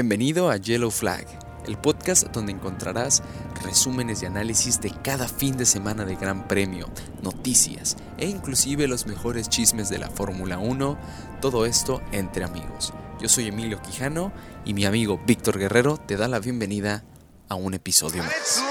Bienvenido 0.00 0.48
a 0.48 0.56
Yellow 0.56 0.90
Flag, 0.90 1.26
el 1.66 1.76
podcast 1.76 2.28
donde 2.28 2.52
encontrarás 2.52 3.22
resúmenes 3.62 4.22
y 4.22 4.26
análisis 4.26 4.80
de 4.80 4.90
cada 4.90 5.28
fin 5.28 5.58
de 5.58 5.66
semana 5.66 6.06
de 6.06 6.16
Gran 6.16 6.48
Premio, 6.48 6.88
noticias 7.22 7.98
e 8.16 8.26
inclusive 8.26 8.88
los 8.88 9.06
mejores 9.06 9.50
chismes 9.50 9.90
de 9.90 9.98
la 9.98 10.08
Fórmula 10.08 10.58
1, 10.58 10.98
todo 11.42 11.66
esto 11.66 12.00
entre 12.12 12.44
amigos. 12.44 12.94
Yo 13.20 13.28
soy 13.28 13.48
Emilio 13.48 13.82
Quijano 13.82 14.32
y 14.64 14.72
mi 14.72 14.86
amigo 14.86 15.20
Víctor 15.26 15.58
Guerrero 15.58 15.98
te 15.98 16.16
da 16.16 16.28
la 16.28 16.38
bienvenida 16.38 17.04
a 17.50 17.56
un 17.56 17.74
episodio 17.74 18.22
más. 18.22 18.69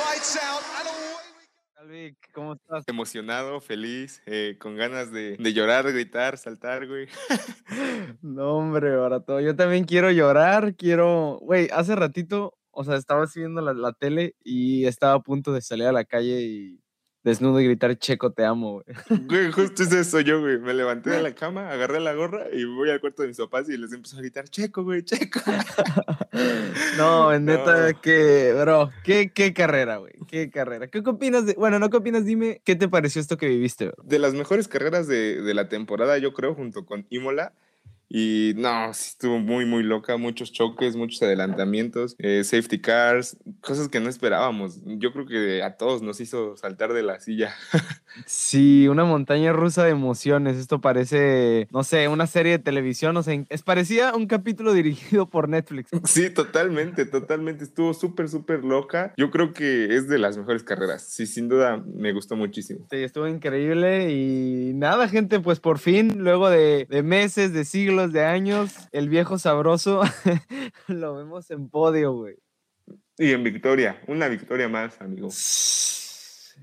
¿Cómo 2.50 2.56
estás? 2.56 2.84
Emocionado, 2.88 3.62
feliz, 3.62 4.24
eh, 4.26 4.58
con 4.60 4.76
ganas 4.76 5.12
de, 5.12 5.38
de, 5.38 5.54
llorar, 5.54 5.92
gritar, 5.92 6.36
saltar, 6.36 6.88
güey. 6.88 7.08
no, 8.24 8.56
hombre, 8.56 8.96
barato. 8.96 9.40
Yo 9.40 9.56
también 9.56 9.84
quiero 9.86 10.10
llorar, 10.10 10.76
quiero. 10.76 11.38
Güey, 11.44 11.70
hace 11.72 11.96
ratito, 11.96 12.58
o 12.72 12.84
sea, 12.84 12.96
estaba 12.96 13.28
siguiendo 13.28 13.62
la, 13.62 13.74
la 13.76 13.94
tele 13.94 14.34
y 14.44 14.86
estaba 14.86 15.14
a 15.14 15.20
punto 15.20 15.54
de 15.54 15.62
salir 15.62 15.86
a 15.86 15.92
la 15.92 16.06
calle 16.06 16.42
y 16.42 16.80
desnudo 17.30 17.60
y 17.62 17.66
gritar 17.66 17.98
Checo, 17.98 18.32
te 18.32 18.44
amo, 18.44 18.82
güey. 18.84 18.86
Güey, 19.28 19.52
justo 19.52 19.84
es 19.84 19.92
eso 19.92 20.20
yo, 20.20 20.42
güey. 20.42 20.60
Me 20.60 20.74
levanté 20.74 21.10
de 21.12 21.22
la 21.22 21.34
cama, 21.34 21.70
agarré 21.70 22.00
la 22.00 22.14
gorra 22.14 22.48
y 22.52 22.66
voy 22.66 22.90
al 22.90 23.00
cuarto 23.00 23.22
de 23.22 23.30
mis 23.30 23.38
papás 23.38 23.70
y 23.70 23.78
les 23.78 23.94
empiezo 23.94 24.18
a 24.18 24.20
gritar 24.20 24.50
Checo, 24.50 24.84
güey, 24.84 25.04
Checo. 25.04 25.40
no, 26.98 27.34
en 27.34 27.46
neta, 27.46 27.94
que, 27.94 28.54
bro, 28.60 28.90
qué, 29.04 29.32
qué 29.34 29.54
carrera, 29.54 29.98
güey, 29.98 30.14
qué 30.28 30.50
carrera. 30.50 30.88
¿Qué 30.88 31.00
opinas 31.00 31.46
de, 31.46 31.54
bueno, 31.54 31.80
no 31.80 31.90
qué 31.90 31.98
opinas, 31.98 32.26
dime, 32.26 32.62
¿qué 32.64 32.76
te 32.76 32.88
pareció 32.90 33.22
esto 33.22 33.38
que 33.38 33.48
viviste, 33.48 33.86
bro? 33.86 34.04
De 34.04 34.20
las 34.20 34.34
mejores 34.34 34.68
carreras 34.68 35.08
de, 35.08 35.42
de 35.42 35.54
la 35.54 35.70
temporada, 35.70 36.18
yo 36.18 36.34
creo, 36.34 36.56
junto 36.56 36.86
con 36.86 37.06
Imola. 37.10 37.54
Y 38.10 38.54
no, 38.58 38.90
estuvo 38.90 39.40
muy, 39.40 39.66
muy 39.66 39.84
loca, 39.84 40.18
muchos 40.18 40.52
choques, 40.52 40.96
muchos 40.96 41.22
adelantamientos, 41.22 42.16
eh, 42.18 42.44
safety 42.44 42.82
cars, 42.82 43.38
cosas 43.62 43.88
que 43.88 44.00
no 44.00 44.10
esperábamos. 44.10 44.80
Yo 44.84 45.14
creo 45.14 45.28
que 45.28 45.62
a 45.62 45.78
todos 45.78 46.02
nos 46.02 46.20
hizo 46.20 46.58
saltar 46.58 46.94
de 46.94 47.04
la 47.04 47.20
silla. 47.20 47.54
Sí, 48.26 48.88
una 48.88 49.06
montaña 49.06 49.54
rusa 49.54 49.84
de 49.84 49.92
emociones. 49.92 50.58
Esto 50.58 50.82
parece, 50.82 51.68
no 51.72 51.84
sé, 51.84 52.08
una 52.08 52.28
serie 52.28 52.54
de 52.54 52.60
televisión, 52.60 53.16
o 53.18 53.24
sea, 53.24 53.40
es 53.50 53.62
parecía 53.62 54.16
un 54.16 54.26
capítulo 54.28 54.74
dirigido 54.80 55.30
por 55.30 55.48
Netflix. 55.48 55.92
Sí, 56.06 56.30
totalmente, 56.30 57.06
totalmente. 57.06 57.64
Estuvo 57.64 57.94
súper, 57.94 58.28
súper 58.28 58.64
loca. 58.64 59.14
Yo 59.16 59.30
creo 59.30 59.54
que 59.54 59.96
es 59.96 60.08
de 60.08 60.18
las 60.18 60.38
mejores 60.38 60.64
carreras. 60.64 61.04
Sí, 61.04 61.28
sin 61.28 61.48
duda 61.48 61.84
me 61.96 62.12
gustó 62.12 62.36
muchísimo. 62.36 62.88
Sí, 62.90 62.98
estuvo 62.98 63.28
increíble 63.28 64.12
y 64.12 64.74
nada, 64.74 65.08
gente, 65.08 65.40
pues 65.40 65.60
por 65.60 65.78
fin, 65.78 66.24
luego 66.24 66.50
de, 66.50 66.88
de 66.90 67.04
meses, 67.04 67.54
de 67.54 67.64
siglos, 67.64 67.99
de 68.08 68.24
años, 68.24 68.74
el 68.92 69.10
viejo 69.10 69.38
sabroso, 69.38 70.02
lo 70.88 71.16
vemos 71.16 71.52
en 71.52 71.70
podio, 71.70 72.14
güey. 72.14 72.36
Y 73.18 73.34
en 73.34 73.44
victoria, 73.44 74.02
una 74.08 74.28
victoria 74.30 74.70
más, 74.70 75.00
amigo. 75.02 75.30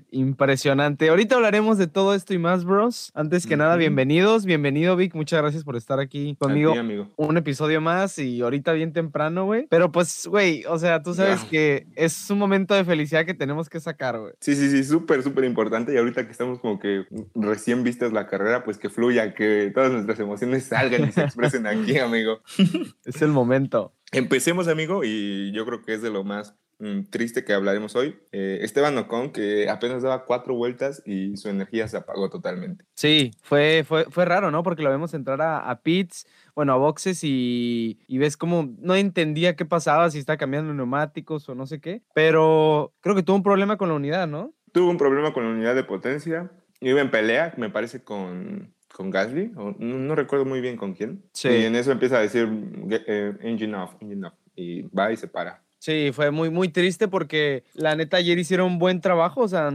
Impresionante. 0.09 1.09
Ahorita 1.09 1.35
hablaremos 1.35 1.77
de 1.77 1.87
todo 1.87 2.13
esto 2.13 2.33
y 2.33 2.37
más, 2.37 2.63
bros. 2.63 3.11
Antes 3.13 3.45
que 3.45 3.57
nada, 3.57 3.75
bienvenidos. 3.75 4.45
Bienvenido, 4.45 4.95
Vic. 4.95 5.13
Muchas 5.15 5.41
gracias 5.41 5.63
por 5.63 5.75
estar 5.75 5.99
aquí 5.99 6.35
conmigo. 6.39 6.73
amigo. 6.73 7.09
Un 7.17 7.37
episodio 7.37 7.81
más 7.81 8.17
y 8.17 8.41
ahorita 8.41 8.73
bien 8.73 8.93
temprano, 8.93 9.45
güey. 9.45 9.67
Pero 9.69 9.91
pues, 9.91 10.27
güey, 10.27 10.63
o 10.65 10.79
sea, 10.79 11.03
tú 11.03 11.13
sabes 11.13 11.43
que 11.43 11.87
es 11.95 12.29
un 12.29 12.39
momento 12.39 12.73
de 12.73 12.85
felicidad 12.85 13.25
que 13.25 13.33
tenemos 13.33 13.69
que 13.69 13.79
sacar, 13.79 14.17
güey. 14.19 14.33
Sí, 14.39 14.55
sí, 14.55 14.69
sí, 14.69 14.83
súper, 14.83 15.23
súper 15.23 15.43
importante. 15.43 15.93
Y 15.93 15.97
ahorita 15.97 16.25
que 16.25 16.31
estamos 16.31 16.59
como 16.59 16.79
que 16.79 17.05
recién 17.35 17.83
vistas 17.83 18.13
la 18.13 18.27
carrera, 18.27 18.63
pues 18.63 18.77
que 18.77 18.89
fluya, 18.89 19.33
que 19.33 19.71
todas 19.73 19.91
nuestras 19.91 20.19
emociones 20.19 20.63
salgan 20.65 21.09
y 21.09 21.11
se 21.11 21.21
expresen 21.23 21.67
aquí, 21.67 21.97
amigo. 21.99 22.41
es 23.05 23.21
el 23.21 23.29
momento. 23.29 23.93
Empecemos, 24.11 24.67
amigo, 24.67 25.03
y 25.03 25.51
yo 25.51 25.65
creo 25.65 25.81
que 25.81 25.93
es 25.93 26.01
de 26.01 26.09
lo 26.09 26.23
más 26.23 26.55
triste 27.09 27.43
que 27.43 27.53
hablaremos 27.53 27.95
hoy. 27.95 28.19
Eh, 28.31 28.59
Esteban 28.61 28.97
Ocon, 28.97 29.31
que 29.31 29.69
apenas 29.69 30.03
daba 30.03 30.25
cuatro 30.25 30.55
vueltas 30.55 31.01
y 31.05 31.35
su 31.37 31.49
energía 31.49 31.87
se 31.87 31.97
apagó 31.97 32.29
totalmente. 32.29 32.85
Sí, 32.93 33.31
fue, 33.41 33.83
fue, 33.87 34.05
fue 34.05 34.25
raro, 34.25 34.51
¿no? 34.51 34.63
Porque 34.63 34.83
lo 34.83 34.89
vemos 34.89 35.13
entrar 35.13 35.41
a, 35.41 35.69
a 35.69 35.81
pits, 35.81 36.27
bueno, 36.55 36.73
a 36.73 36.77
boxes 36.77 37.23
y, 37.23 37.99
y, 38.07 38.17
ves 38.17 38.37
como 38.37 38.75
no 38.79 38.95
entendía 38.95 39.55
qué 39.55 39.65
pasaba, 39.65 40.09
si 40.11 40.19
está 40.19 40.37
cambiando 40.37 40.73
neumáticos 40.73 41.47
o 41.49 41.55
no 41.55 41.65
sé 41.65 41.79
qué, 41.81 42.01
pero 42.13 42.93
creo 43.01 43.15
que 43.15 43.23
tuvo 43.23 43.37
un 43.37 43.43
problema 43.43 43.77
con 43.77 43.89
la 43.89 43.95
unidad, 43.95 44.27
¿no? 44.27 44.53
Tuvo 44.71 44.89
un 44.89 44.97
problema 44.97 45.33
con 45.33 45.43
la 45.43 45.51
unidad 45.51 45.75
de 45.75 45.83
potencia. 45.83 46.51
Iba 46.79 47.01
en 47.01 47.09
pelea, 47.09 47.53
me 47.57 47.71
parece, 47.71 48.03
con, 48.03 48.71
con 48.93 49.09
Gasly, 49.09 49.51
o 49.55 49.75
no, 49.79 50.13
recuerdo 50.13 50.45
muy 50.45 50.61
bien 50.61 50.77
con 50.77 50.93
quién. 50.93 51.23
Sí. 51.33 51.49
Y 51.49 51.65
en 51.65 51.75
eso 51.75 51.91
empieza 51.91 52.17
a 52.17 52.21
decir 52.21 52.47
eh, 52.91 53.33
engine 53.41 53.75
off, 53.75 53.95
engine 53.99 54.27
off, 54.27 54.33
y 54.55 54.83
va 54.83 55.11
y 55.11 55.17
se 55.17 55.27
para. 55.27 55.63
Sí, 55.87 56.11
fue 56.11 56.31
muy, 56.31 56.49
muy 56.49 56.67
triste 56.67 57.07
porque 57.07 57.63
la 57.73 57.95
neta 57.95 58.17
ayer 58.17 58.37
hicieron 58.37 58.73
un 58.73 58.77
buen 58.77 58.99
trabajo, 58.99 59.39
o 59.39 59.47
sea, 59.47 59.71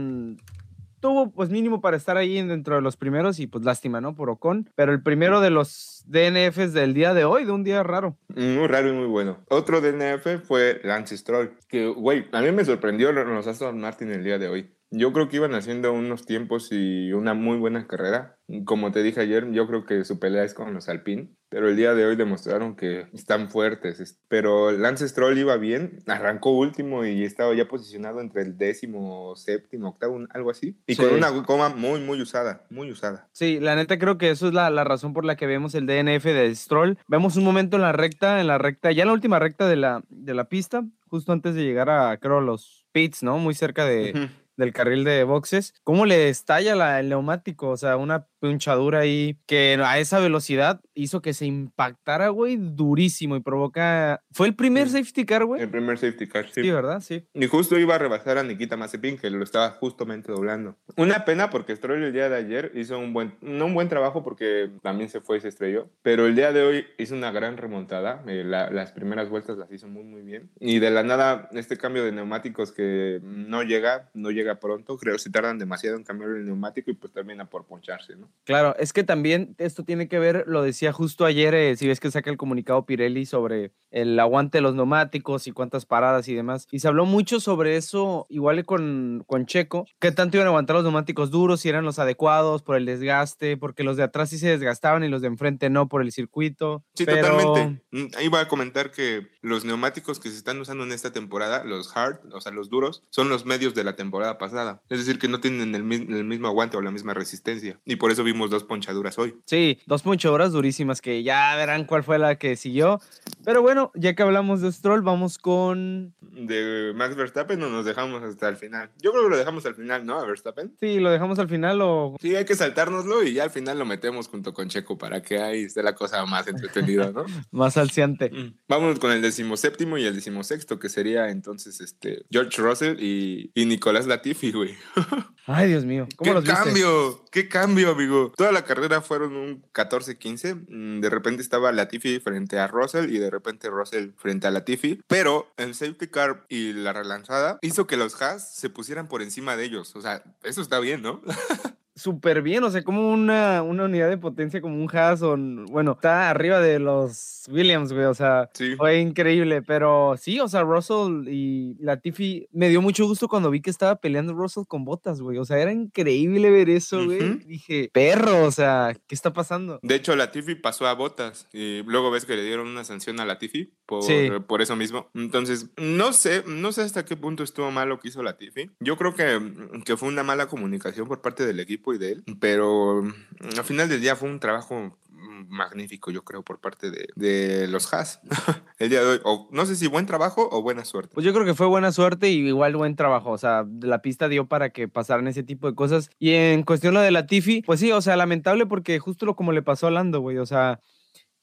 tuvo 0.99 1.31
pues 1.31 1.49
mínimo 1.49 1.81
para 1.81 1.97
estar 1.97 2.17
ahí 2.17 2.39
dentro 2.39 2.75
de 2.75 2.83
los 2.83 2.97
primeros 2.97 3.39
y 3.39 3.47
pues 3.47 3.65
lástima, 3.65 3.99
¿no? 3.99 4.13
Por 4.13 4.29
Ocon, 4.29 4.69
pero 4.75 4.91
el 4.91 5.01
primero 5.01 5.41
de 5.41 5.49
los 5.49 6.03
DNFs 6.05 6.71
del 6.71 6.93
día 6.93 7.15
de 7.15 7.25
hoy, 7.25 7.45
de 7.45 7.51
un 7.51 7.63
día 7.63 7.81
raro. 7.81 8.15
Muy 8.27 8.67
raro 8.67 8.89
y 8.89 8.91
muy 8.91 9.07
bueno. 9.07 9.39
Otro 9.49 9.81
DNF 9.81 10.45
fue 10.45 10.81
Lance 10.83 11.17
Stroll, 11.17 11.57
que, 11.67 11.87
güey, 11.87 12.27
a 12.31 12.41
mí 12.41 12.51
me 12.51 12.63
sorprendió 12.63 13.11
los 13.11 13.47
Aston 13.47 13.79
Martin 13.79 14.11
el 14.11 14.23
día 14.23 14.37
de 14.37 14.49
hoy. 14.49 14.71
Yo 14.95 15.11
creo 15.11 15.27
que 15.27 15.37
iban 15.37 15.55
haciendo 15.55 15.91
unos 15.91 16.23
tiempos 16.23 16.67
y 16.71 17.11
una 17.13 17.33
muy 17.33 17.57
buena 17.57 17.87
carrera. 17.87 18.37
Como 18.65 18.91
te 18.91 19.01
dije 19.01 19.21
ayer, 19.21 19.51
yo 19.51 19.65
creo 19.65 19.85
que 19.87 20.05
su 20.05 20.19
pelea 20.19 20.43
es 20.43 20.53
con 20.53 20.71
los 20.71 20.87
Alpine, 20.87 21.29
pero 21.49 21.67
el 21.67 21.75
día 21.75 21.95
de 21.95 22.05
hoy 22.05 22.15
demostraron 22.15 22.75
que 22.75 23.07
están 23.11 23.49
fuertes. 23.49 24.19
Pero 24.27 24.71
Lance 24.71 25.07
Stroll 25.07 25.35
iba 25.39 25.57
bien, 25.57 25.97
arrancó 26.05 26.51
último 26.51 27.05
y 27.05 27.23
estaba 27.23 27.55
ya 27.55 27.67
posicionado 27.67 28.21
entre 28.21 28.43
el 28.43 28.55
décimo, 28.55 29.35
séptimo, 29.35 29.89
octavo, 29.89 30.19
algo 30.29 30.51
así. 30.51 30.77
Y 30.85 30.93
Sí. 30.93 31.01
con 31.01 31.11
una 31.13 31.29
goma 31.29 31.69
muy, 31.69 31.99
muy 31.99 32.21
usada, 32.21 32.63
muy 32.69 32.91
usada. 32.91 33.27
Sí, 33.31 33.59
la 33.59 33.75
neta 33.75 33.97
creo 33.97 34.19
que 34.19 34.29
eso 34.29 34.47
es 34.47 34.53
la, 34.53 34.69
la 34.69 34.83
razón 34.83 35.13
por 35.13 35.25
la 35.25 35.35
que 35.35 35.47
vemos 35.47 35.73
el 35.73 35.87
DNF 35.87 36.25
de 36.25 36.53
Stroll. 36.53 36.99
Vemos 37.07 37.35
un 37.35 37.45
momento 37.45 37.77
en 37.77 37.81
la 37.81 37.93
recta, 37.93 38.41
en 38.41 38.45
la 38.45 38.59
recta, 38.59 38.91
ya 38.91 39.01
en 39.01 39.07
la 39.07 39.13
última 39.15 39.39
recta 39.39 39.67
de 39.67 39.75
la, 39.77 40.03
de 40.09 40.35
la 40.35 40.43
pista, 40.49 40.83
justo 41.07 41.31
antes 41.31 41.55
de 41.55 41.63
llegar 41.63 41.89
a, 41.89 42.15
creo, 42.17 42.41
los 42.41 42.85
pits, 42.91 43.23
¿no? 43.23 43.39
Muy 43.39 43.55
cerca 43.55 43.85
de. 43.85 44.29
Del 44.57 44.73
carril 44.73 45.03
de 45.03 45.23
boxes, 45.23 45.73
cómo 45.83 46.05
le 46.05 46.29
estalla 46.29 46.75
la- 46.75 46.99
el 46.99 47.09
neumático, 47.09 47.69
o 47.69 47.77
sea, 47.77 47.97
una 47.97 48.27
punchadura 48.47 48.99
ahí 48.99 49.37
que 49.45 49.79
a 49.81 49.99
esa 49.99 50.19
velocidad 50.19 50.81
hizo 50.95 51.21
que 51.21 51.33
se 51.33 51.45
impactara, 51.45 52.27
güey, 52.27 52.57
durísimo 52.59 53.37
y 53.37 53.39
provoca... 53.39 54.21
¿Fue 54.31 54.47
el 54.47 54.55
primer 54.55 54.89
Sí. 54.89 54.97
safety 54.99 55.25
car, 55.25 55.45
güey? 55.45 55.61
El 55.61 55.69
primer 55.69 55.97
safety 55.97 56.27
car, 56.27 56.45
sí. 56.51 56.61
Sí, 56.61 56.69
¿verdad? 56.71 56.99
Sí. 56.99 57.25
Y 57.33 57.47
justo 57.47 57.79
iba 57.79 57.95
a 57.95 57.97
rebasar 57.97 58.37
a 58.37 58.43
Nikita 58.43 58.75
Mazepin, 58.75 59.17
que 59.17 59.29
lo 59.29 59.43
estaba 59.45 59.69
justamente 59.71 60.31
doblando. 60.31 60.75
Una 60.97 61.23
pena 61.23 61.49
porque 61.49 61.73
Stroll 61.75 62.03
el 62.03 62.11
día 62.11 62.27
de 62.27 62.35
ayer 62.35 62.71
hizo 62.75 62.99
un 62.99 63.13
buen, 63.13 63.35
no 63.41 63.65
un 63.67 63.73
buen 63.73 63.87
trabajo 63.87 64.23
porque 64.23 64.69
también 64.81 65.09
se 65.09 65.21
fue 65.21 65.37
y 65.37 65.39
se 65.41 65.47
estrelló, 65.47 65.89
pero 66.01 66.25
el 66.27 66.35
día 66.35 66.51
de 66.51 66.63
hoy 66.63 66.85
hizo 66.97 67.15
una 67.15 67.31
gran 67.31 67.55
remontada. 67.55 68.23
eh, 68.27 68.43
la- 68.43 68.69
las 68.71 68.91
primeras 68.91 69.29
vueltas 69.29 69.57
las 69.57 69.71
hizo 69.71 69.87
muy, 69.87 70.03
muy 70.03 70.21
bien. 70.21 70.49
Y 70.59 70.79
de 70.79 70.91
la 70.91 71.03
nada, 71.03 71.49
este 71.53 71.77
cambio 71.77 72.03
de 72.03 72.11
neumáticos 72.11 72.71
que 72.71 73.19
no 73.23 73.63
llega, 73.63 74.09
no 74.13 74.31
llega 74.31 74.59
pronto, 74.59 74.97
creo 74.97 75.13
que 75.13 75.19
se 75.19 75.29
tardan 75.31 75.57
demasiado 75.59 75.95
en 75.97 76.03
cambiar 76.03 76.31
el 76.31 76.45
neumático 76.45 76.91
y 76.91 76.93
pues 76.93 77.13
termina 77.13 77.45
por 77.49 77.65
poncharse, 77.65 78.15
¿no? 78.15 78.29
Claro, 78.45 78.75
es 78.77 78.91
que 78.91 79.05
también 79.05 79.55
esto 79.57 79.85
tiene 79.85 80.09
que 80.09 80.19
ver, 80.19 80.43
lo 80.47 80.61
decía 80.63 80.91
justo 80.91 81.23
ayer, 81.23 81.55
eh, 81.55 81.77
si 81.77 81.87
ves 81.87 82.01
que 82.01 82.11
saca 82.11 82.29
el 82.29 82.35
comunicado 82.35 82.85
Pirelli 82.85 83.25
sobre 83.25 83.71
el 83.89 84.19
aguante 84.19 84.57
de 84.57 84.61
los 84.63 84.75
neumáticos 84.75 85.47
y 85.47 85.51
cuántas 85.51 85.85
paradas 85.85 86.27
y 86.27 86.33
demás. 86.33 86.67
Y 86.71 86.79
se 86.79 86.87
habló 86.89 87.05
mucho 87.05 87.39
sobre 87.39 87.77
eso, 87.77 88.25
igual 88.29 88.65
con, 88.65 89.23
con 89.27 89.45
Checo, 89.45 89.85
qué 89.99 90.11
tanto 90.11 90.35
iban 90.35 90.47
a 90.47 90.49
aguantar 90.49 90.75
los 90.75 90.83
neumáticos 90.83 91.31
duros, 91.31 91.61
si 91.61 91.69
eran 91.69 91.85
los 91.85 91.99
adecuados 91.99 92.63
por 92.63 92.75
el 92.75 92.85
desgaste, 92.85 93.55
porque 93.55 93.83
los 93.85 93.95
de 93.95 94.03
atrás 94.03 94.29
sí 94.31 94.37
se 94.37 94.49
desgastaban 94.49 95.03
y 95.05 95.09
los 95.09 95.21
de 95.21 95.27
enfrente 95.27 95.69
no 95.69 95.87
por 95.87 96.01
el 96.01 96.11
circuito. 96.11 96.83
Sí, 96.95 97.05
pero- 97.05 97.37
totalmente. 97.37 97.83
Mm, 97.91 98.07
Ahí 98.17 98.27
va 98.27 98.41
a 98.41 98.47
comentar 98.49 98.91
que 98.91 99.27
los 99.41 99.63
neumáticos 99.63 100.19
que 100.19 100.29
se 100.29 100.35
están 100.37 100.59
usando 100.59 100.83
en 100.83 100.91
esta 100.91 101.13
temporada, 101.13 101.63
los 101.63 101.95
hard, 101.95 102.19
o 102.33 102.41
sea, 102.41 102.51
los 102.51 102.69
duros, 102.69 103.03
son 103.09 103.29
los 103.29 103.45
medios 103.45 103.73
de 103.73 103.83
la 103.85 103.95
temporada 103.95 104.37
pasada. 104.37 104.81
Es 104.89 104.97
decir, 104.99 105.17
que 105.19 105.27
no 105.29 105.39
tienen 105.39 105.73
el, 105.75 105.91
el 105.93 106.23
mismo 106.25 106.47
aguante 106.47 106.75
o 106.75 106.81
la 106.81 106.91
misma 106.91 107.13
resistencia. 107.13 107.79
Y 107.85 107.95
por 107.97 108.11
eso 108.11 108.22
vimos 108.23 108.49
dos 108.49 108.63
ponchaduras 108.63 109.17
hoy. 109.17 109.35
Sí, 109.45 109.79
dos 109.85 110.01
ponchadoras 110.01 110.51
durísimas 110.51 111.01
que 111.01 111.23
ya 111.23 111.55
verán 111.55 111.85
cuál 111.85 112.03
fue 112.03 112.19
la 112.19 112.37
que 112.37 112.55
siguió. 112.55 112.99
Pero 113.45 113.61
bueno, 113.61 113.91
ya 113.95 114.15
que 114.15 114.23
hablamos 114.23 114.61
de 114.61 114.71
Stroll, 114.71 115.01
vamos 115.01 115.37
con... 115.37 116.13
De 116.21 116.93
Max 116.95 117.15
Verstappen 117.15 117.61
o 117.63 117.69
nos 117.69 117.85
dejamos 117.85 118.23
hasta 118.23 118.49
el 118.49 118.55
final. 118.55 118.89
Yo 119.01 119.11
creo 119.11 119.23
que 119.23 119.29
lo 119.29 119.37
dejamos 119.37 119.65
al 119.65 119.75
final, 119.75 120.05
¿no? 120.05 120.19
A 120.19 120.25
Verstappen. 120.25 120.75
Sí, 120.79 120.99
lo 120.99 121.11
dejamos 121.11 121.39
al 121.39 121.49
final 121.49 121.79
o... 121.81 122.15
Sí, 122.21 122.35
hay 122.35 122.45
que 122.45 122.55
saltárnoslo 122.55 123.23
y 123.23 123.33
ya 123.33 123.43
al 123.43 123.51
final 123.51 123.77
lo 123.79 123.85
metemos 123.85 124.27
junto 124.27 124.53
con 124.53 124.69
Checo 124.69 124.97
para 124.97 125.21
que 125.21 125.39
ahí 125.39 125.63
esté 125.63 125.83
la 125.83 125.95
cosa 125.95 126.25
más 126.25 126.47
entretenida, 126.47 127.11
¿no? 127.11 127.25
Más 127.51 127.77
alciante. 127.77 128.29
Mm. 128.29 128.57
Vámonos 128.67 128.99
con 128.99 129.11
el 129.11 129.21
decimoséptimo 129.21 129.97
y 129.97 130.05
el 130.05 130.15
decimosexto, 130.15 130.79
que 130.79 130.89
sería 130.89 131.29
entonces 131.29 131.81
este 131.81 132.25
George 132.31 132.61
Russell 132.61 132.97
y, 132.99 133.51
y 133.53 133.65
Nicolás 133.65 134.07
Latifi, 134.07 134.51
güey. 134.51 134.75
Ay, 135.45 135.69
Dios 135.69 135.85
mío. 135.85 136.07
¿Cómo 136.15 136.29
¿Qué 136.29 136.33
los 136.35 136.43
viste? 136.43 136.63
cambio? 136.63 137.25
¿Qué 137.31 137.49
cambio, 137.49 137.91
amigo? 137.91 138.12
Toda 138.35 138.51
la 138.51 138.63
carrera 138.65 139.01
fueron 139.01 139.35
un 139.35 139.63
14-15. 139.73 140.65
Mm, 140.67 141.01
De 141.01 141.09
repente 141.09 141.41
estaba 141.41 141.71
Latifi 141.71 142.19
frente 142.19 142.59
a 142.59 142.67
Russell 142.67 143.13
y 143.13 143.17
de 143.19 143.29
repente 143.29 143.69
Russell 143.69 144.11
frente 144.17 144.47
a 144.47 144.51
Latifi. 144.51 145.01
Pero 145.07 145.51
el 145.57 145.75
safety 145.75 146.07
car 146.07 146.45
y 146.49 146.73
la 146.73 146.93
relanzada 146.93 147.59
hizo 147.61 147.87
que 147.87 147.97
los 147.97 148.21
Haas 148.21 148.55
se 148.55 148.69
pusieran 148.69 149.07
por 149.07 149.21
encima 149.21 149.57
de 149.57 149.65
ellos. 149.65 149.95
O 149.95 150.01
sea, 150.01 150.23
eso 150.43 150.61
está 150.61 150.79
bien, 150.79 151.01
¿no? 151.01 151.21
Súper 151.95 152.41
bien, 152.41 152.63
o 152.63 152.71
sea, 152.71 152.81
como 152.83 153.11
una, 153.11 153.61
una 153.61 153.85
unidad 153.85 154.09
de 154.09 154.17
potencia 154.17 154.61
como 154.61 154.81
un 154.83 154.89
Haas 154.95 155.21
o, 155.21 155.35
n- 155.35 155.65
bueno, 155.69 155.91
está 155.91 156.29
arriba 156.31 156.59
de 156.59 156.79
los 156.79 157.43
Williams, 157.51 157.93
güey, 157.93 158.05
o 158.05 158.15
sea, 158.15 158.49
Sí. 158.53 158.75
fue 158.77 158.99
increíble, 158.99 159.61
pero 159.61 160.15
sí, 160.17 160.39
o 160.39 160.47
sea, 160.47 160.63
Russell 160.63 161.27
y 161.27 161.75
Latifi, 161.79 162.47
me 162.51 162.69
dio 162.69 162.81
mucho 162.81 163.05
gusto 163.05 163.27
cuando 163.27 163.51
vi 163.51 163.61
que 163.61 163.69
estaba 163.69 163.97
peleando 163.97 164.33
Russell 164.33 164.63
con 164.67 164.85
botas, 164.85 165.21
güey, 165.21 165.37
o 165.37 165.45
sea, 165.45 165.59
era 165.59 165.71
increíble 165.71 166.49
ver 166.49 166.69
eso, 166.69 167.05
güey, 167.05 167.37
dije, 167.45 167.91
perro, 167.93 168.43
o 168.45 168.51
sea, 168.51 168.95
¿qué 169.07 169.13
está 169.13 169.31
pasando? 169.33 169.79
De 169.83 169.93
hecho, 169.93 170.15
Latifi 170.15 170.55
pasó 170.55 170.87
a 170.87 170.93
botas 170.95 171.47
y 171.53 171.83
luego 171.83 172.09
ves 172.09 172.25
que 172.25 172.35
le 172.35 172.43
dieron 172.43 172.67
una 172.69 172.85
sanción 172.85 173.19
a 173.19 173.25
Latifi 173.25 173.71
por, 173.85 174.01
Sí. 174.01 174.29
por 174.47 174.61
eso 174.63 174.75
mismo. 174.75 175.09
Entonces, 175.13 175.69
no 175.77 176.11
sé, 176.13 176.43
no 176.47 176.71
sé 176.71 176.81
hasta 176.81 177.05
qué 177.05 177.17
punto 177.17 177.43
estuvo 177.43 177.69
mal 177.69 177.89
lo 177.89 177.99
que 177.99 178.07
hizo 178.07 178.23
Latifi. 178.23 178.71
Yo 178.79 178.97
creo 178.97 179.13
que, 179.13 179.39
que 179.85 179.95
fue 179.95 180.07
una 180.09 180.23
mala 180.23 180.47
comunicación 180.47 181.07
por 181.07 181.21
parte 181.21 181.45
del 181.45 181.59
equipo 181.59 181.82
y 181.91 181.97
de 181.97 182.11
él, 182.13 182.23
pero 182.39 183.01
mm, 183.01 183.57
al 183.57 183.63
final 183.65 183.89
del 183.89 183.99
día 183.99 184.15
fue 184.15 184.29
un 184.29 184.39
trabajo 184.39 184.95
mm, 185.09 185.49
magnífico, 185.49 186.11
yo 186.11 186.23
creo, 186.23 186.43
por 186.43 186.59
parte 186.59 186.91
de, 186.91 187.07
de 187.15 187.67
los 187.67 187.91
Haas 187.93 188.21
el 188.79 188.89
día 188.89 189.01
de 189.01 189.07
hoy. 189.07 189.19
O, 189.23 189.49
no 189.51 189.65
sé 189.65 189.75
si 189.75 189.87
buen 189.87 190.05
trabajo 190.05 190.47
o 190.51 190.61
buena 190.61 190.85
suerte. 190.85 191.13
Pues 191.13 191.25
yo 191.25 191.33
creo 191.33 191.45
que 191.45 191.55
fue 191.55 191.67
buena 191.67 191.91
suerte 191.91 192.29
y 192.29 192.47
igual 192.47 192.75
buen 192.75 192.95
trabajo. 192.95 193.31
O 193.31 193.37
sea, 193.37 193.65
la 193.81 194.01
pista 194.01 194.29
dio 194.29 194.47
para 194.47 194.69
que 194.69 194.87
pasaran 194.87 195.27
ese 195.27 195.43
tipo 195.43 195.67
de 195.67 195.75
cosas. 195.75 196.09
Y 196.19 196.31
en 196.31 196.63
cuestión 196.63 196.93
lo 196.93 197.01
de 197.01 197.11
la 197.11 197.25
Tiffy, 197.25 197.63
pues 197.63 197.79
sí, 197.79 197.91
o 197.91 198.01
sea, 198.01 198.15
lamentable 198.15 198.65
porque 198.65 198.99
justo 198.99 199.25
lo 199.25 199.35
como 199.35 199.51
le 199.51 199.63
pasó 199.63 199.87
a 199.87 199.91
Lando, 199.91 200.21
güey. 200.21 200.37
O 200.37 200.45
sea, 200.45 200.79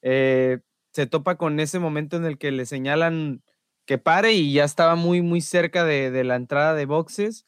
eh, 0.01 0.59
se 0.93 1.05
topa 1.07 1.37
con 1.37 1.59
ese 1.59 1.79
momento 1.79 2.17
en 2.17 2.25
el 2.25 2.37
que 2.37 2.51
le 2.51 2.65
señalan 2.65 3.43
que 3.85 3.97
pare 3.97 4.33
y 4.33 4.53
ya 4.53 4.63
estaba 4.63 4.95
muy, 4.95 5.21
muy 5.21 5.41
cerca 5.41 5.83
de, 5.83 6.11
de 6.11 6.23
la 6.23 6.35
entrada 6.35 6.73
de 6.73 6.85
boxes. 6.85 7.45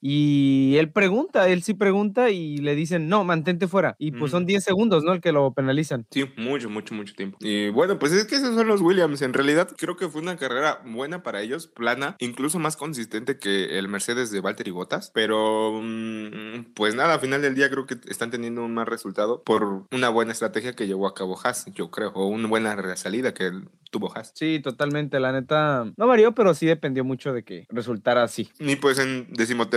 Y 0.00 0.76
él 0.76 0.90
pregunta, 0.92 1.48
él 1.48 1.62
sí 1.62 1.74
pregunta 1.74 2.30
y 2.30 2.58
le 2.58 2.74
dicen, 2.74 3.08
no, 3.08 3.24
mantente 3.24 3.66
fuera. 3.68 3.96
Y 3.98 4.12
pues 4.12 4.30
son 4.30 4.44
Mm. 4.44 4.46
10 4.46 4.64
segundos, 4.64 5.02
¿no? 5.04 5.12
El 5.12 5.20
que 5.20 5.32
lo 5.32 5.52
penalizan. 5.52 6.06
Sí, 6.10 6.24
mucho, 6.36 6.70
mucho, 6.70 6.94
mucho 6.94 7.14
tiempo. 7.14 7.38
Y 7.40 7.70
bueno, 7.70 7.98
pues 7.98 8.12
es 8.12 8.26
que 8.26 8.36
esos 8.36 8.54
son 8.54 8.68
los 8.68 8.80
Williams. 8.80 9.22
En 9.22 9.32
realidad, 9.32 9.68
creo 9.76 9.96
que 9.96 10.08
fue 10.08 10.20
una 10.20 10.36
carrera 10.36 10.80
buena 10.84 11.22
para 11.22 11.42
ellos, 11.42 11.66
plana, 11.66 12.16
incluso 12.20 12.58
más 12.58 12.76
consistente 12.76 13.38
que 13.38 13.78
el 13.78 13.88
Mercedes 13.88 14.30
de 14.30 14.40
Valtteri 14.40 14.70
Bottas. 14.70 15.10
Pero, 15.14 15.80
mm, 15.82 16.74
pues 16.74 16.94
nada, 16.94 17.14
al 17.14 17.20
final 17.20 17.42
del 17.42 17.54
día 17.54 17.70
creo 17.70 17.86
que 17.86 17.96
están 18.08 18.30
teniendo 18.30 18.64
un 18.64 18.74
mal 18.74 18.86
resultado 18.86 19.42
por 19.42 19.86
una 19.90 20.08
buena 20.10 20.32
estrategia 20.32 20.74
que 20.74 20.86
llevó 20.86 21.06
a 21.08 21.14
cabo 21.14 21.38
Haas, 21.42 21.66
yo 21.74 21.90
creo, 21.90 22.10
o 22.14 22.26
una 22.26 22.48
buena 22.48 22.96
salida 22.96 23.34
que 23.34 23.50
tuvo 23.90 24.12
Haas. 24.16 24.32
Sí, 24.34 24.60
totalmente. 24.62 25.18
La 25.20 25.32
neta, 25.32 25.90
no 25.96 26.06
varió, 26.06 26.32
pero 26.34 26.54
sí 26.54 26.66
dependió 26.66 27.04
mucho 27.04 27.32
de 27.32 27.44
que 27.44 27.66
resultara 27.70 28.22
así. 28.22 28.50
Y 28.58 28.76
pues 28.76 28.98
en 28.98 29.26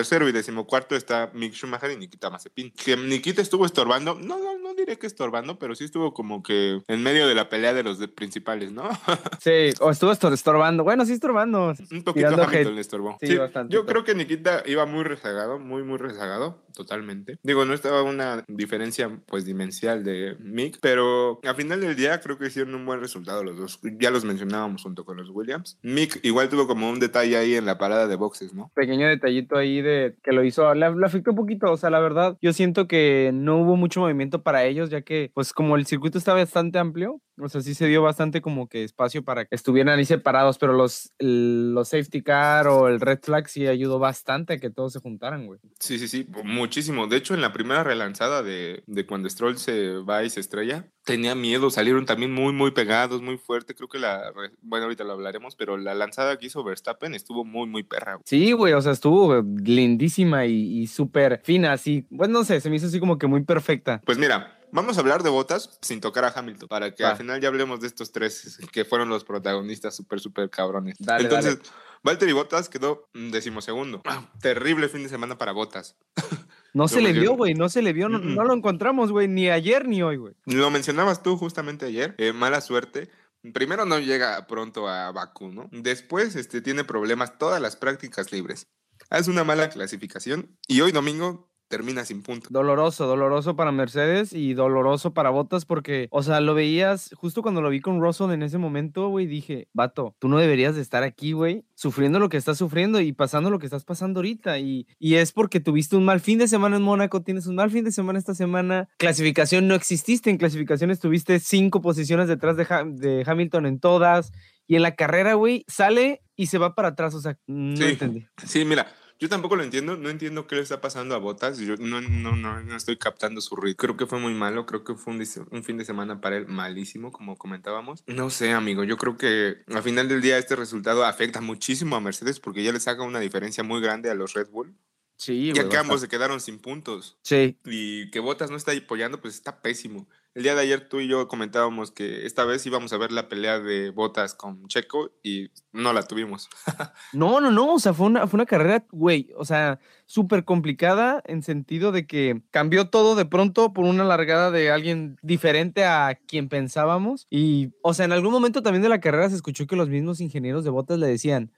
decimotercero 0.09 0.27
y 0.27 0.31
decimocuarto 0.31 0.95
está 0.95 1.29
Mick 1.33 1.53
Schumacher 1.53 1.91
y 1.91 1.97
Nikita 1.97 2.29
Mazepin. 2.29 2.71
Que 2.71 2.97
Nikita 2.97 3.41
estuvo 3.41 3.65
estorbando, 3.65 4.15
no, 4.15 4.37
no, 4.39 4.57
no 4.57 4.73
diré 4.73 4.97
que 4.97 5.07
estorbando, 5.07 5.59
pero 5.59 5.75
sí 5.75 5.83
estuvo 5.83 6.13
como 6.13 6.41
que 6.41 6.81
en 6.87 7.03
medio 7.03 7.27
de 7.27 7.35
la 7.35 7.49
pelea 7.49 7.73
de 7.73 7.83
los 7.83 7.99
de- 7.99 8.07
principales, 8.07 8.71
¿no? 8.71 8.89
Sí, 9.39 9.71
o 9.79 9.91
estuvo 9.91 10.11
estor- 10.11 10.33
estorbando. 10.33 10.83
Bueno, 10.83 11.05
sí, 11.05 11.13
estorbando. 11.13 11.73
Un 11.91 12.03
poquito 12.03 12.27
Hamilton 12.27 12.75
le 12.75 12.81
estorbó. 12.81 13.17
Sí, 13.21 13.27
Sí, 13.27 13.37
bastante, 13.37 13.73
Yo 13.73 13.85
creo 13.85 14.03
que 14.03 14.15
Nikita 14.15 14.63
iba 14.65 14.85
muy 14.85 15.03
rezagado, 15.03 15.59
muy, 15.59 15.83
muy 15.83 15.97
rezagado, 15.97 16.63
totalmente. 16.75 17.37
Digo, 17.43 17.65
no 17.65 17.73
estaba 17.73 18.01
una 18.03 18.43
diferencia, 18.47 19.09
pues, 19.27 19.45
dimencial 19.45 20.03
de 20.03 20.35
Mick, 20.39 20.79
pero 20.81 21.39
al 21.43 21.55
final 21.55 21.81
del 21.81 21.95
día 21.95 22.19
creo 22.19 22.37
que 22.37 22.47
hicieron 22.47 22.73
un 22.75 22.85
buen 22.85 22.99
resultado 22.99 23.43
los 23.43 23.57
dos. 23.57 23.79
Ya 23.99 24.09
los 24.11 24.25
mencionábamos 24.25 24.81
junto 24.83 25.05
con 25.05 25.17
los 25.17 25.29
Williams. 25.29 25.77
Mick 25.83 26.19
igual 26.23 26.49
tuvo 26.49 26.67
como 26.67 26.89
un 26.89 26.99
detalle 26.99 27.37
ahí 27.37 27.55
en 27.55 27.65
la 27.65 27.77
parada 27.77 28.07
de 28.07 28.15
boxes, 28.15 28.53
¿no? 28.53 28.71
Pequeño 28.73 29.07
detallito 29.07 29.57
ahí 29.57 29.81
de 29.81 29.98
que 30.23 30.31
lo 30.31 30.43
hizo, 30.43 30.73
le, 30.73 30.95
le 30.95 31.05
afectó 31.05 31.31
un 31.31 31.37
poquito. 31.37 31.71
O 31.71 31.77
sea, 31.77 31.89
la 31.89 31.99
verdad, 31.99 32.37
yo 32.41 32.53
siento 32.53 32.87
que 32.87 33.31
no 33.33 33.57
hubo 33.57 33.75
mucho 33.75 34.01
movimiento 34.01 34.43
para 34.43 34.65
ellos, 34.65 34.89
ya 34.89 35.01
que, 35.01 35.31
pues, 35.33 35.53
como 35.53 35.75
el 35.75 35.85
circuito 35.85 36.17
está 36.17 36.33
bastante 36.33 36.79
amplio, 36.79 37.21
o 37.41 37.49
sea, 37.49 37.61
sí 37.61 37.73
se 37.73 37.87
dio 37.87 38.01
bastante 38.01 38.41
como 38.41 38.67
que 38.67 38.83
espacio 38.83 39.23
para 39.23 39.45
que 39.45 39.55
estuvieran 39.55 39.97
ahí 39.97 40.05
separados, 40.05 40.57
pero 40.57 40.73
los, 40.73 41.13
los 41.19 41.87
safety 41.87 42.21
car 42.21 42.67
o 42.67 42.87
el 42.87 42.99
red 42.99 43.19
flag 43.21 43.47
sí 43.47 43.65
ayudó 43.67 43.99
bastante 43.99 44.53
a 44.53 44.57
que 44.57 44.69
todos 44.69 44.93
se 44.93 44.99
juntaran, 44.99 45.45
güey. 45.45 45.59
Sí, 45.79 45.99
sí, 45.99 46.07
sí, 46.07 46.27
muchísimo. 46.43 47.07
De 47.07 47.17
hecho, 47.17 47.33
en 47.33 47.41
la 47.41 47.53
primera 47.53 47.83
relanzada 47.83 48.43
de, 48.43 48.83
de 48.87 49.05
cuando 49.05 49.29
Stroll 49.29 49.57
se 49.57 49.97
va 49.97 50.23
y 50.23 50.29
se 50.29 50.39
estrella, 50.39 50.91
tenía 51.09 51.33
miedo, 51.33 51.71
salieron 51.71 52.05
también 52.05 52.31
muy, 52.31 52.53
muy 52.53 52.69
pegados, 52.69 53.19
muy 53.23 53.39
fuerte. 53.39 53.73
Creo 53.73 53.89
que 53.89 53.97
la, 53.97 54.31
bueno, 54.61 54.83
ahorita 54.83 55.03
lo 55.03 55.13
hablaremos, 55.13 55.55
pero 55.55 55.75
la 55.75 55.95
lanzada 55.95 56.37
que 56.37 56.45
hizo 56.45 56.63
Verstappen 56.63 57.15
estuvo 57.15 57.43
muy, 57.43 57.67
muy 57.67 57.81
perra. 57.81 58.13
güey. 58.13 58.23
Sí, 58.27 58.51
güey, 58.51 58.73
o 58.73 58.81
sea, 58.81 58.91
estuvo 58.91 59.41
lindísima 59.41 60.45
y, 60.45 60.81
y 60.81 60.85
súper 60.85 61.41
fina, 61.43 61.73
así. 61.73 62.05
Pues 62.15 62.29
no 62.29 62.43
sé, 62.43 62.61
se 62.61 62.69
me 62.69 62.75
hizo 62.75 62.85
así 62.85 62.99
como 62.99 63.17
que 63.17 63.25
muy 63.25 63.43
perfecta. 63.43 64.01
Pues 64.05 64.19
mira, 64.19 64.59
vamos 64.71 64.97
a 64.97 65.01
hablar 65.01 65.23
de 65.23 65.31
botas 65.31 65.79
sin 65.81 65.99
tocar 65.99 66.25
a 66.25 66.33
Hamilton, 66.35 66.69
para 66.69 66.93
que 66.93 67.03
al 67.03 67.17
final 67.17 67.41
ya 67.41 67.47
hablemos 67.47 67.81
de 67.81 67.87
estos 67.87 68.11
tres 68.11 68.59
que 68.71 68.85
fueron 68.85 69.09
los 69.09 69.23
protagonistas 69.23 69.95
súper, 69.95 70.19
súper 70.19 70.51
cabrones. 70.51 70.95
Dale, 70.99 71.23
Entonces, 71.23 71.59
Valtteri 72.03 72.33
Bottas 72.33 72.69
quedó 72.69 73.09
mm, 73.15 73.31
decimosegundo. 73.31 74.01
Ah, 74.05 74.29
terrible 74.41 74.89
fin 74.89 75.01
de 75.01 75.09
semana 75.09 75.39
para 75.39 75.53
Botas. 75.53 75.97
No 76.73 76.87
se 76.87 77.01
le 77.01 77.13
vio, 77.13 77.35
güey, 77.35 77.53
no 77.53 77.69
se 77.69 77.81
le 77.81 77.93
vio, 77.93 78.09
no, 78.09 78.19
lo 78.19 78.53
encontramos, 78.53 79.11
güey, 79.11 79.27
ni 79.27 79.49
ayer 79.49 79.87
ni 79.87 80.01
hoy, 80.01 80.17
güey. 80.17 80.35
Lo 80.45 80.69
mencionabas 80.69 81.23
tú 81.23 81.37
justamente 81.37 81.85
ayer, 81.85 82.15
eh, 82.17 82.33
mala 82.33 82.61
suerte. 82.61 83.09
Primero 83.53 83.85
no 83.85 83.99
llega 83.99 84.45
pronto 84.47 84.87
a 84.87 85.11
Bakú, 85.11 85.49
¿no? 85.49 85.69
Después 85.71 86.35
este, 86.35 86.61
tiene 86.61 86.83
problemas 86.83 87.37
todas 87.37 87.61
las 87.61 87.75
prácticas 87.75 88.31
libres. 88.31 88.67
Hace 89.09 89.31
una 89.31 89.43
mala 89.43 89.69
clasificación 89.69 90.57
y 90.67 90.81
hoy 90.81 90.91
domingo 90.91 91.48
termina 91.69 92.03
sin 92.03 92.21
puntos. 92.23 92.51
Doloroso, 92.51 93.07
doloroso 93.07 93.55
para 93.55 93.71
Mercedes 93.71 94.33
y 94.33 94.53
doloroso 94.53 95.13
para 95.13 95.29
Bottas 95.29 95.63
porque, 95.65 96.07
o 96.11 96.23
sea, 96.23 96.41
lo 96.41 96.53
veías, 96.55 97.11
justo 97.15 97.41
cuando 97.41 97.61
lo 97.61 97.69
vi 97.69 97.79
con 97.79 98.01
Russell 98.01 98.31
en 98.31 98.43
ese 98.43 98.57
momento, 98.57 99.07
güey, 99.07 99.27
dije, 99.27 99.69
vato, 99.71 100.15
tú 100.19 100.27
no 100.27 100.37
deberías 100.39 100.75
de 100.75 100.81
estar 100.81 101.03
aquí, 101.03 101.31
güey, 101.31 101.63
sufriendo 101.75 102.19
lo 102.19 102.27
que 102.27 102.37
estás 102.37 102.57
sufriendo 102.57 102.99
y 102.99 103.13
pasando 103.13 103.49
lo 103.49 103.59
que 103.59 103.67
estás 103.67 103.85
pasando 103.85 104.19
ahorita. 104.19 104.59
Y, 104.59 104.87
y 104.99 105.15
es 105.15 105.31
porque 105.31 105.59
tuviste 105.61 105.95
un 105.95 106.03
mal 106.05 106.19
fin 106.19 106.39
de 106.39 106.47
semana 106.47 106.75
en 106.75 106.81
Mónaco, 106.81 107.21
tienes 107.21 107.45
un 107.47 107.55
mal 107.55 107.71
fin 107.71 107.85
de 107.85 107.91
semana 107.91 108.19
esta 108.19 108.33
semana. 108.33 108.89
Clasificación 108.97 109.67
no 109.67 109.75
exististe, 109.75 110.29
en 110.29 110.37
clasificación 110.37 110.91
estuviste 110.91 111.39
cinco 111.39 111.81
posiciones 111.81 112.27
detrás 112.27 112.57
de, 112.57 112.65
Ha- 112.69 112.83
de 112.83 113.23
Hamilton 113.25 113.65
en 113.67 113.79
todas. 113.79 114.31
Y 114.67 114.75
en 114.75 114.81
la 114.83 114.95
carrera, 114.95 115.33
güey, 115.35 115.65
sale 115.67 116.21
y 116.35 116.45
se 116.47 116.57
va 116.59 116.75
para 116.75 116.89
atrás, 116.89 117.15
o 117.15 117.21
sea, 117.21 117.37
no 117.47 117.75
Sí. 117.75 117.83
entendí. 117.83 118.27
Sí, 118.45 118.65
mira, 118.65 118.85
yo 119.19 119.27
tampoco 119.27 119.57
lo 119.57 119.63
entiendo, 119.63 119.97
no 119.97 120.09
entiendo 120.09 120.47
qué 120.47 120.55
le 120.55 120.61
está 120.61 120.79
pasando 120.79 121.13
a 121.13 121.17
Botas, 121.17 121.59
yo 121.59 121.75
no, 121.75 121.99
no, 121.99 122.35
no, 122.35 122.63
no 122.63 122.75
estoy 122.75 122.95
captando 122.95 123.41
su 123.41 123.55
ritmo. 123.57 123.77
Creo 123.77 123.97
que 123.97 124.05
fue 124.05 124.17
muy 124.17 124.33
malo, 124.33 124.65
creo 124.65 124.85
que 124.85 124.95
fue 124.95 125.13
un, 125.13 125.63
fin 125.63 125.77
de 125.77 125.85
semana 125.85 126.21
para 126.21 126.37
él 126.37 126.47
malísimo, 126.47 127.11
como 127.11 127.37
comentábamos. 127.37 128.03
No 128.07 128.29
sé, 128.29 128.53
amigo, 128.53 128.85
yo 128.85 128.97
creo 128.97 129.17
que 129.17 129.57
al 129.67 129.83
final 129.83 130.07
del 130.07 130.21
día 130.21 130.37
este 130.37 130.55
resultado 130.55 131.05
afecta 131.05 131.41
muchísimo 131.41 131.97
a 131.97 132.01
Mercedes 132.01 132.39
porque 132.39 132.63
ya 132.63 132.71
le 132.71 132.79
saca 132.79 133.03
una 133.03 133.19
diferencia 133.19 133.63
muy 133.63 133.81
grande 133.81 134.09
a 134.09 134.15
los 134.15 134.33
Red 134.33 134.49
Bull, 134.49 134.73
Sí, 135.19 135.51
ya 135.53 135.67
que 135.67 135.75
ambos 135.75 135.99
se 135.99 136.07
quedaron 136.07 136.39
sin 136.39 136.59
puntos. 136.59 137.17
Sí, 137.23 137.57
y 137.65 138.09
que 138.09 138.21
Botas 138.21 138.49
no 138.51 138.55
está 138.55 138.71
apoyando, 138.71 139.19
pues 139.19 139.35
está 139.35 139.61
pésimo. 139.61 140.07
El 140.35 140.43
día 140.43 140.53
de 140.53 140.61
ayer 140.61 140.87
tú 140.87 140.99
y 140.99 141.07
yo 141.07 141.27
comentábamos 141.27 141.91
que 141.91 142.25
esta 142.25 142.45
vez 142.45 142.63
íbamos 142.65 142.93
a 142.93 142.97
ver 142.97 143.11
la 143.11 143.27
pelea 143.27 143.59
de 143.59 143.89
Botas 143.89 144.35
con 144.35 144.67
Checo 144.67 145.11
y 145.23 145.49
no 145.71 145.91
la 145.91 146.03
tuvimos. 146.03 146.49
No, 147.13 147.41
no, 147.41 147.51
no, 147.51 147.73
o 147.73 147.79
sea, 147.79 147.93
fue 147.93 148.05
una, 148.05 148.27
fue 148.27 148.37
una 148.37 148.45
carrera, 148.45 148.85
güey, 148.91 149.31
o 149.35 149.43
sea, 149.43 149.79
súper 150.05 150.45
complicada 150.45 151.23
en 151.25 151.41
sentido 151.41 151.91
de 151.91 152.05
que 152.05 152.41
cambió 152.51 152.89
todo 152.89 153.15
de 153.15 153.25
pronto 153.25 153.73
por 153.73 153.85
una 153.85 154.03
largada 154.03 154.51
de 154.51 154.69
alguien 154.69 155.17
diferente 155.23 155.85
a 155.85 156.19
quien 156.27 156.49
pensábamos. 156.49 157.25
Y, 157.29 157.71
o 157.81 157.93
sea, 157.95 158.05
en 158.05 158.11
algún 158.11 158.31
momento 158.31 158.61
también 158.61 158.83
de 158.83 158.89
la 158.89 158.99
carrera 158.99 159.29
se 159.29 159.35
escuchó 159.35 159.65
que 159.65 159.75
los 159.75 159.89
mismos 159.89 160.21
ingenieros 160.21 160.63
de 160.63 160.69
botas 160.69 160.99
le 160.99 161.07
decían, 161.07 161.51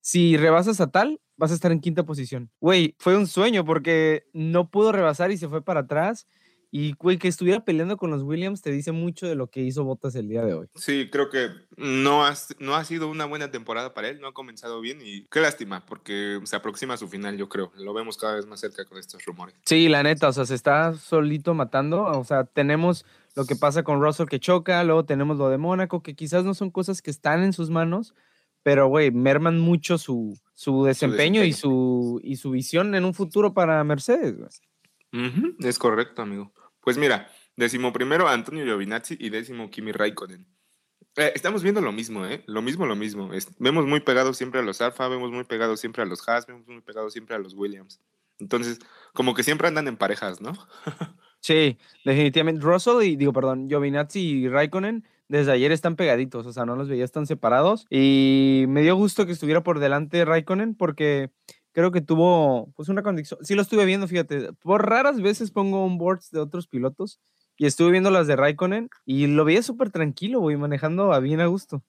si 0.00 0.36
rebasas 0.36 0.80
a 0.80 0.90
tal, 0.90 1.20
vas 1.36 1.50
a 1.50 1.54
estar 1.54 1.72
en 1.72 1.80
quinta 1.80 2.04
posición. 2.04 2.50
Güey, 2.60 2.94
fue 2.98 3.16
un 3.16 3.26
sueño 3.26 3.64
porque 3.64 4.26
no 4.32 4.70
pudo 4.70 4.92
rebasar 4.92 5.32
y 5.32 5.38
se 5.38 5.48
fue 5.48 5.62
para 5.62 5.80
atrás. 5.80 6.26
Y, 6.74 6.94
güey, 6.94 7.18
que 7.18 7.28
estuviera 7.28 7.66
peleando 7.66 7.98
con 7.98 8.10
los 8.10 8.22
Williams 8.22 8.62
te 8.62 8.72
dice 8.72 8.92
mucho 8.92 9.26
de 9.26 9.34
lo 9.34 9.48
que 9.48 9.60
hizo 9.60 9.84
Botas 9.84 10.14
el 10.14 10.26
día 10.26 10.42
de 10.42 10.54
hoy. 10.54 10.68
Sí, 10.74 11.10
creo 11.12 11.28
que 11.28 11.50
no 11.76 12.24
ha, 12.24 12.34
no 12.60 12.74
ha 12.74 12.82
sido 12.84 13.10
una 13.10 13.26
buena 13.26 13.50
temporada 13.50 13.92
para 13.92 14.08
él, 14.08 14.22
no 14.22 14.28
ha 14.28 14.32
comenzado 14.32 14.80
bien 14.80 15.00
y 15.04 15.26
qué 15.26 15.40
lástima, 15.40 15.84
porque 15.84 16.40
se 16.44 16.56
aproxima 16.56 16.94
a 16.94 16.96
su 16.96 17.08
final, 17.08 17.36
yo 17.36 17.50
creo. 17.50 17.72
Lo 17.76 17.92
vemos 17.92 18.16
cada 18.16 18.36
vez 18.36 18.46
más 18.46 18.60
cerca 18.60 18.86
con 18.86 18.96
estos 18.96 19.22
rumores. 19.26 19.54
Sí, 19.66 19.90
la 19.90 20.02
neta, 20.02 20.28
o 20.28 20.32
sea, 20.32 20.46
se 20.46 20.54
está 20.54 20.94
solito 20.94 21.52
matando. 21.52 22.04
O 22.04 22.24
sea, 22.24 22.44
tenemos 22.44 23.04
lo 23.36 23.44
que 23.44 23.54
pasa 23.54 23.82
con 23.82 24.00
Russell 24.00 24.28
que 24.28 24.40
choca, 24.40 24.82
luego 24.82 25.04
tenemos 25.04 25.36
lo 25.36 25.50
de 25.50 25.58
Mónaco, 25.58 26.02
que 26.02 26.14
quizás 26.14 26.42
no 26.42 26.54
son 26.54 26.70
cosas 26.70 27.02
que 27.02 27.10
están 27.10 27.42
en 27.42 27.52
sus 27.52 27.68
manos, 27.68 28.14
pero, 28.62 28.86
güey, 28.86 29.10
merman 29.10 29.60
mucho 29.60 29.98
su, 29.98 30.40
su 30.54 30.84
desempeño, 30.84 31.44
Y, 31.44 31.52
su, 31.52 32.18
y 32.24 32.36
su 32.36 32.50
visión 32.50 32.94
en 32.94 33.04
un 33.04 33.12
futuro 33.12 33.52
para 33.52 33.84
Mercedes. 33.84 34.62
es 35.58 35.78
correcto, 35.78 36.22
amigo. 36.22 36.50
Pues 36.82 36.98
mira, 36.98 37.30
décimo 37.56 37.92
primero 37.92 38.28
Antonio 38.28 38.64
Giovinazzi 38.64 39.16
y 39.18 39.30
décimo 39.30 39.70
Kimi 39.70 39.92
Raikkonen. 39.92 40.46
Eh, 41.16 41.32
estamos 41.34 41.62
viendo 41.62 41.80
lo 41.80 41.92
mismo, 41.92 42.26
¿eh? 42.26 42.42
Lo 42.46 42.62
mismo, 42.62 42.86
lo 42.86 42.96
mismo. 42.96 43.30
vemos 43.58 43.86
muy 43.86 44.00
pegados 44.00 44.36
siempre 44.36 44.60
a 44.60 44.62
los 44.62 44.80
Alfa, 44.80 45.08
vemos 45.08 45.30
muy 45.30 45.44
pegados 45.44 45.78
siempre 45.78 46.02
a 46.02 46.06
los 46.06 46.26
Haas, 46.28 46.46
vemos 46.46 46.66
muy 46.66 46.80
pegados 46.80 47.12
siempre 47.12 47.36
a 47.36 47.38
los 47.38 47.54
Williams. 47.54 48.00
Entonces, 48.38 48.78
como 49.12 49.34
que 49.34 49.42
siempre 49.42 49.68
andan 49.68 49.88
en 49.88 49.96
parejas, 49.96 50.40
¿no? 50.40 50.52
sí, 51.40 51.78
definitivamente. 52.04 52.62
Russell 52.62 53.02
y, 53.02 53.16
digo, 53.16 53.32
perdón, 53.32 53.68
Giovinazzi 53.68 54.20
y 54.20 54.48
Raikkonen 54.48 55.04
desde 55.28 55.52
ayer 55.52 55.70
están 55.72 55.96
pegaditos, 55.96 56.46
o 56.46 56.52
sea, 56.52 56.66
no 56.66 56.76
los 56.76 56.88
veía 56.88 57.06
tan 57.08 57.26
separados. 57.26 57.86
Y 57.90 58.64
me 58.68 58.82
dio 58.82 58.96
gusto 58.96 59.24
que 59.26 59.32
estuviera 59.32 59.62
por 59.62 59.78
delante 59.78 60.24
Raikkonen 60.24 60.74
porque 60.74 61.30
creo 61.72 61.90
que 61.90 62.00
tuvo 62.00 62.72
pues 62.76 62.88
una 62.88 63.02
condición. 63.02 63.40
Sí 63.42 63.54
lo 63.54 63.62
estuve 63.62 63.84
viendo, 63.84 64.06
fíjate. 64.06 64.52
Por 64.54 64.88
raras 64.88 65.20
veces 65.20 65.50
pongo 65.50 65.84
un 65.84 65.98
boards 65.98 66.30
de 66.30 66.40
otros 66.40 66.68
pilotos 66.68 67.20
y 67.56 67.66
estuve 67.66 67.90
viendo 67.90 68.10
las 68.10 68.26
de 68.26 68.36
Raikkonen 68.36 68.88
y 69.04 69.26
lo 69.26 69.44
veía 69.44 69.62
súper 69.62 69.90
tranquilo, 69.90 70.40
güey, 70.40 70.56
manejando 70.56 71.12
a 71.12 71.20
bien 71.20 71.40
a 71.40 71.46
gusto. 71.46 71.82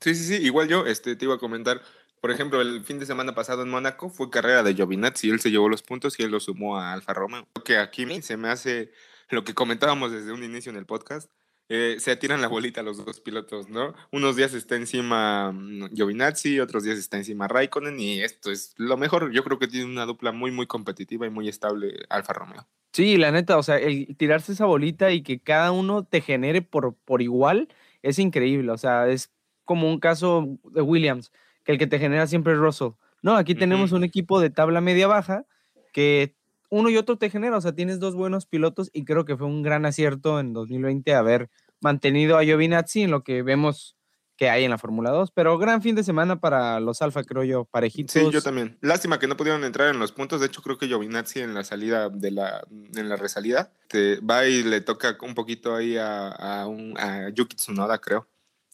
Sí, 0.00 0.14
sí, 0.14 0.24
sí, 0.24 0.44
igual 0.44 0.68
yo 0.68 0.84
este, 0.86 1.16
te 1.16 1.24
iba 1.24 1.34
a 1.34 1.38
comentar, 1.38 1.80
por 2.20 2.30
ejemplo, 2.30 2.60
el 2.60 2.84
fin 2.84 2.98
de 2.98 3.06
semana 3.06 3.34
pasado 3.34 3.62
en 3.62 3.70
Mónaco 3.70 4.10
fue 4.10 4.28
carrera 4.28 4.62
de 4.62 4.74
Giovinazzi, 4.74 5.30
él 5.30 5.40
se 5.40 5.50
llevó 5.50 5.68
los 5.68 5.82
puntos 5.82 6.18
y 6.18 6.22
él 6.22 6.30
los 6.30 6.44
sumó 6.44 6.78
a 6.78 6.92
Alfa 6.92 7.14
Romeo. 7.14 7.48
Que 7.64 7.78
aquí 7.78 8.04
se 8.20 8.36
me 8.36 8.48
hace 8.48 8.92
lo 9.30 9.42
que 9.42 9.54
comentábamos 9.54 10.12
desde 10.12 10.32
un 10.32 10.44
inicio 10.44 10.70
en 10.70 10.76
el 10.76 10.84
podcast, 10.84 11.30
eh, 11.68 11.96
se 11.98 12.14
tiran 12.16 12.40
la 12.40 12.48
bolita 12.48 12.82
los 12.82 13.04
dos 13.04 13.20
pilotos, 13.20 13.68
¿no? 13.68 13.94
Unos 14.12 14.36
días 14.36 14.54
está 14.54 14.76
encima 14.76 15.50
mm, 15.52 15.94
Giovinazzi, 15.94 16.60
otros 16.60 16.84
días 16.84 16.98
está 16.98 17.16
encima 17.16 17.48
Raikkonen 17.48 17.98
y 17.98 18.22
esto 18.22 18.52
es 18.52 18.74
lo 18.76 18.96
mejor. 18.96 19.32
Yo 19.32 19.42
creo 19.42 19.58
que 19.58 19.66
tiene 19.66 19.86
una 19.86 20.06
dupla 20.06 20.30
muy, 20.30 20.52
muy 20.52 20.66
competitiva 20.66 21.26
y 21.26 21.30
muy 21.30 21.48
estable 21.48 21.96
Alfa 22.08 22.32
Romeo. 22.32 22.66
Sí, 22.92 23.16
la 23.16 23.32
neta, 23.32 23.58
o 23.58 23.62
sea, 23.62 23.78
el 23.78 24.16
tirarse 24.16 24.52
esa 24.52 24.66
bolita 24.66 25.10
y 25.10 25.22
que 25.22 25.40
cada 25.40 25.72
uno 25.72 26.04
te 26.04 26.20
genere 26.20 26.62
por, 26.62 26.94
por 26.94 27.20
igual 27.20 27.68
es 28.02 28.18
increíble. 28.18 28.70
O 28.70 28.78
sea, 28.78 29.08
es 29.08 29.32
como 29.64 29.90
un 29.90 29.98
caso 29.98 30.58
de 30.70 30.82
Williams, 30.82 31.32
que 31.64 31.72
el 31.72 31.78
que 31.78 31.88
te 31.88 31.98
genera 31.98 32.28
siempre 32.28 32.52
es 32.52 32.58
Russell. 32.58 32.92
No, 33.22 33.34
aquí 33.34 33.56
tenemos 33.56 33.90
un 33.90 34.04
equipo 34.04 34.40
de 34.40 34.50
tabla 34.50 34.80
media-baja 34.80 35.44
que 35.92 36.35
uno 36.70 36.90
y 36.90 36.96
otro 36.96 37.16
te 37.16 37.30
genera. 37.30 37.56
O 37.56 37.60
sea, 37.60 37.74
tienes 37.74 38.00
dos 38.00 38.14
buenos 38.14 38.46
pilotos 38.46 38.90
y 38.92 39.04
creo 39.04 39.24
que 39.24 39.36
fue 39.36 39.46
un 39.46 39.62
gran 39.62 39.86
acierto 39.86 40.40
en 40.40 40.52
2020 40.52 41.14
haber 41.14 41.50
mantenido 41.80 42.38
a 42.38 42.44
Giovinazzi 42.44 43.02
en 43.02 43.10
lo 43.10 43.22
que 43.22 43.42
vemos 43.42 43.96
que 44.36 44.50
hay 44.50 44.64
en 44.64 44.70
la 44.70 44.78
Fórmula 44.78 45.10
2, 45.10 45.30
pero 45.30 45.56
gran 45.56 45.80
fin 45.80 45.94
de 45.94 46.04
semana 46.04 46.40
para 46.40 46.78
los 46.80 47.00
Alfa, 47.00 47.24
creo 47.24 47.42
yo, 47.42 47.64
parejitos. 47.64 48.12
Sí, 48.12 48.30
yo 48.30 48.42
también. 48.42 48.76
Lástima 48.82 49.18
que 49.18 49.26
no 49.26 49.36
pudieron 49.36 49.64
entrar 49.64 49.88
en 49.88 49.98
los 49.98 50.12
puntos, 50.12 50.40
de 50.40 50.46
hecho 50.46 50.62
creo 50.62 50.76
que 50.76 50.86
Giovinazzi 50.86 51.40
en 51.40 51.54
la 51.54 51.64
salida 51.64 52.10
de 52.10 52.30
la 52.30 52.62
en 52.94 53.08
la 53.08 53.16
resalida 53.16 53.72
te 53.88 54.20
va 54.20 54.46
y 54.46 54.62
le 54.62 54.82
toca 54.82 55.16
un 55.22 55.34
poquito 55.34 55.74
ahí 55.74 55.96
a, 55.96 56.28
a, 56.28 56.66
un, 56.66 56.98
a 56.98 57.30
Yuki 57.30 57.56
Tsunoda, 57.56 57.98
creo. 57.98 58.28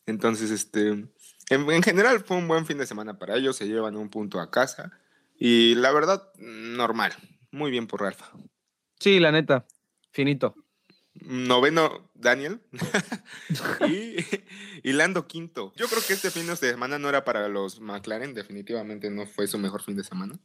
Entonces, 0.06 0.50
este 0.50 0.88
en, 0.88 1.08
en, 1.48 1.82
general 1.82 2.20
fue 2.20 2.36
un 2.36 2.48
buen 2.48 2.66
fin 2.66 2.78
de 2.78 2.86
semana 2.86 3.18
para 3.18 3.36
ellos, 3.36 3.56
se 3.56 3.68
llevan 3.68 3.96
un 3.96 4.08
punto 4.08 4.40
a 4.40 4.50
casa 4.50 4.90
y 5.38 5.76
la 5.76 5.92
verdad 5.92 6.28
normal, 6.38 7.12
muy 7.52 7.70
bien 7.70 7.86
por 7.86 8.04
Alfa. 8.04 8.32
Sí, 8.98 9.20
la 9.20 9.30
neta, 9.30 9.66
finito 10.10 10.54
noveno 11.14 12.10
Daniel 12.14 12.60
y, 13.88 14.92
Lando 14.92 15.26
quinto. 15.26 15.72
Yo 15.76 15.86
creo 15.86 16.00
que 16.06 16.12
este 16.12 16.30
fin 16.30 16.46
de 16.46 16.56
semana 16.56 16.98
no 16.98 17.08
era 17.08 17.24
para 17.24 17.48
los 17.48 17.80
McLaren, 17.80 18.34
definitivamente 18.34 19.10
no 19.10 19.26
fue 19.26 19.46
su 19.46 19.58
mejor 19.58 19.82
fin 19.82 19.96
de 19.96 20.04
semana. 20.04 20.38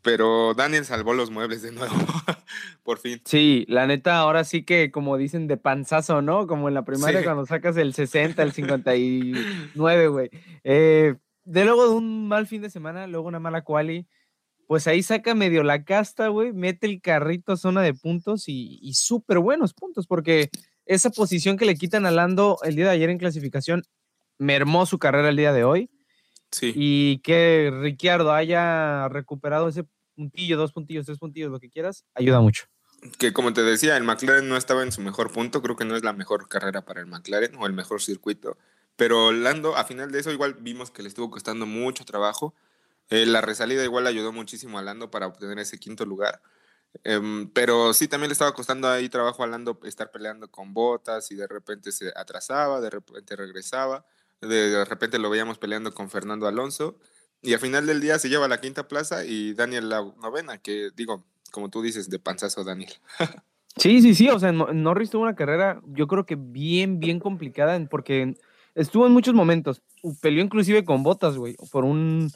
Pero 0.00 0.54
Daniel 0.54 0.84
salvó 0.84 1.12
los 1.12 1.30
muebles 1.30 1.60
de 1.60 1.72
nuevo, 1.72 1.94
por 2.84 2.98
fin. 2.98 3.20
Sí, 3.24 3.66
la 3.68 3.86
neta, 3.86 4.18
ahora 4.18 4.44
sí 4.44 4.62
que, 4.62 4.92
como 4.92 5.16
dicen, 5.16 5.48
de 5.48 5.56
panzazo, 5.56 6.22
¿no? 6.22 6.46
Como 6.46 6.68
en 6.68 6.74
la 6.74 6.84
primaria 6.84 7.24
cuando 7.24 7.44
sacas 7.46 7.76
el 7.76 7.94
60, 7.94 8.42
el 8.42 8.52
59, 8.52 10.08
güey. 10.08 10.30
Eh, 10.62 11.16
de 11.44 11.64
luego 11.64 11.88
de 11.88 11.94
un 11.96 12.28
mal 12.28 12.46
fin 12.46 12.62
de 12.62 12.70
semana, 12.70 13.08
luego 13.08 13.26
una 13.26 13.40
mala 13.40 13.64
quali, 13.64 14.06
pues 14.68 14.86
ahí 14.86 15.02
saca 15.02 15.34
medio 15.34 15.62
la 15.62 15.82
casta, 15.82 16.28
güey, 16.28 16.52
mete 16.52 16.86
el 16.86 17.00
carrito 17.00 17.52
a 17.52 17.56
zona 17.56 17.80
de 17.80 17.94
puntos 17.94 18.44
y, 18.48 18.92
súper 18.92 19.38
buenos 19.38 19.72
puntos, 19.72 20.06
porque 20.06 20.50
esa 20.84 21.08
posición 21.08 21.56
que 21.56 21.64
le 21.64 21.74
quitan 21.74 22.04
a 22.04 22.10
Lando 22.10 22.58
el 22.62 22.76
día 22.76 22.84
de 22.84 22.90
ayer 22.90 23.08
en 23.08 23.16
clasificación 23.16 23.82
mermó 24.36 24.84
su 24.84 24.98
carrera 24.98 25.30
el 25.30 25.36
día 25.36 25.54
de 25.54 25.64
hoy. 25.64 25.90
Sí. 26.52 26.74
Y 26.76 27.18
que 27.20 27.72
Ricciardo 27.80 28.34
haya 28.34 29.08
recuperado 29.08 29.68
ese 29.68 29.86
puntillo, 30.14 30.58
dos 30.58 30.72
puntillos, 30.72 31.06
tres 31.06 31.18
puntillos, 31.18 31.50
lo 31.50 31.60
que 31.60 31.70
quieras, 31.70 32.04
ayuda 32.14 32.40
mucho. 32.40 32.64
Que 33.18 33.32
como 33.32 33.54
te 33.54 33.62
decía, 33.62 33.96
el 33.96 34.04
McLaren 34.04 34.50
no 34.50 34.58
estaba 34.58 34.82
en 34.82 34.92
su 34.92 35.00
mejor 35.00 35.32
punto, 35.32 35.62
creo 35.62 35.76
que 35.76 35.86
no 35.86 35.96
es 35.96 36.04
la 36.04 36.12
mejor 36.12 36.46
carrera 36.46 36.84
para 36.84 37.00
el 37.00 37.06
McLaren 37.06 37.54
o 37.56 37.66
el 37.66 37.72
mejor 37.72 38.02
circuito, 38.02 38.58
pero 38.96 39.32
Lando, 39.32 39.76
a 39.76 39.84
final 39.84 40.12
de 40.12 40.20
eso, 40.20 40.30
igual 40.30 40.58
vimos 40.60 40.90
que 40.90 41.02
le 41.02 41.08
estuvo 41.08 41.30
costando 41.30 41.64
mucho 41.64 42.04
trabajo 42.04 42.54
eh, 43.10 43.26
la 43.26 43.40
resalida 43.40 43.84
igual 43.84 44.06
ayudó 44.06 44.32
muchísimo 44.32 44.78
a 44.78 44.82
Lando 44.82 45.10
para 45.10 45.26
obtener 45.26 45.58
ese 45.58 45.78
quinto 45.78 46.04
lugar. 46.04 46.40
Em, 47.04 47.48
pero 47.50 47.92
sí, 47.94 48.08
también 48.08 48.28
le 48.28 48.32
estaba 48.32 48.52
costando 48.52 48.88
ahí 48.88 49.08
trabajo 49.08 49.42
a 49.42 49.46
Lando 49.46 49.78
estar 49.84 50.10
peleando 50.10 50.50
con 50.50 50.74
botas 50.74 51.30
y 51.30 51.36
de 51.36 51.46
repente 51.46 51.92
se 51.92 52.12
atrasaba, 52.16 52.80
de 52.80 52.90
repente 52.90 53.36
regresaba, 53.36 54.04
de, 54.40 54.84
repente 54.84 55.18
lo 55.18 55.30
veíamos 55.30 55.58
peleando 55.58 55.92
con 55.92 56.10
Fernando 56.10 56.46
Alonso 56.46 56.98
y 57.42 57.54
al 57.54 57.60
final 57.60 57.86
del 57.86 58.00
día 58.00 58.18
se 58.18 58.28
lleva 58.28 58.48
la 58.48 58.60
quinta 58.60 58.88
plaza 58.88 59.24
y 59.24 59.54
Daniel 59.54 59.88
la 59.88 60.02
novena, 60.20 60.58
que 60.58 60.90
digo, 60.94 61.24
como 61.50 61.70
tú 61.70 61.82
dices, 61.82 62.10
de 62.10 62.18
panzazo 62.18 62.64
Daniel. 62.64 62.92
sí, 63.76 64.02
sí, 64.02 64.14
sí, 64.14 64.28
o 64.28 64.38
sea, 64.38 64.52
Norris 64.52 65.10
tuvo 65.10 65.22
una 65.22 65.36
carrera 65.36 65.80
yo 65.86 66.06
creo 66.08 66.26
que 66.26 66.36
bien, 66.36 67.00
bien 67.00 67.20
complicada 67.20 67.78
porque 67.88 68.34
estuvo 68.74 69.06
en 69.06 69.12
muchos 69.12 69.34
momentos, 69.34 69.82
peleó 70.20 70.42
inclusive 70.42 70.84
con 70.84 71.02
botas, 71.02 71.36
güey, 71.36 71.56
por 71.70 71.84
un 71.84 72.30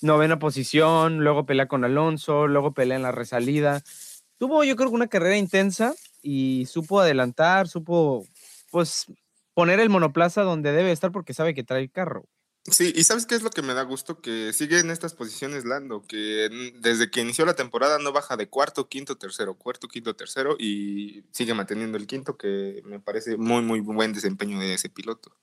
novena 0.00 0.38
posición, 0.38 1.18
luego 1.18 1.46
pelea 1.46 1.68
con 1.68 1.84
Alonso, 1.84 2.46
luego 2.46 2.72
pelea 2.72 2.96
en 2.96 3.02
la 3.02 3.12
resalida. 3.12 3.82
Tuvo 4.38 4.64
yo 4.64 4.76
creo 4.76 4.88
que 4.88 4.94
una 4.94 5.08
carrera 5.08 5.36
intensa 5.36 5.94
y 6.22 6.66
supo 6.66 7.00
adelantar, 7.00 7.68
supo 7.68 8.26
pues 8.70 9.06
poner 9.54 9.80
el 9.80 9.90
monoplaza 9.90 10.42
donde 10.42 10.72
debe 10.72 10.92
estar 10.92 11.10
porque 11.10 11.34
sabe 11.34 11.54
que 11.54 11.64
trae 11.64 11.82
el 11.82 11.90
carro. 11.90 12.28
Sí, 12.70 12.92
y 12.94 13.04
¿sabes 13.04 13.24
qué 13.24 13.34
es 13.34 13.42
lo 13.42 13.50
que 13.50 13.62
me 13.62 13.72
da 13.72 13.82
gusto? 13.82 14.20
Que 14.20 14.52
sigue 14.52 14.78
en 14.78 14.90
estas 14.90 15.14
posiciones 15.14 15.64
Lando, 15.64 16.02
que 16.06 16.50
desde 16.80 17.10
que 17.10 17.22
inició 17.22 17.46
la 17.46 17.54
temporada 17.54 17.98
no 17.98 18.12
baja 18.12 18.36
de 18.36 18.48
cuarto, 18.48 18.88
quinto, 18.88 19.16
tercero, 19.16 19.54
cuarto, 19.54 19.88
quinto, 19.88 20.14
tercero 20.14 20.56
y 20.58 21.24
sigue 21.30 21.54
manteniendo 21.54 21.96
el 21.96 22.06
quinto, 22.06 22.36
que 22.36 22.82
me 22.84 23.00
parece 23.00 23.36
muy, 23.36 23.62
muy 23.62 23.80
buen 23.80 24.12
desempeño 24.12 24.58
de 24.58 24.74
ese 24.74 24.90
piloto. 24.90 25.34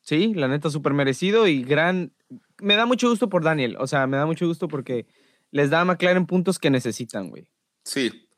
Sí, 0.00 0.34
la 0.34 0.48
neta, 0.48 0.70
súper 0.70 0.92
merecido 0.92 1.48
y 1.48 1.64
gran, 1.64 2.12
me 2.60 2.76
da 2.76 2.86
mucho 2.86 3.08
gusto 3.08 3.28
por 3.28 3.44
Daniel. 3.44 3.76
O 3.78 3.86
sea, 3.86 4.06
me 4.06 4.16
da 4.16 4.26
mucho 4.26 4.46
gusto 4.46 4.68
porque 4.68 5.06
les 5.50 5.70
da 5.70 5.80
a 5.80 5.84
McLaren 5.84 6.26
puntos 6.26 6.58
que 6.58 6.70
necesitan, 6.70 7.30
güey. 7.30 7.48
Sí. 7.84 8.28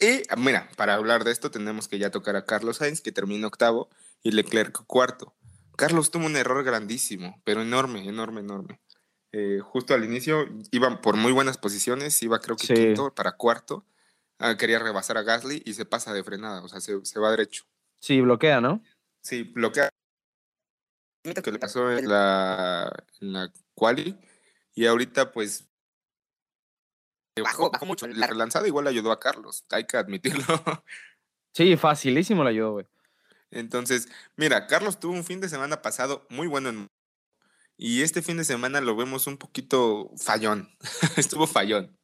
Y 0.00 0.22
mira, 0.36 0.68
para 0.76 0.94
hablar 0.94 1.24
de 1.24 1.30
esto 1.30 1.50
tenemos 1.50 1.88
que 1.88 1.98
ya 1.98 2.10
tocar 2.10 2.36
a 2.36 2.44
Carlos 2.44 2.78
Sainz, 2.78 3.00
que 3.00 3.12
terminó 3.12 3.46
octavo, 3.46 3.90
y 4.22 4.32
Leclerc 4.32 4.84
cuarto. 4.86 5.34
Carlos 5.76 6.10
tuvo 6.10 6.26
un 6.26 6.36
error 6.36 6.64
grandísimo, 6.64 7.40
pero 7.44 7.62
enorme, 7.62 8.08
enorme, 8.08 8.40
enorme. 8.40 8.80
Eh, 9.32 9.58
justo 9.60 9.94
al 9.94 10.04
inicio 10.04 10.46
iba 10.70 11.00
por 11.00 11.16
muy 11.16 11.32
buenas 11.32 11.58
posiciones, 11.58 12.22
iba 12.22 12.40
creo 12.40 12.56
que 12.56 12.72
quinto 12.72 13.14
para 13.14 13.32
cuarto. 13.32 13.84
Ah, 14.38 14.56
quería 14.56 14.78
rebasar 14.78 15.16
a 15.16 15.22
Gasly 15.22 15.62
y 15.64 15.74
se 15.74 15.84
pasa 15.84 16.12
de 16.12 16.24
frenada, 16.24 16.62
o 16.62 16.68
sea, 16.68 16.80
se, 16.80 17.04
se 17.04 17.20
va 17.20 17.30
derecho. 17.30 17.64
Sí, 18.00 18.20
bloquea, 18.20 18.60
¿no? 18.60 18.82
Sí, 19.22 19.44
bloquea 19.44 19.88
que 21.32 21.52
le 21.52 21.58
pasó 21.58 21.90
en 21.90 22.08
la, 22.08 22.92
en 23.20 23.32
la 23.32 23.52
quali 23.74 24.18
y 24.74 24.86
ahorita 24.86 25.32
pues 25.32 25.66
bajó, 27.40 27.70
bajó 27.70 27.86
mucho. 27.86 28.06
La 28.06 28.26
relanzada 28.26 28.66
igual 28.66 28.86
ayudó 28.86 29.10
a 29.10 29.20
Carlos, 29.20 29.64
hay 29.70 29.84
que 29.84 29.96
admitirlo. 29.96 30.44
Sí, 31.56 31.76
facilísimo 31.76 32.42
le 32.42 32.50
ayudó, 32.50 32.72
güey. 32.72 32.86
Entonces, 33.52 34.08
mira, 34.34 34.66
Carlos 34.66 34.98
tuvo 34.98 35.12
un 35.12 35.22
fin 35.22 35.40
de 35.40 35.48
semana 35.48 35.82
pasado 35.82 36.26
muy 36.28 36.48
bueno 36.48 36.68
en... 36.68 36.88
y 37.76 38.02
este 38.02 38.22
fin 38.22 38.36
de 38.38 38.44
semana 38.44 38.80
lo 38.80 38.96
vemos 38.96 39.28
un 39.28 39.38
poquito 39.38 40.10
fallón. 40.16 40.68
estuvo 41.16 41.46
fallón. 41.46 41.96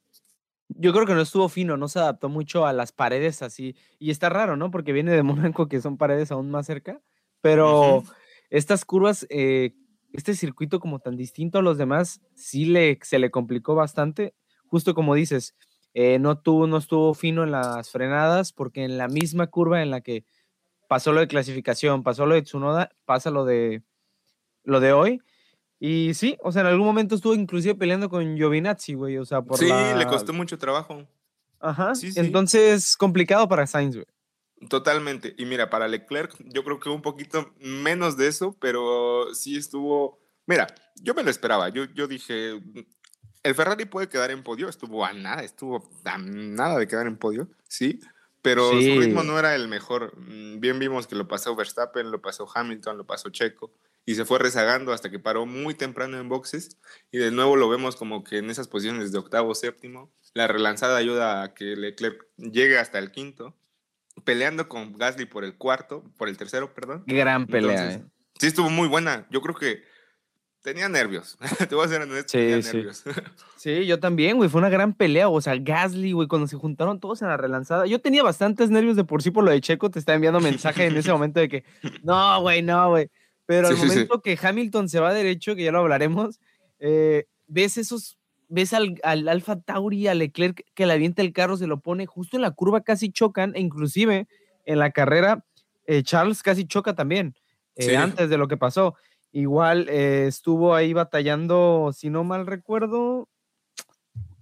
Yo 0.68 0.92
creo 0.92 1.04
que 1.04 1.14
no 1.14 1.20
estuvo 1.20 1.48
fino, 1.48 1.76
no 1.76 1.88
se 1.88 1.98
adaptó 1.98 2.28
mucho 2.28 2.64
a 2.64 2.72
las 2.72 2.92
paredes 2.92 3.42
así. 3.42 3.74
Y 3.98 4.12
está 4.12 4.28
raro, 4.28 4.56
¿no? 4.56 4.70
Porque 4.70 4.92
viene 4.92 5.10
de 5.10 5.24
Mónaco, 5.24 5.66
que 5.66 5.80
son 5.80 5.96
paredes 5.96 6.30
aún 6.30 6.48
más 6.52 6.66
cerca. 6.66 7.00
Pero 7.40 8.04
estas 8.50 8.84
curvas, 8.84 9.26
eh, 9.30 9.74
este 10.12 10.34
circuito 10.34 10.80
como 10.80 10.98
tan 10.98 11.16
distinto 11.16 11.58
a 11.58 11.62
los 11.62 11.78
demás, 11.78 12.20
sí 12.34 12.64
le, 12.66 12.98
se 13.02 13.18
le 13.18 13.30
complicó 13.30 13.74
bastante. 13.74 14.34
Justo 14.66 14.94
como 14.94 15.14
dices, 15.14 15.54
eh, 15.94 16.18
no, 16.18 16.38
tuvo, 16.38 16.66
no 16.66 16.76
estuvo 16.76 17.14
fino 17.14 17.42
en 17.44 17.52
las 17.52 17.90
frenadas 17.90 18.52
porque 18.52 18.84
en 18.84 18.98
la 18.98 19.08
misma 19.08 19.46
curva 19.48 19.82
en 19.82 19.90
la 19.90 20.00
que 20.00 20.24
pasó 20.88 21.12
lo 21.12 21.20
de 21.20 21.28
clasificación, 21.28 22.02
pasó 22.02 22.26
lo 22.26 22.34
de 22.34 22.42
Tsunoda, 22.42 22.90
pasa 23.04 23.30
lo 23.30 23.44
de, 23.44 23.82
lo 24.64 24.80
de 24.80 24.92
hoy, 24.92 25.20
Y 25.78 26.12
sí, 26.14 26.36
o 26.42 26.52
sea, 26.52 26.60
en 26.62 26.68
algún 26.68 26.86
momento 26.86 27.14
estuvo 27.14 27.34
inclusive 27.34 27.74
peleando 27.74 28.10
con 28.10 28.36
Giovinazzi, 28.36 28.94
güey, 28.94 29.16
o 29.16 29.24
sea, 29.24 29.40
por 29.42 29.56
Sí, 29.56 29.68
la... 29.68 29.96
le 29.96 30.06
costó 30.06 30.32
mucho 30.32 30.58
trabajo. 30.58 31.06
Ajá, 31.60 31.94
Sí, 31.94 32.12
sí. 32.12 32.20
entonces 32.20 32.96
complicado 32.96 33.48
para 33.48 33.66
Sainz, 33.66 33.94
güey. 33.96 34.06
Totalmente. 34.68 35.34
Y 35.38 35.46
mira, 35.46 35.70
para 35.70 35.88
Leclerc, 35.88 36.34
yo 36.44 36.64
creo 36.64 36.78
que 36.80 36.90
un 36.90 37.02
poquito 37.02 37.54
menos 37.60 38.16
de 38.16 38.26
eso, 38.28 38.56
pero 38.60 39.34
sí 39.34 39.56
estuvo. 39.56 40.20
Mira, 40.46 40.66
yo 40.96 41.14
me 41.14 41.22
lo 41.22 41.30
esperaba. 41.30 41.68
Yo, 41.70 41.84
yo 41.94 42.06
dije, 42.06 42.60
el 43.42 43.54
Ferrari 43.54 43.86
puede 43.86 44.08
quedar 44.08 44.30
en 44.30 44.42
podio. 44.42 44.68
Estuvo 44.68 45.04
a 45.04 45.12
nada, 45.12 45.42
estuvo 45.42 45.88
a 46.04 46.18
nada 46.18 46.78
de 46.78 46.86
quedar 46.86 47.06
en 47.06 47.16
podio, 47.16 47.48
sí. 47.68 48.00
Pero 48.42 48.70
Sí. 48.72 48.94
su 48.94 49.00
ritmo 49.00 49.22
no 49.22 49.38
era 49.38 49.54
el 49.54 49.68
mejor. 49.68 50.16
Mm, 50.18 50.60
Bien 50.60 50.78
vimos 50.78 51.06
que 51.06 51.14
lo 51.14 51.28
pasó 51.28 51.54
Verstappen, 51.56 52.10
lo 52.10 52.20
pasó 52.22 52.48
Hamilton, 52.54 52.98
lo 52.98 53.06
pasó 53.06 53.28
Checo. 53.30 53.72
Y 54.06 54.14
se 54.14 54.24
fue 54.24 54.38
rezagando 54.38 54.92
hasta 54.94 55.10
que 55.10 55.18
paró 55.18 55.44
muy 55.46 55.74
temprano 55.74 56.18
en 56.18 56.28
boxes. 56.28 56.78
Y 57.12 57.18
de 57.18 57.30
nuevo 57.30 57.56
lo 57.56 57.68
vemos 57.68 57.96
como 57.96 58.24
que 58.24 58.38
en 58.38 58.48
esas 58.50 58.66
posiciones 58.66 59.12
de 59.12 59.18
octavo, 59.18 59.54
séptimo. 59.54 60.10
La 60.32 60.46
relanzada 60.48 60.96
ayuda 60.96 61.42
a 61.42 61.54
que 61.54 61.76
Leclerc 61.76 62.26
llegue 62.38 62.78
hasta 62.78 62.98
el 62.98 63.10
quinto 63.12 63.54
peleando 64.24 64.68
con 64.68 64.96
Gasly 64.96 65.26
por 65.26 65.44
el 65.44 65.56
cuarto, 65.56 66.04
por 66.16 66.28
el 66.28 66.36
tercero, 66.36 66.72
perdón. 66.74 67.04
Gran 67.06 67.46
pelea, 67.46 67.72
Entonces, 67.72 68.00
eh. 68.02 68.10
Sí, 68.38 68.46
estuvo 68.46 68.70
muy 68.70 68.88
buena. 68.88 69.26
Yo 69.30 69.40
creo 69.40 69.54
que 69.54 69.82
tenía 70.62 70.88
nervios. 70.88 71.38
Te 71.68 71.74
voy 71.74 71.86
a 71.86 71.88
ser 71.88 72.02
honesto, 72.02 72.28
Sí, 72.30 72.38
tenía 72.38 72.62
sí. 72.62 72.76
nervios. 72.76 73.04
Sí, 73.56 73.84
yo 73.84 74.00
también, 74.00 74.38
güey, 74.38 74.48
fue 74.48 74.58
una 74.60 74.70
gran 74.70 74.94
pelea, 74.94 75.28
o 75.28 75.40
sea, 75.40 75.54
Gasly, 75.58 76.12
güey, 76.12 76.28
cuando 76.28 76.46
se 76.46 76.56
juntaron 76.56 76.98
todos 76.98 77.20
en 77.20 77.28
la 77.28 77.36
relanzada, 77.36 77.84
yo 77.86 78.00
tenía 78.00 78.22
bastantes 78.22 78.70
nervios 78.70 78.96
de 78.96 79.04
por 79.04 79.22
sí 79.22 79.30
por 79.30 79.44
lo 79.44 79.50
de 79.50 79.60
Checo, 79.60 79.90
te 79.90 79.98
estaba 79.98 80.14
enviando 80.14 80.40
mensaje 80.40 80.86
en 80.86 80.96
ese 80.96 81.12
momento 81.12 81.40
de 81.40 81.48
que, 81.50 81.64
no, 82.02 82.40
güey, 82.40 82.62
no, 82.62 82.88
güey, 82.88 83.10
pero 83.44 83.68
al 83.68 83.76
sí. 83.76 83.84
momento 83.86 84.22
que 84.22 84.38
Hamilton 84.40 84.88
se 84.88 84.98
va 85.00 85.12
derecho, 85.12 85.54
que 85.56 85.64
ya 85.64 85.72
lo 85.72 85.80
hablaremos, 85.80 86.40
eh, 86.78 87.26
ves 87.48 87.76
esos, 87.76 88.16
ves 88.50 88.74
al, 88.74 89.00
al 89.02 89.26
Alfa 89.28 89.60
Tauri, 89.60 90.06
a 90.08 90.14
Leclerc 90.14 90.64
que 90.74 90.84
le 90.84 90.92
avienta 90.92 91.22
el 91.22 91.32
carro, 91.32 91.56
se 91.56 91.66
lo 91.66 91.80
pone 91.80 92.04
justo 92.04 92.36
en 92.36 92.42
la 92.42 92.50
curva, 92.50 92.82
casi 92.82 93.10
chocan, 93.10 93.54
e 93.56 93.60
inclusive 93.60 94.28
en 94.66 94.78
la 94.78 94.90
carrera, 94.90 95.46
eh, 95.86 96.02
Charles 96.02 96.42
casi 96.42 96.66
choca 96.66 96.94
también, 96.94 97.34
eh, 97.76 97.84
Sí. 97.84 97.94
antes 97.94 98.28
de 98.28 98.36
lo 98.36 98.46
que 98.48 98.56
pasó. 98.58 98.96
Igual 99.32 99.88
eh, 99.88 100.26
estuvo 100.26 100.74
ahí 100.74 100.92
batallando, 100.92 101.92
si 101.96 102.10
no 102.10 102.24
mal 102.24 102.46
recuerdo, 102.46 103.28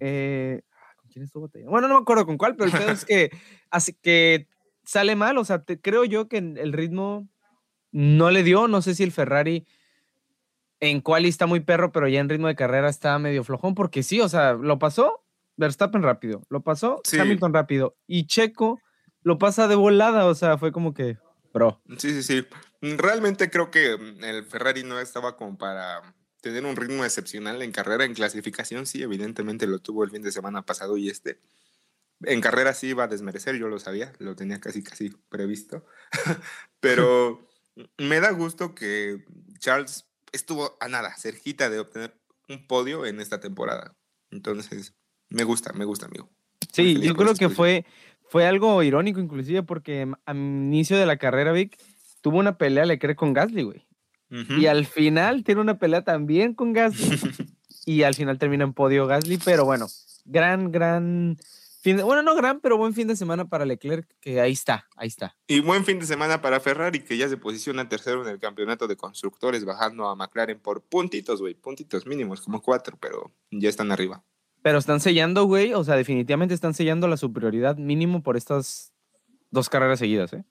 eh, 0.01 0.63
¿con 0.97 1.11
quién 1.11 1.25
estuvo 1.25 1.43
batallando? 1.45 1.71
Bueno, 1.71 1.89
no 1.89 1.95
me 1.95 2.01
acuerdo 2.01 2.27
con 2.27 2.39
cuál, 2.39 2.57
pero 2.57 2.71
el 2.71 2.91
es 2.93 3.05
que, 3.05 3.31
así 3.71 3.95
que 3.95 4.49
sale 4.85 5.17
mal, 5.17 5.39
o 5.39 5.45
sea, 5.45 5.63
te- 5.65 5.81
creo 5.81 6.05
yo 6.05 6.29
que 6.29 6.39
el 6.39 6.73
ritmo 6.73 7.29
no 7.93 8.31
le 8.31 8.43
dio, 8.43 8.69
no 8.69 8.83
sé 8.83 8.95
si 8.95 9.03
el 9.03 9.13
Ferrari 9.13 9.67
en 10.81 11.01
quali 11.01 11.29
está 11.29 11.47
muy 11.47 11.61
perro, 11.61 11.93
pero 11.93 12.09
ya 12.09 12.21
en 12.21 12.29
ritmo 12.29 12.47
de 12.47 12.55
carrera 12.57 12.89
está 12.89 13.19
medio 13.19 13.45
flojón, 13.45 13.75
porque 13.75 14.03
sí, 14.03 14.21
o 14.21 14.29
sea, 14.29 14.55
lo 14.55 14.79
pasó 14.79 15.25
Verstappen 15.57 16.03
rápido, 16.03 16.43
lo 16.51 16.63
pasó 16.63 17.01
Sí. 17.05 17.19
Hamilton 17.19 17.53
rápido, 17.53 17.97
y 18.07 18.27
Checo 18.27 18.81
lo 19.23 19.39
pasa 19.39 19.69
de 19.69 19.75
volada, 19.75 20.27
o 20.27 20.35
sea, 20.35 20.57
fue 20.57 20.73
como 20.73 20.95
que, 20.95 21.19
bro. 21.53 21.83
Sí, 21.99 22.11
sí, 22.11 22.23
sí. 22.23 22.47
Realmente 22.81 23.51
creo 23.51 23.71
que 23.71 23.97
mm, 23.97 24.25
el 24.25 24.45
Ferrari 24.45 24.85
no 24.85 25.01
estaba 25.01 25.37
como 25.37 25.59
para 25.59 26.15
tener 26.41 26.65
un 26.65 26.77
ritmo 26.77 27.05
excepcional 27.05 27.61
en 27.63 27.73
carrera, 27.73 28.05
en 28.05 28.15
clasificación, 28.15 28.87
sí, 28.87 29.03
evidentemente 29.03 29.67
lo 29.67 29.81
tuvo 29.81 30.05
el 30.05 30.11
fin 30.11 30.23
de 30.23 30.33
semana 30.33 30.63
pasado 30.63 30.97
y 30.97 31.09
este. 31.09 31.41
En 32.23 32.41
carrera 32.41 32.75
sí 32.75 32.89
iba 32.89 33.05
a 33.05 33.09
desmerecer, 33.09 33.57
yo 33.57 33.69
lo 33.69 33.79
sabía, 33.79 34.13
lo 34.19 34.35
tenía 34.35 34.61
casi, 34.61 34.83
casi 34.83 35.11
previsto. 35.29 35.85
Pero 36.81 37.49
me 37.99 38.21
da 38.21 38.31
gusto 38.31 38.75
que 38.75 39.25
Charles 39.59 40.08
estuvo 40.33 40.77
a 40.81 40.89
nada, 40.89 41.15
cerquita 41.17 41.71
de 41.71 41.81
obtener 41.81 42.19
un 42.49 42.67
podio 42.67 43.07
en 43.07 43.21
esta 43.21 43.41
temporada. 43.41 43.97
Entonces, 44.31 44.95
me 45.29 45.45
gusta, 45.45 45.73
me 45.73 45.85
gusta, 45.85 46.07
amigo. 46.07 46.31
Sí, 46.73 47.01
yo 47.01 47.15
creo 47.15 47.35
que 47.35 47.49
fue, 47.49 47.85
fue 48.29 48.47
algo 48.47 48.83
irónico, 48.83 49.21
inclusive, 49.21 49.63
porque 49.63 50.11
al 50.27 50.37
inicio 50.37 50.97
de 50.97 51.07
la 51.07 51.17
carrera, 51.17 51.53
Vic, 51.53 51.79
tuvo 52.21 52.39
una 52.39 52.59
pelea, 52.59 52.85
le 52.87 52.99
cree 52.99 53.17
con 53.17 53.33
Gasly, 53.33 53.63
güey. 53.63 53.87
Y 54.31 54.67
al 54.67 54.85
final 54.85 55.43
tiene 55.43 55.63
una 55.63 55.79
pelea 55.79 56.03
también 56.03 56.53
con 56.53 56.75
Gasly. 56.75 57.19
y 57.87 58.03
al 58.03 58.15
final 58.15 58.39
termina 58.39 58.65
en 58.65 58.75
podio 58.75 59.07
Gasly, 59.07 59.39
pero 59.39 59.65
bueno, 59.65 59.87
gran, 60.27 60.71
gran 60.71 61.39
fin 61.81 61.97
de, 61.97 62.03
bueno, 62.03 62.23
no 62.23 62.35
gran, 62.35 62.61
pero 62.61 62.77
buen 62.77 62.95
fin 62.95 63.09
de 63.09 63.17
semana 63.17 63.49
para 63.49 63.65
Leclerc, 63.65 64.09
que 64.21 64.41
ahí 64.41 64.53
está, 64.53 64.87
ahí 64.97 65.09
está. 65.09 65.37
Y 65.47 65.61
buen 65.61 65.85
fin 65.85 65.99
de 65.99 66.07
semana 66.07 66.41
para 66.41 66.61
Ferrari, 66.61 67.01
que 67.01 67.17
ya 67.17 67.29
se 67.29 67.37
posiciona 67.37 67.89
tercero 67.89 68.23
en 68.23 68.29
el 68.29 68.39
campeonato 68.39 68.87
de 68.89 68.97
constructores, 68.97 69.65
bajando 69.65 70.09
a 70.09 70.17
McLaren 70.17 70.61
por 70.61 70.83
puntitos, 70.83 71.41
güey, 71.41 71.55
puntitos 71.55 72.07
mínimos, 72.07 72.41
como 72.41 72.61
cuatro, 72.61 72.97
pero 73.01 73.33
ya 73.51 73.69
están 73.69 73.93
arriba. 73.93 74.25
Pero 74.63 74.79
están 74.79 75.01
sellando, 75.01 75.45
güey, 75.45 75.73
o 75.75 75.85
sea, 75.85 75.97
definitivamente 75.97 76.55
están 76.55 76.75
sellando 76.75 77.09
la 77.09 77.17
superioridad 77.17 77.77
mínimo 77.77 78.23
por 78.23 78.37
estas 78.37 78.93
dos 79.51 79.69
carreras 79.69 79.99
seguidas, 79.99 80.33
¿eh? 80.33 80.45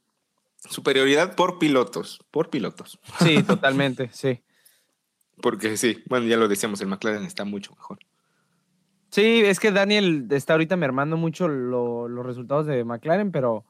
Superioridad 0.70 1.36
por 1.36 1.60
pilotos, 1.60 2.20
por 2.32 2.50
pilotos. 2.50 3.00
Sí, 3.20 3.44
totalmente, 3.48 4.10
sí. 4.14 4.42
Porque 5.42 5.78
sí, 5.78 6.04
bueno, 6.08 6.26
ya 6.26 6.38
lo 6.38 6.48
decíamos, 6.48 6.82
el 6.82 6.88
McLaren 6.88 7.24
está 7.24 7.46
mucho 7.46 7.72
mejor. 7.76 8.00
Sí, 9.18 9.42
es 9.44 9.60
que 9.60 9.72
Daniel 9.72 10.28
está 10.30 10.54
ahorita 10.54 10.76
mermando 10.76 11.18
mucho 11.18 11.48
lo- 11.48 12.08
los 12.08 12.24
resultados 12.24 12.68
de 12.68 12.84
McLaren, 12.84 13.32
pero 13.32 13.66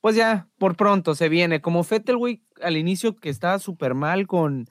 pues 0.00 0.16
ya, 0.16 0.48
por 0.56 0.76
pronto 0.76 1.14
se 1.14 1.28
viene. 1.28 1.60
Como 1.60 1.84
Fettel, 1.84 2.16
güey, 2.16 2.40
al 2.62 2.78
inicio 2.78 3.14
que 3.14 3.28
estaba 3.28 3.58
súper 3.58 3.92
mal 3.92 4.26
con, 4.26 4.66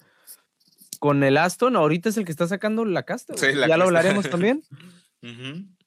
con 0.99 1.23
el 1.23 1.37
Aston, 1.37 1.75
ahorita 1.75 2.09
es 2.09 2.17
el 2.17 2.25
que 2.25 2.31
está 2.31 2.47
sacando 2.47 2.83
la 2.83 3.03
casta. 3.03 3.37
Sí, 3.37 3.53
la 3.53 3.67
ya 3.67 3.77
lo 3.77 3.83
hablaremos 3.83 4.27
también. 4.27 4.63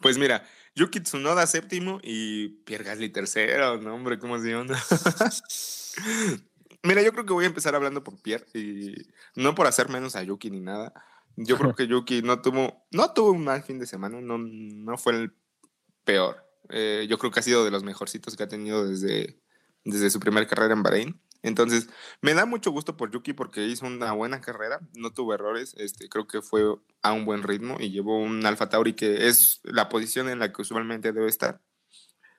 Pues 0.00 0.18
mira, 0.18 0.44
Yuki 0.74 1.00
Tsunoda 1.00 1.46
séptimo 1.46 1.98
y 2.02 2.48
Pierre 2.64 2.84
Gasly 2.84 3.08
tercero, 3.08 3.80
no 3.80 3.94
hombre, 3.94 4.18
cómo 4.18 4.38
se 4.38 4.50
llama. 4.50 4.76
mira, 6.82 7.00
yo 7.02 7.12
creo 7.12 7.24
que 7.24 7.32
voy 7.32 7.44
a 7.44 7.48
empezar 7.48 7.74
hablando 7.74 8.04
por 8.04 8.20
Pierre 8.20 8.44
y 8.52 8.96
no 9.34 9.54
por 9.54 9.66
hacer 9.66 9.88
menos 9.88 10.14
a 10.16 10.22
Yuki 10.24 10.50
ni 10.50 10.60
nada. 10.60 10.92
Yo 11.36 11.56
creo 11.58 11.74
que 11.74 11.86
Yuki 11.86 12.22
no 12.22 12.42
tuvo, 12.42 12.86
no 12.90 13.12
tuvo 13.12 13.32
un 13.32 13.44
mal 13.44 13.62
fin 13.62 13.78
de 13.78 13.86
semana, 13.86 14.20
no, 14.20 14.38
no 14.38 14.98
fue 14.98 15.14
el 15.14 15.32
peor. 16.04 16.44
Eh, 16.68 17.06
yo 17.08 17.18
creo 17.18 17.30
que 17.30 17.40
ha 17.40 17.42
sido 17.42 17.64
de 17.64 17.70
los 17.70 17.84
mejorcitos 17.84 18.36
que 18.36 18.42
ha 18.42 18.48
tenido 18.48 18.86
desde, 18.86 19.38
desde 19.84 20.10
su 20.10 20.20
primera 20.20 20.46
carrera 20.46 20.74
en 20.74 20.82
Bahrein. 20.82 21.20
Entonces, 21.42 21.88
me 22.20 22.34
da 22.34 22.46
mucho 22.46 22.70
gusto 22.70 22.96
por 22.96 23.10
Yuki 23.10 23.32
porque 23.32 23.66
hizo 23.66 23.86
una 23.86 24.12
buena 24.12 24.40
carrera, 24.40 24.80
no 24.94 25.12
tuvo 25.12 25.34
errores, 25.34 25.74
este, 25.76 26.08
creo 26.08 26.28
que 26.28 26.40
fue 26.40 26.62
a 27.02 27.12
un 27.12 27.24
buen 27.24 27.42
ritmo 27.42 27.78
y 27.80 27.90
llevó 27.90 28.18
un 28.18 28.46
Alfa 28.46 28.68
Tauri 28.68 28.92
que 28.92 29.26
es 29.26 29.60
la 29.64 29.88
posición 29.88 30.28
en 30.28 30.38
la 30.38 30.52
que 30.52 30.62
usualmente 30.62 31.12
debe 31.12 31.28
estar. 31.28 31.60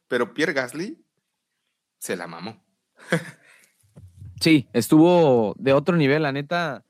Pero 0.08 0.34
Pierre 0.34 0.54
Gasly 0.54 1.04
se 2.00 2.16
la 2.16 2.28
mamó. 2.28 2.64
Sí, 4.40 4.68
estuvo 4.74 5.56
de 5.58 5.72
otro 5.72 5.96
nivel, 5.96 6.24
la 6.24 6.34
neta. 6.34 6.84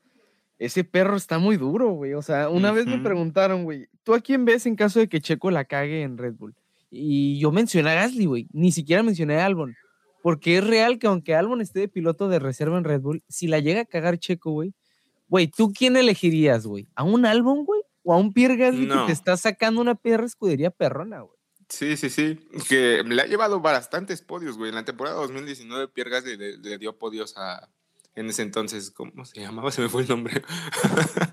Ese 0.58 0.84
perro 0.84 1.16
está 1.16 1.38
muy 1.38 1.56
duro, 1.56 1.90
güey. 1.90 2.14
O 2.14 2.22
sea, 2.22 2.48
una 2.48 2.72
vez 2.72 2.86
me 2.86 2.98
preguntaron, 2.98 3.64
güey, 3.64 3.88
¿tú 4.02 4.14
a 4.14 4.20
quién 4.20 4.44
ves 4.44 4.66
en 4.66 4.76
caso 4.76 5.00
de 5.00 5.08
que 5.08 5.20
Checo 5.20 5.50
la 5.50 5.64
cague 5.64 6.02
en 6.02 6.16
Red 6.16 6.34
Bull? 6.34 6.54
Y 6.90 7.38
yo 7.40 7.50
mencioné 7.50 7.90
a 7.90 7.94
Gasly, 7.94 8.26
güey. 8.26 8.46
Ni 8.52 8.70
siquiera 8.70 9.02
mencioné 9.02 9.40
a 9.40 9.46
Albon. 9.46 9.74
Porque 10.22 10.58
es 10.58 10.66
real 10.66 10.98
que 10.98 11.06
aunque 11.06 11.34
Albon 11.34 11.60
esté 11.60 11.80
de 11.80 11.88
piloto 11.88 12.28
de 12.28 12.38
reserva 12.38 12.78
en 12.78 12.84
Red 12.84 13.00
Bull, 13.00 13.22
si 13.28 13.46
la 13.46 13.58
llega 13.58 13.82
a 13.82 13.84
cagar 13.84 14.18
Checo, 14.18 14.52
güey, 14.52 14.72
güey, 15.28 15.48
¿tú 15.48 15.72
quién 15.72 15.96
elegirías, 15.96 16.66
güey? 16.66 16.88
¿A 16.94 17.02
un 17.02 17.26
Albon, 17.26 17.64
güey? 17.64 17.82
¿O 18.04 18.14
a 18.14 18.16
un 18.16 18.32
Pierre 18.32 18.56
Gasly 18.56 18.88
que 18.88 19.06
te 19.06 19.12
está 19.12 19.36
sacando 19.36 19.80
una 19.80 19.96
perra 19.96 20.24
escudería 20.24 20.70
perrona, 20.70 21.20
güey? 21.20 21.38
Sí, 21.68 21.96
sí, 21.96 22.10
sí. 22.10 22.38
Que 22.68 23.02
le 23.02 23.22
ha 23.22 23.26
llevado 23.26 23.60
bastantes 23.60 24.22
podios, 24.22 24.56
güey. 24.56 24.68
En 24.68 24.76
la 24.76 24.84
temporada 24.84 25.16
2019, 25.16 25.88
Pierre 25.88 26.10
Gasly 26.10 26.36
le, 26.36 26.56
le 26.58 26.78
dio 26.78 26.96
podios 26.96 27.36
a. 27.36 27.68
En 28.16 28.28
ese 28.28 28.42
entonces, 28.42 28.90
¿cómo 28.90 29.24
se 29.24 29.40
llamaba? 29.40 29.70
Se 29.72 29.82
me 29.82 29.88
fue 29.88 30.02
el 30.02 30.08
nombre. 30.08 30.42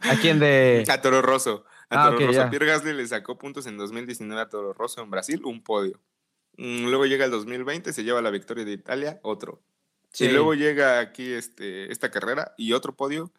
¿A 0.01 0.15
quién 0.21 0.39
de...? 0.39 0.83
a 0.89 1.01
Toro 1.01 1.21
Rosso. 1.21 1.65
A 1.89 2.07
Ah, 2.07 2.09
Toro 2.11 2.19
Rosso. 2.27 2.31
ya. 2.39 2.49
Pierre 2.49 2.65
Gasly 2.67 2.93
le 2.93 3.07
sacó 3.07 3.37
puntos 3.37 3.65
en 3.67 3.77
2019 3.77 4.41
a 4.41 4.49
Toro 4.49 4.73
Rosso 4.73 5.01
en 5.01 5.09
Brasil, 5.11 5.41
un 5.45 5.63
podio. 5.63 5.99
Mm, 6.57 6.85
Luego 6.87 7.05
llega 7.05 7.25
el 7.25 7.31
2020, 7.31 7.93
se 7.93 8.03
lleva 8.03 8.21
la 8.21 8.29
victoria 8.31 8.65
de 8.65 8.71
Italia, 8.71 9.19
otro. 9.23 9.61
Sí. 10.11 10.25
Y 10.25 10.29
luego 10.29 10.53
llega 10.53 10.99
aquí 10.99 11.31
este, 11.31 11.91
esta 11.91 12.11
carrera 12.11 12.53
y 12.57 12.73
otro 12.73 12.93
podio. 12.95 13.31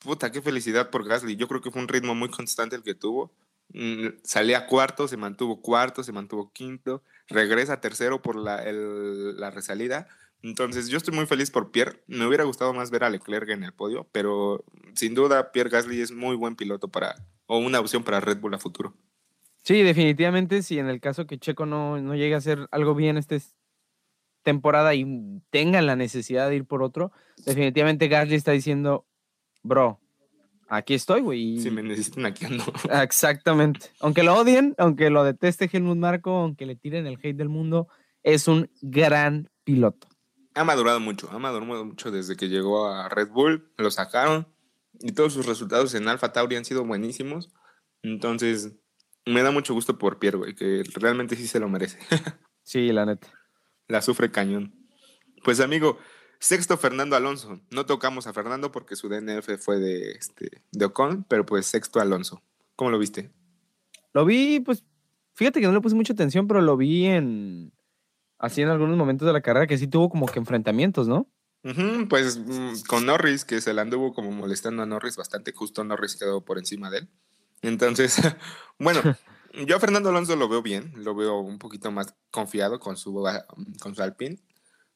Puta, 0.00 0.32
qué 0.32 0.40
felicidad 0.40 0.90
por 0.90 1.06
Gasly. 1.06 1.36
Yo 1.36 1.46
creo 1.46 1.60
que 1.60 1.70
fue 1.70 1.82
un 1.82 1.88
ritmo 1.88 2.14
muy 2.14 2.30
constante 2.30 2.74
el 2.76 2.82
que 2.82 2.94
tuvo. 2.94 3.30
Mm, 3.72 4.06
Salía 4.24 4.66
cuarto, 4.66 5.06
se 5.06 5.16
mantuvo 5.16 5.60
cuarto, 5.60 6.02
se 6.02 6.12
mantuvo 6.12 6.50
quinto, 6.52 7.02
regresa 7.28 7.80
tercero 7.80 8.20
por 8.22 8.34
la, 8.36 8.62
el- 8.64 9.38
la 9.38 9.50
resalida. 9.50 10.08
Entonces, 10.42 10.88
yo 10.88 10.96
estoy 10.96 11.14
muy 11.14 11.26
feliz 11.26 11.50
por 11.50 11.70
Pierre. 11.70 12.02
Me 12.06 12.26
hubiera 12.26 12.44
gustado 12.44 12.72
más 12.72 12.90
ver 12.90 13.04
a 13.04 13.10
Leclerc 13.10 13.48
en 13.50 13.62
el 13.64 13.72
podio, 13.72 14.08
pero 14.12 14.64
sin 14.94 15.14
duda 15.14 15.52
Pierre 15.52 15.70
Gasly 15.70 16.00
es 16.00 16.12
muy 16.12 16.34
buen 16.36 16.56
piloto 16.56 16.88
para, 16.88 17.14
o 17.46 17.58
una 17.58 17.78
opción 17.80 18.02
para 18.04 18.20
Red 18.20 18.38
Bull 18.38 18.54
a 18.54 18.58
futuro. 18.58 18.94
Sí, 19.62 19.82
definitivamente, 19.82 20.62
si 20.62 20.78
en 20.78 20.88
el 20.88 21.00
caso 21.00 21.26
que 21.26 21.38
Checo 21.38 21.66
no, 21.66 22.00
no 22.00 22.14
llegue 22.14 22.34
a 22.34 22.38
hacer 22.38 22.66
algo 22.70 22.94
bien 22.94 23.18
esta 23.18 23.34
es- 23.34 23.54
temporada 24.42 24.94
y 24.94 25.04
tengan 25.50 25.84
la 25.86 25.96
necesidad 25.96 26.48
de 26.48 26.56
ir 26.56 26.64
por 26.64 26.82
otro, 26.82 27.12
definitivamente 27.44 28.08
Gasly 28.08 28.36
está 28.36 28.52
diciendo, 28.52 29.06
bro, 29.62 30.00
aquí 30.68 30.94
estoy, 30.94 31.20
güey. 31.20 31.58
Si 31.60 31.70
me 31.70 31.82
necesitan, 31.82 32.24
aquí 32.24 32.46
ando. 32.46 32.64
Exactamente. 33.02 33.88
Aunque 34.00 34.22
lo 34.22 34.34
odien, 34.34 34.74
aunque 34.78 35.10
lo 35.10 35.24
deteste 35.24 35.68
Helmut 35.70 35.98
Marco, 35.98 36.30
aunque 36.30 36.64
le 36.64 36.74
tiren 36.76 37.06
el 37.06 37.18
hate 37.22 37.36
del 37.36 37.50
mundo, 37.50 37.88
es 38.22 38.48
un 38.48 38.70
gran 38.80 39.50
piloto. 39.64 40.08
Ha 40.60 40.64
madurado 40.64 41.00
mucho, 41.00 41.30
ha 41.30 41.38
madurado 41.38 41.86
mucho 41.86 42.10
desde 42.10 42.36
que 42.36 42.50
llegó 42.50 42.86
a 42.86 43.08
Red 43.08 43.30
Bull, 43.30 43.72
lo 43.78 43.90
sacaron 43.90 44.46
y 45.00 45.12
todos 45.12 45.32
sus 45.32 45.46
resultados 45.46 45.94
en 45.94 46.06
Alfa 46.06 46.34
Tauri 46.34 46.56
han 46.56 46.66
sido 46.66 46.84
buenísimos. 46.84 47.50
Entonces, 48.02 48.70
me 49.24 49.42
da 49.42 49.52
mucho 49.52 49.72
gusto 49.72 49.96
por 49.96 50.18
Pierre, 50.18 50.36
güey, 50.36 50.54
que 50.54 50.82
realmente 50.96 51.34
sí 51.34 51.46
se 51.46 51.60
lo 51.60 51.70
merece. 51.70 51.98
sí, 52.62 52.92
la 52.92 53.06
neta. 53.06 53.26
La 53.88 54.02
sufre 54.02 54.30
cañón. 54.30 54.74
Pues 55.44 55.60
amigo, 55.60 55.96
Sexto, 56.40 56.76
Fernando 56.76 57.16
Alonso. 57.16 57.62
No 57.70 57.86
tocamos 57.86 58.26
a 58.26 58.34
Fernando 58.34 58.70
porque 58.70 58.96
su 58.96 59.08
DNF 59.08 59.62
fue 59.64 59.78
de, 59.78 60.10
este, 60.10 60.62
de 60.72 60.84
Ocon, 60.84 61.24
pero 61.24 61.46
pues 61.46 61.64
sexto 61.64 62.00
Alonso. 62.00 62.42
¿Cómo 62.76 62.90
lo 62.90 62.98
viste? 62.98 63.32
Lo 64.12 64.26
vi, 64.26 64.60
pues, 64.60 64.84
fíjate 65.32 65.58
que 65.58 65.66
no 65.66 65.72
le 65.72 65.80
puse 65.80 65.96
mucha 65.96 66.12
atención, 66.12 66.46
pero 66.46 66.60
lo 66.60 66.76
vi 66.76 67.06
en, 67.06 67.72
así 68.40 68.62
en 68.62 68.68
algunos 68.68 68.96
momentos 68.96 69.26
de 69.26 69.32
la 69.32 69.40
carrera 69.40 69.66
que 69.66 69.78
sí 69.78 69.86
tuvo 69.86 70.10
como 70.10 70.26
que 70.26 70.38
enfrentamientos, 70.38 71.06
¿no? 71.06 71.28
pues 72.08 72.38
mm, 72.38 72.86
con 72.88 73.04
Norris, 73.04 73.44
que 73.44 73.60
se 73.60 73.74
le 73.74 73.82
anduvo 73.82 74.14
como 74.14 74.30
molestando 74.30 74.82
a 74.82 74.86
Norris 74.86 75.16
bastante, 75.16 75.52
justo 75.52 75.84
Norris 75.84 76.16
quedó 76.16 76.42
por 76.42 76.56
encima 76.58 76.90
de 76.90 76.98
él. 76.98 77.08
Entonces, 77.62 78.16
bueno, 78.78 79.00
yo 79.66 79.76
a 79.76 79.80
Fernando 79.80 80.08
Alonso 80.08 80.36
lo 80.36 80.48
veo 80.48 80.62
bien, 80.62 80.92
lo 80.96 81.14
veo 81.14 81.38
un 81.38 81.58
poquito 81.58 81.90
más 81.90 82.14
confiado 82.30 82.80
con 82.80 82.96
su, 82.96 83.22
con 83.80 83.94
su 83.94 84.02
Alpine. 84.02 84.38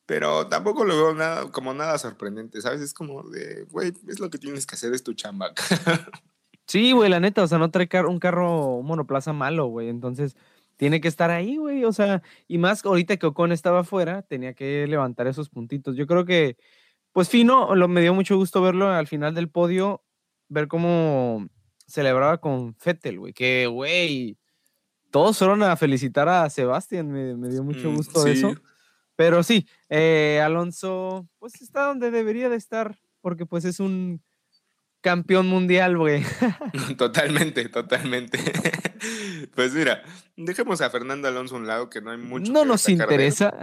Pero 0.06 0.48
tampoco 0.48 0.84
lo 0.84 0.96
veo 0.96 1.14
nada, 1.14 1.50
como 1.50 1.72
nada 1.72 1.96
sorprendente, 1.96 2.60
¿sabes? 2.60 2.82
Es 2.82 2.92
como 2.92 3.22
de, 3.22 3.66
güey, 3.70 3.94
es 4.06 4.20
lo 4.20 4.28
que 4.28 4.36
tienes 4.36 4.66
que 4.66 4.74
hacer, 4.74 4.92
es 4.92 5.02
tu 5.02 5.14
chamba. 5.14 5.52
sí, 6.66 6.92
güey, 6.92 7.08
la 7.08 7.20
neta, 7.20 7.42
o 7.42 7.46
sea, 7.46 7.56
no 7.56 7.70
trae 7.70 7.88
un 8.06 8.18
carro, 8.18 8.76
un 8.76 8.86
monoplaza 8.86 9.32
malo, 9.32 9.66
güey. 9.66 9.88
Entonces, 9.88 10.36
tiene 10.76 11.00
que 11.00 11.08
estar 11.08 11.30
ahí, 11.30 11.56
güey. 11.56 11.84
O 11.84 11.92
sea, 11.92 12.22
y 12.48 12.58
más 12.58 12.84
ahorita 12.84 13.16
que 13.16 13.26
Ocon 13.26 13.52
estaba 13.52 13.80
afuera, 13.80 14.22
tenía 14.22 14.54
que 14.54 14.86
levantar 14.86 15.26
esos 15.26 15.48
puntitos. 15.48 15.96
Yo 15.96 16.06
creo 16.06 16.24
que, 16.24 16.56
pues 17.12 17.28
fino, 17.28 17.74
lo, 17.74 17.88
me 17.88 18.00
dio 18.00 18.14
mucho 18.14 18.36
gusto 18.36 18.62
verlo 18.62 18.88
al 18.88 19.06
final 19.06 19.34
del 19.34 19.50
podio, 19.50 20.04
ver 20.48 20.68
cómo 20.68 21.48
celebraba 21.86 22.38
con 22.38 22.74
Fettel, 22.76 23.18
güey. 23.18 23.32
Que, 23.32 23.66
güey, 23.66 24.38
todos 25.10 25.38
fueron 25.38 25.62
a 25.62 25.76
felicitar 25.76 26.28
a 26.28 26.48
Sebastián, 26.50 27.10
me, 27.10 27.48
dio 27.48 27.62
mucho 27.62 27.90
mm, 27.90 27.96
gusto 27.96 28.26
eso. 28.26 28.54
Pero 29.16 29.42
sí, 29.42 29.68
eh, 29.88 30.40
Alonso, 30.44 31.28
pues 31.38 31.60
está 31.62 31.86
donde 31.86 32.10
debería 32.10 32.48
de 32.48 32.56
estar, 32.56 32.98
porque 33.20 33.46
pues 33.46 33.64
es 33.64 33.78
un 33.78 34.22
campeón 35.04 35.46
mundial, 35.46 35.98
güey. 35.98 36.24
Totalmente, 36.96 37.68
totalmente. 37.68 38.38
Pues 39.54 39.74
mira, 39.74 40.02
dejemos 40.36 40.80
a 40.80 40.88
Fernando 40.88 41.28
Alonso 41.28 41.56
a 41.56 41.58
un 41.58 41.66
lado, 41.66 41.90
que 41.90 42.00
no 42.00 42.10
hay 42.10 42.16
mucho. 42.16 42.50
No 42.50 42.64
nos 42.64 42.88
interesa. 42.88 43.54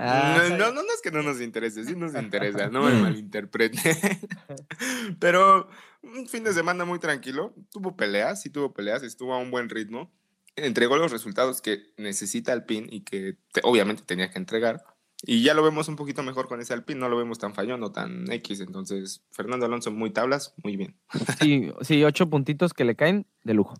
no, 0.51 0.71
no, 0.71 0.71
no, 0.71 0.81
es 0.93 1.01
que 1.01 1.09
no 1.09 1.23
nos 1.23 1.41
interese, 1.41 1.83
sí 1.83 1.95
nos 1.95 2.13
interesa, 2.13 2.69
no 2.69 2.83
me 2.83 2.93
malinterprete. 2.93 3.79
Pero 5.19 5.67
un 6.03 6.27
fin 6.27 6.43
de 6.43 6.53
semana 6.53 6.85
muy 6.85 6.99
tranquilo, 6.99 7.55
tuvo 7.71 7.97
peleas, 7.97 8.43
sí 8.43 8.51
tuvo 8.51 8.71
peleas, 8.71 9.01
estuvo 9.01 9.33
a 9.33 9.39
un 9.39 9.49
buen 9.49 9.67
ritmo, 9.67 10.13
entregó 10.55 10.95
los 10.95 11.11
resultados 11.11 11.59
que 11.59 11.91
necesita 11.97 12.53
el 12.53 12.63
PIN 12.63 12.87
y 12.91 13.01
que 13.01 13.37
obviamente 13.63 14.03
tenía 14.05 14.29
que 14.29 14.37
entregar. 14.37 14.83
Y 15.23 15.43
ya 15.43 15.53
lo 15.53 15.63
vemos 15.63 15.87
un 15.87 15.95
poquito 15.95 16.23
mejor 16.23 16.47
con 16.47 16.61
ese 16.61 16.73
Alpine, 16.73 16.99
no 16.99 17.09
lo 17.09 17.17
vemos 17.17 17.37
tan 17.37 17.53
fallón 17.53 17.83
o 17.83 17.91
tan 17.91 18.31
X. 18.31 18.61
Entonces, 18.61 19.21
Fernando 19.31 19.65
Alonso 19.65 19.91
muy 19.91 20.09
tablas, 20.09 20.53
muy 20.63 20.77
bien. 20.77 20.95
Sí, 21.39 21.71
sí, 21.81 22.03
ocho 22.03 22.29
puntitos 22.29 22.73
que 22.73 22.85
le 22.85 22.95
caen 22.95 23.27
de 23.43 23.53
lujo. 23.53 23.75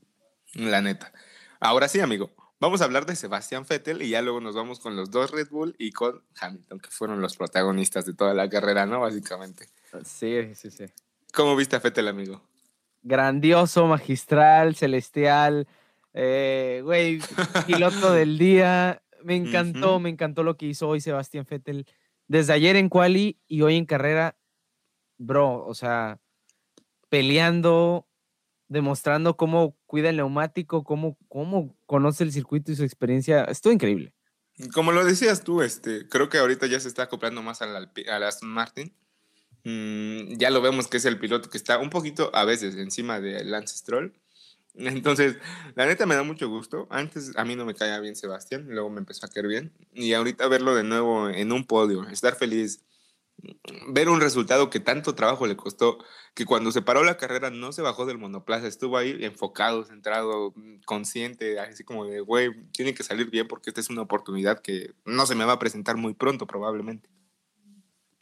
La 0.54 0.82
neta. 0.82 1.12
Ahora 1.60 1.88
sí, 1.88 1.99
amigo, 1.99 2.32
vamos 2.60 2.82
a 2.82 2.86
hablar 2.86 3.06
de 3.06 3.15
Sebastián 3.15 3.65
Vettel 3.67 4.01
y 4.01 4.10
ya 4.10 4.21
luego 4.21 4.39
nos 4.39 4.56
vamos 4.56 4.80
con 4.80 4.95
los 4.95 5.10
dos 5.10 5.32
Red 5.32 5.49
Bull 5.49 5.75
y 5.80 5.91
con 5.91 6.21
Hamilton, 6.39 6.80
que 6.80 6.89
fueron 6.89 7.21
los 7.21 7.38
protagonistas 7.38 8.06
de 8.06 8.13
toda 8.13 8.34
la 8.34 8.49
carrera, 8.49 8.86
¿no? 8.86 8.99
Básicamente. 8.99 9.67
Sí, 10.06 10.54
sí, 10.56 10.69
sí. 10.69 10.86
¿Cómo 11.34 11.56
viste 11.56 11.75
a 11.75 11.80
Vettel, 11.80 12.08
amigo? 12.08 12.41
Grandioso, 13.04 13.88
magistral, 13.88 14.75
celestial, 14.75 15.67
eh, 16.13 16.82
güey, 16.84 17.19
piloto 17.65 18.12
del 18.12 18.38
día 18.38 19.01
me 19.23 19.36
encantó, 19.36 19.99
me 19.99 20.10
encantó 20.10 20.43
lo 20.43 20.57
que 20.57 20.65
hizo 20.65 20.88
hoy 20.88 21.01
Sebastián 21.01 21.45
Vettel. 21.49 21.86
Desde 22.27 22.53
ayer 22.53 22.75
en 22.75 22.89
quali 22.89 23.39
y 23.47 23.62
hoy 23.62 23.75
en 23.75 23.86
carrera, 23.86 24.38
bro, 25.17 25.65
o 25.65 25.73
sea, 25.73 26.19
peleando, 27.10 28.07
demostrando 28.67 29.36
cómo 29.36 29.77
cuida 29.86 30.10
el 30.10 30.17
neumático, 30.17 30.84
cómo, 30.84 31.17
cómo 31.27 31.75
conoce 31.86 32.23
el 32.23 32.31
circuito 32.31 32.71
y 32.71 32.75
su 32.75 32.84
experiencia. 32.84 33.43
Estuvo 33.43 33.73
increíble. 33.73 34.13
Como 34.73 34.91
lo 34.91 35.03
decías 35.03 35.43
tú, 35.43 35.62
este, 35.62 36.07
creo 36.07 36.29
que 36.29 36.38
ahorita 36.38 36.67
ya 36.67 36.79
se 36.79 36.88
está 36.88 37.03
acoplando 37.03 37.41
más 37.41 37.62
al, 37.62 37.75
al 37.75 38.23
Aston 38.23 38.49
Martin. 38.49 38.93
Mm, 39.63 40.38
ya 40.38 40.49
lo 40.49 40.62
vemos 40.62 40.88
que 40.88 40.97
es 40.97 41.05
el 41.05 41.19
piloto 41.19 41.49
que 41.49 41.57
está 41.57 41.77
un 41.77 41.89
poquito 41.89 42.31
a 42.34 42.45
veces 42.45 42.75
encima 42.75 43.19
de 43.19 43.43
Lance 43.43 43.77
Stroll 43.77 44.13
entonces, 44.75 45.38
la 45.75 45.86
neta 45.86 46.05
me 46.05 46.15
da 46.15 46.23
mucho 46.23 46.49
gusto. 46.49 46.88
Antes 46.89 47.34
a 47.36 47.45
mí 47.45 47.55
no 47.55 47.65
me 47.65 47.75
caía 47.75 47.99
bien 47.99 48.15
Sebastián, 48.15 48.65
luego 48.69 48.89
me 48.89 48.99
empezó 48.99 49.25
a 49.25 49.29
caer 49.29 49.47
bien. 49.47 49.73
Y 49.93 50.13
ahorita 50.13 50.47
verlo 50.47 50.75
de 50.75 50.84
nuevo 50.84 51.29
en 51.29 51.51
un 51.51 51.65
podio, 51.65 52.07
estar 52.07 52.36
feliz, 52.36 52.84
ver 53.88 54.10
un 54.10 54.21
resultado 54.21 54.69
que 54.69 54.79
tanto 54.79 55.15
trabajo 55.15 55.47
le 55.47 55.55
costó, 55.55 55.97
que 56.34 56.45
cuando 56.45 56.71
se 56.71 56.81
paró 56.81 57.03
la 57.03 57.17
carrera 57.17 57.49
no 57.49 57.71
se 57.71 57.81
bajó 57.81 58.05
del 58.05 58.17
monoplaza, 58.17 58.67
estuvo 58.67 58.97
ahí 58.97 59.17
enfocado, 59.21 59.84
centrado, 59.84 60.53
consciente, 60.86 61.60
así 61.60 61.84
como 61.84 62.05
de, 62.05 62.21
güey, 62.21 62.51
tiene 62.71 62.93
que 62.93 63.03
salir 63.03 63.29
bien 63.29 63.47
porque 63.47 63.69
esta 63.69 63.81
es 63.81 63.89
una 63.89 64.03
oportunidad 64.03 64.62
que 64.62 64.93
no 65.05 65.25
se 65.25 65.36
me 65.36 65.45
va 65.45 65.53
a 65.53 65.60
presentar 65.60 65.97
muy 65.97 66.13
pronto 66.13 66.47
probablemente. 66.47 67.10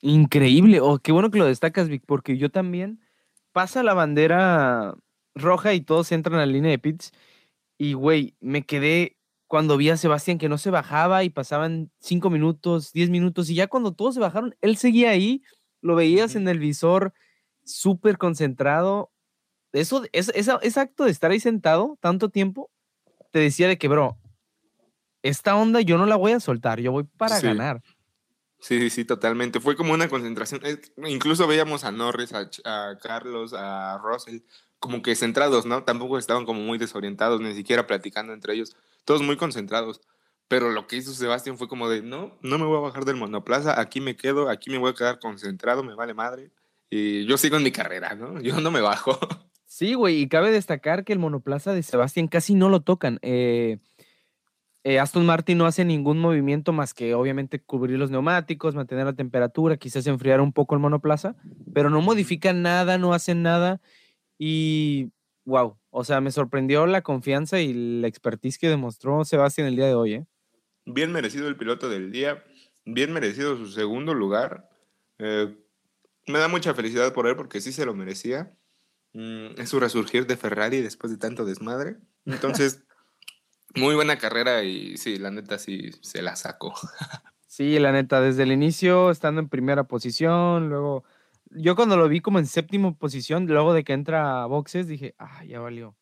Increíble, 0.01 0.79
oh, 0.79 0.99
qué 0.99 1.11
bueno 1.11 1.29
que 1.29 1.39
lo 1.39 1.45
destacas, 1.45 1.89
Vic, 1.89 2.03
porque 2.05 2.37
yo 2.37 2.49
también 2.49 3.01
pasa 3.51 3.83
la 3.83 3.93
bandera 3.93 4.95
roja 5.39 5.73
y 5.73 5.81
todos 5.81 6.11
entran 6.11 6.35
a 6.35 6.45
la 6.45 6.51
línea 6.51 6.71
de 6.71 6.79
pits. 6.79 7.11
Y, 7.77 7.93
güey, 7.93 8.35
me 8.39 8.65
quedé 8.65 9.17
cuando 9.47 9.77
vi 9.77 9.89
a 9.89 9.97
Sebastián 9.97 10.37
que 10.37 10.47
no 10.47 10.59
se 10.59 10.69
bajaba 10.69 11.23
y 11.23 11.31
pasaban 11.31 11.91
cinco 11.99 12.29
minutos, 12.29 12.93
diez 12.93 13.09
minutos, 13.09 13.49
y 13.49 13.55
ya 13.55 13.67
cuando 13.67 13.93
todos 13.93 14.13
se 14.13 14.19
bajaron, 14.19 14.55
él 14.61 14.77
seguía 14.77 15.09
ahí, 15.09 15.41
lo 15.81 15.95
veías 15.95 16.35
en 16.35 16.47
el 16.47 16.59
visor, 16.59 17.13
súper 17.63 18.19
concentrado. 18.19 19.11
Eso, 19.71 20.03
es, 20.11 20.31
ese 20.35 20.79
acto 20.79 21.05
de 21.05 21.11
estar 21.11 21.31
ahí 21.31 21.39
sentado 21.39 21.97
tanto 21.99 22.29
tiempo, 22.29 22.69
te 23.31 23.39
decía 23.39 23.67
de 23.67 23.79
que, 23.79 23.87
bro, 23.87 24.17
esta 25.23 25.55
onda 25.55 25.81
yo 25.81 25.97
no 25.97 26.05
la 26.05 26.15
voy 26.15 26.33
a 26.33 26.39
soltar, 26.39 26.79
yo 26.79 26.91
voy 26.91 27.03
para 27.03 27.39
ganar. 27.39 27.81
Sí, 28.59 28.89
sí, 28.89 29.05
totalmente. 29.05 29.59
Fue 29.59 29.75
como 29.75 29.93
una 29.93 30.09
concentración. 30.09 30.61
Incluso 31.07 31.47
veíamos 31.47 31.85
a 31.85 31.91
Norris, 31.91 32.33
a, 32.33 32.49
a 32.65 32.97
Carlos, 32.97 33.53
a 33.53 33.97
Russell, 34.03 34.41
como 34.79 35.01
que 35.01 35.15
centrados, 35.15 35.65
¿no? 35.65 35.83
Tampoco 35.83 36.17
estaban 36.17 36.45
como 36.45 36.61
muy 36.61 36.77
desorientados, 36.77 37.41
ni 37.41 37.53
siquiera 37.53 37.85
platicando 37.87 38.33
entre 38.33 38.53
ellos, 38.53 38.75
todos 39.05 39.21
muy 39.21 39.37
concentrados. 39.37 40.01
Pero 40.47 40.71
lo 40.71 40.87
que 40.87 40.95
hizo 40.95 41.13
Sebastián 41.13 41.57
fue 41.57 41.67
como 41.67 41.89
de, 41.89 42.01
no, 42.01 42.37
no 42.41 42.57
me 42.57 42.65
voy 42.65 42.77
a 42.77 42.81
bajar 42.81 43.05
del 43.05 43.17
monoplaza, 43.17 43.79
aquí 43.79 44.01
me 44.01 44.15
quedo, 44.15 44.49
aquí 44.49 44.71
me 44.71 44.79
voy 44.79 44.91
a 44.91 44.95
quedar 44.95 45.19
concentrado, 45.19 45.83
me 45.83 45.93
vale 45.93 46.15
madre. 46.15 46.51
Y 46.89 47.25
yo 47.25 47.37
sigo 47.37 47.57
en 47.57 47.63
mi 47.63 47.71
carrera, 47.71 48.15
¿no? 48.15 48.41
Yo 48.41 48.59
no 48.59 48.71
me 48.71 48.81
bajo. 48.81 49.19
Sí, 49.65 49.93
güey, 49.93 50.21
y 50.21 50.27
cabe 50.27 50.51
destacar 50.51 51.03
que 51.03 51.13
el 51.13 51.19
monoplaza 51.19 51.73
de 51.73 51.83
Sebastián 51.83 52.27
casi 52.27 52.55
no 52.55 52.69
lo 52.69 52.81
tocan. 52.81 53.19
Eh, 53.21 53.77
eh, 54.83 54.97
Aston 54.97 55.25
Martin 55.25 55.59
no 55.59 55.67
hace 55.67 55.85
ningún 55.85 56.19
movimiento 56.19 56.73
más 56.73 56.95
que 56.95 57.13
obviamente 57.13 57.61
cubrir 57.61 57.99
los 57.99 58.09
neumáticos, 58.09 58.73
mantener 58.73 59.05
la 59.05 59.13
temperatura, 59.13 59.77
quizás 59.77 60.07
enfriar 60.07 60.41
un 60.41 60.51
poco 60.51 60.73
el 60.73 60.81
monoplaza, 60.81 61.35
pero 61.73 61.91
no 61.91 62.01
modifican 62.01 62.63
nada, 62.63 62.97
no 62.97 63.13
hacen 63.13 63.43
nada. 63.43 63.81
Y 64.39 65.11
wow, 65.43 65.77
o 65.91 66.03
sea, 66.05 66.21
me 66.21 66.31
sorprendió 66.31 66.87
la 66.87 67.01
confianza 67.01 67.59
y 67.59 67.73
la 67.73 68.07
expertise 68.07 68.57
que 68.57 68.69
demostró 68.69 69.25
Sebastián 69.25 69.67
el 69.67 69.75
día 69.75 69.87
de 69.87 69.93
hoy. 69.93 70.13
¿eh? 70.13 70.25
Bien 70.85 71.11
merecido 71.11 71.49
el 71.49 71.57
piloto 71.57 71.89
del 71.89 72.11
día, 72.11 72.43
bien 72.85 73.11
merecido 73.11 73.57
su 73.57 73.67
segundo 73.67 74.13
lugar. 74.13 74.69
Eh, 75.17 75.55
me 76.25 76.39
da 76.39 76.47
mucha 76.47 76.73
felicidad 76.73 77.13
por 77.13 77.27
él 77.27 77.35
porque 77.35 77.59
sí 77.59 77.73
se 77.73 77.85
lo 77.85 77.93
merecía. 77.93 78.55
Mm, 79.13 79.59
es 79.59 79.69
su 79.69 79.79
resurgir 79.79 80.25
de 80.25 80.37
Ferrari 80.37 80.81
después 80.81 81.11
de 81.11 81.17
tanto 81.17 81.43
desmadre. 81.43 81.97
Entonces, 82.25 82.83
muy 83.75 83.95
buena 83.95 84.17
carrera 84.17 84.63
y 84.63 84.95
sí, 84.97 85.17
la 85.17 85.31
neta 85.31 85.59
sí 85.59 85.91
se 86.01 86.21
la 86.21 86.37
sacó. 86.37 86.73
sí, 87.47 87.77
la 87.77 87.91
neta, 87.91 88.21
desde 88.21 88.43
el 88.43 88.53
inicio, 88.53 89.11
estando 89.11 89.41
en 89.41 89.49
primera 89.49 89.83
posición, 89.83 90.69
luego 90.69 91.03
yo 91.51 91.75
cuando 91.75 91.97
lo 91.97 92.07
vi 92.07 92.21
como 92.21 92.39
en 92.39 92.45
séptima 92.45 92.93
posición, 92.93 93.45
luego 93.47 93.73
de 93.73 93.83
que 93.83 93.93
entra 93.93 94.43
a 94.43 94.45
boxes, 94.45 94.87
dije, 94.87 95.15
ah, 95.17 95.43
ya 95.45 95.59
valió. 95.59 95.95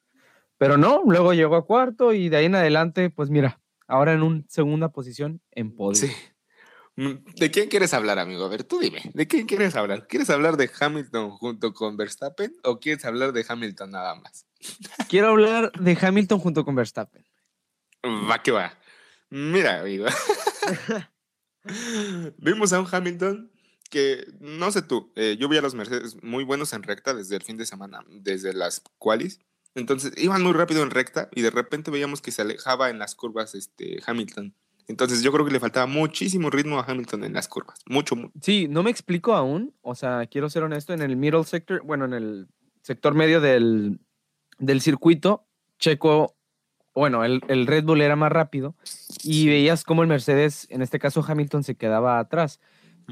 Pero 0.58 0.78
no, 0.78 1.04
luego 1.06 1.34
llegó 1.34 1.56
a 1.56 1.66
cuarto 1.66 2.14
y 2.14 2.30
de 2.30 2.38
ahí 2.38 2.46
en 2.46 2.56
adelante, 2.56 3.10
pues 3.10 3.30
mira, 3.30 3.62
ahora 3.88 4.14
en 4.14 4.24
una 4.24 4.44
segunda 4.48 4.90
posición 4.90 5.42
en 5.52 5.76
podio. 5.76 6.08
Sí. 6.08 6.12
Mm, 6.96 7.24
¿De 7.36 7.52
quién 7.52 7.70
quieres 7.70 7.94
hablar, 7.94 8.18
amigo? 8.18 8.44
A 8.46 8.50
ver, 8.50 8.64
tú 8.64 8.80
dime, 8.80 9.12
¿de 9.14 9.28
quién 9.28 9.46
quieres 9.46 9.76
hablar? 9.76 10.08
¿Quieres 10.08 10.30
hablar 10.32 10.58
de 10.58 10.70
Hamilton 10.80 11.30
junto 11.30 11.74
con 11.74 11.96
Verstappen 11.96 12.56
o 12.64 12.80
quieres 12.80 13.06
hablar 13.06 13.34
de 13.34 13.46
Hamilton 13.48 13.92
nada 13.92 14.16
más? 14.16 14.48
Quiero 15.08 15.28
hablar 15.28 15.72
de 15.74 15.98
Hamilton 16.00 16.40
junto 16.40 16.66
con 16.66 16.74
Verstappen. 16.74 17.24
Va 18.04 18.42
que 18.42 18.52
va. 18.52 18.74
Mira, 19.30 19.82
amigo. 19.82 20.06
Vimos 22.38 22.74
a 22.74 22.80
un 22.80 22.88
Hamilton 22.92 23.52
que, 23.90 24.26
no 24.40 24.72
sé 24.72 24.82
tú, 24.82 25.12
eh, 25.16 25.38
yo 25.40 25.50
vi 25.50 25.58
a 25.58 25.62
los 25.62 25.76
Mercedes 25.76 26.22
muy 26.24 26.44
buenos 26.44 26.74
en 26.74 26.84
recta 26.84 27.14
desde 27.14 27.36
el 27.36 27.44
fin 27.44 27.58
de 27.58 27.66
semana, 27.66 28.04
desde 28.10 28.54
las 28.54 28.82
qualis. 28.98 29.40
Entonces 29.76 30.14
iban 30.18 30.42
muy 30.42 30.54
rápido 30.54 30.82
en 30.82 30.90
recta 30.90 31.30
y 31.34 31.42
de 31.42 31.52
repente 31.52 31.92
veíamos 31.92 32.22
que 32.22 32.32
se 32.32 32.42
alejaba 32.42 32.90
en 32.90 32.98
las 32.98 33.16
curvas 33.16 33.54
este, 33.54 34.02
Hamilton. 34.06 34.56
Entonces 34.88 35.22
yo 35.22 35.32
creo 35.32 35.46
que 35.46 35.52
le 35.52 35.60
faltaba 35.60 35.86
muchísimo 35.86 36.50
ritmo 36.50 36.80
a 36.80 36.84
Hamilton 36.84 37.26
en 37.26 37.34
las 37.34 37.48
curvas. 37.48 37.80
Mucho, 37.86 38.16
mucho. 38.16 38.34
Sí, 38.42 38.68
no 38.70 38.84
me 38.84 38.90
explico 38.90 39.34
aún. 39.34 39.74
O 39.82 39.96
sea, 39.96 40.26
quiero 40.28 40.50
ser 40.50 40.64
honesto, 40.64 40.94
en 40.94 41.02
el 41.02 41.18
middle 41.18 41.44
sector, 41.44 41.84
bueno, 41.84 42.06
en 42.06 42.14
el 42.14 42.48
sector 42.82 43.14
medio 43.14 43.42
del, 43.42 44.00
del 44.60 44.82
circuito, 44.82 45.46
Checo, 45.78 46.36
bueno, 46.96 47.24
el, 47.24 47.42
el, 47.48 47.68
Red 47.68 47.84
Bull 47.84 48.02
era 48.02 48.16
más 48.16 48.32
rápido 48.32 48.76
y 49.24 49.48
veías 49.48 49.84
cómo 49.84 50.02
el 50.02 50.08
Mercedes, 50.08 50.66
en 50.72 50.82
este 50.82 50.98
caso 50.98 51.24
Hamilton, 51.28 51.64
se 51.64 51.76
quedaba 51.76 52.18
atrás. 52.18 52.60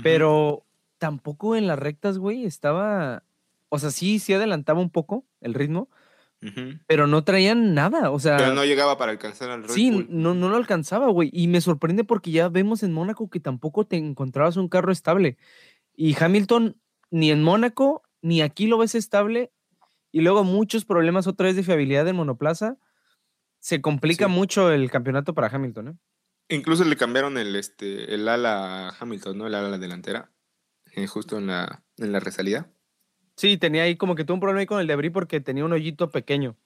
Pero 0.02 0.65
tampoco 0.98 1.56
en 1.56 1.68
las 1.68 1.78
rectas, 1.80 2.18
güey, 2.18 2.46
estaba, 2.46 3.24
o 3.70 3.80
sea, 3.80 3.92
sí, 3.92 4.20
sí 4.20 4.34
adelantaba 4.34 4.80
un 4.80 4.90
poco 4.90 5.26
el 5.42 5.54
ritmo, 5.54 5.90
pero 6.86 7.08
no 7.08 7.24
traían 7.24 7.74
nada, 7.74 8.12
o 8.12 8.20
sea. 8.20 8.38
Pero 8.38 8.54
no 8.54 8.64
llegaba 8.66 8.98
para 9.00 9.12
alcanzar 9.12 9.50
al 9.50 9.64
Red 9.64 9.70
sí, 9.72 9.90
Bull. 9.90 10.08
no, 10.10 10.36
no 10.36 10.50
lo 10.50 10.58
alcanzaba, 10.58 11.08
güey. 11.10 11.32
Y 11.34 11.48
me 11.48 11.60
sorprende 11.60 12.04
porque 12.04 12.30
ya 12.30 12.50
vemos 12.50 12.84
en 12.84 12.94
Mónaco 12.94 13.30
que 13.32 13.40
tampoco 13.40 13.88
te 13.88 13.98
encontrabas 13.98 14.56
un 14.56 14.68
carro 14.70 14.92
estable. 14.92 15.38
Y 15.96 16.16
Hamilton, 16.22 16.78
ni 17.10 17.32
en 17.32 17.42
Mónaco, 17.42 18.04
ni 18.22 18.42
aquí 18.44 18.68
lo 18.68 18.78
ves 18.78 18.94
estable. 18.94 19.52
Y 20.12 20.22
luego 20.22 20.44
muchos 20.44 20.86
problemas 20.86 21.26
otra 21.26 21.48
vez 21.48 21.56
de 21.56 21.64
fiabilidad 21.64 22.08
en 22.08 22.16
monoplaza. 22.16 22.78
Se 23.60 23.82
complica 23.82 24.26
Sí. 24.28 24.32
mucho 24.32 24.72
el 24.72 24.92
campeonato 24.92 25.34
para 25.34 25.48
Hamilton, 25.48 25.88
¿eh? 25.88 25.94
Incluso 26.50 26.84
le 26.84 26.96
cambiaron 26.96 27.40
el, 27.40 27.56
este, 27.56 28.14
el 28.14 28.28
ala 28.30 28.90
a 28.90 28.96
Hamilton, 29.00 29.40
¿no? 29.40 29.48
El 29.48 29.56
ala 29.56 29.80
delantera. 29.80 30.30
Eh, 30.96 31.08
justo 31.08 31.38
en 31.38 31.48
la, 31.48 31.84
en 31.98 32.12
la 32.12 32.20
resalida. 32.20 32.72
Sí, 33.36 33.58
tenía 33.58 33.84
ahí 33.84 33.98
como 33.98 34.16
que 34.16 34.24
tuvo 34.24 34.36
un 34.36 34.40
problema 34.40 34.62
ahí 34.62 34.66
con 34.66 34.80
el 34.80 34.88
debris 34.88 35.12
porque 35.12 35.42
tenía 35.42 35.66
un 35.66 35.74
hoyito 35.74 36.10
pequeño. 36.10 36.58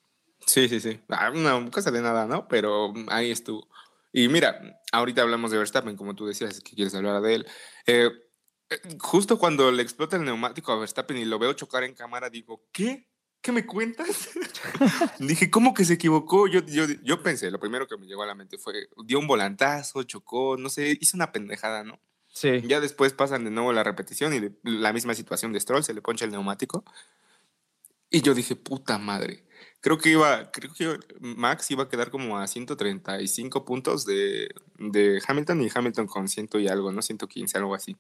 Sí, 0.46 0.70
sí, 0.70 0.80
sí. 0.80 1.00
Ah, 1.10 1.32
Una 1.34 1.70
cosa 1.72 1.92
de 1.92 2.02
nada, 2.02 2.26
¿no? 2.26 2.48
Pero 2.48 2.94
ahí 3.08 3.32
estuvo. 3.32 3.68
Y 4.12 4.28
mira, 4.28 4.82
ahorita 4.92 5.22
hablamos 5.22 5.52
de 5.52 5.58
Verstappen, 5.58 5.96
como 5.96 6.16
tú 6.16 6.26
decías, 6.26 6.62
que 6.62 6.76
quieres 6.76 6.96
hablar 6.96 7.22
de 7.22 7.36
él. 7.36 7.48
Eh, 7.86 8.10
eh, 8.70 8.80
justo 9.00 9.38
cuando 9.38 9.72
le 9.72 9.84
explota 9.84 10.16
el 10.16 10.26
neumático 10.26 10.72
a 10.72 10.80
Verstappen 10.80 11.18
y 11.18 11.26
lo 11.26 11.40
veo 11.40 11.54
chocar 11.54 11.84
en 11.84 11.94
cámara, 11.94 12.30
digo, 12.30 12.68
¿qué? 12.72 13.08
¿Qué 13.42 13.52
me 13.52 13.66
cuentas? 13.66 14.30
Dije, 15.20 15.50
¿cómo 15.50 15.74
que 15.74 15.86
se 15.86 15.94
equivocó? 15.94 16.48
Yo, 16.48 16.60
yo, 16.66 16.86
yo 17.04 17.24
pensé, 17.24 17.50
lo 17.52 17.60
primero 17.60 17.88
que 17.88 17.98
me 17.98 18.06
llegó 18.06 18.24
a 18.24 18.28
la 18.28 18.36
mente 18.36 18.58
fue, 18.58 18.90
dio 19.06 19.20
un 19.20 19.28
volantazo, 19.28 20.04
chocó, 20.04 20.58
no 20.58 20.70
sé, 20.70 20.98
hizo 21.00 21.16
una 21.16 21.32
pendejada, 21.32 21.84
¿no? 21.84 22.02
Sí. 22.32 22.62
Ya 22.66 22.80
después 22.80 23.14
pasan 23.14 23.44
de 23.44 23.52
nuevo 23.52 23.74
la 23.74 23.84
repetición 23.84 24.34
y 24.34 24.40
de- 24.40 24.54
la 24.64 24.94
misma 24.94 25.14
situación 25.16 25.52
de 25.54 25.60
Stroll, 25.60 25.84
se 25.84 25.94
le 25.94 26.02
poncha 26.02 26.26
el 26.26 26.32
neumático. 26.32 26.84
Y 28.10 28.22
yo 28.22 28.34
dije, 28.34 28.56
puta 28.56 28.98
madre. 28.98 29.46
Creo 29.82 29.98
que 29.98 30.10
iba, 30.10 30.52
creo 30.52 30.74
que 30.74 31.00
Max 31.20 31.70
iba 31.72 31.84
a 31.84 31.90
quedar 31.90 32.10
como 32.12 32.38
a 32.38 32.48
135 32.48 33.66
puntos 33.66 34.06
de, 34.06 34.50
de 34.78 35.22
Hamilton 35.26 35.62
y 35.62 35.70
Hamilton 35.74 36.08
con 36.08 36.28
ciento 36.28 36.60
y 36.60 36.68
algo, 36.68 36.92
¿no? 36.92 37.02
115, 37.02 37.58
algo 37.58 37.76
así. 37.76 37.96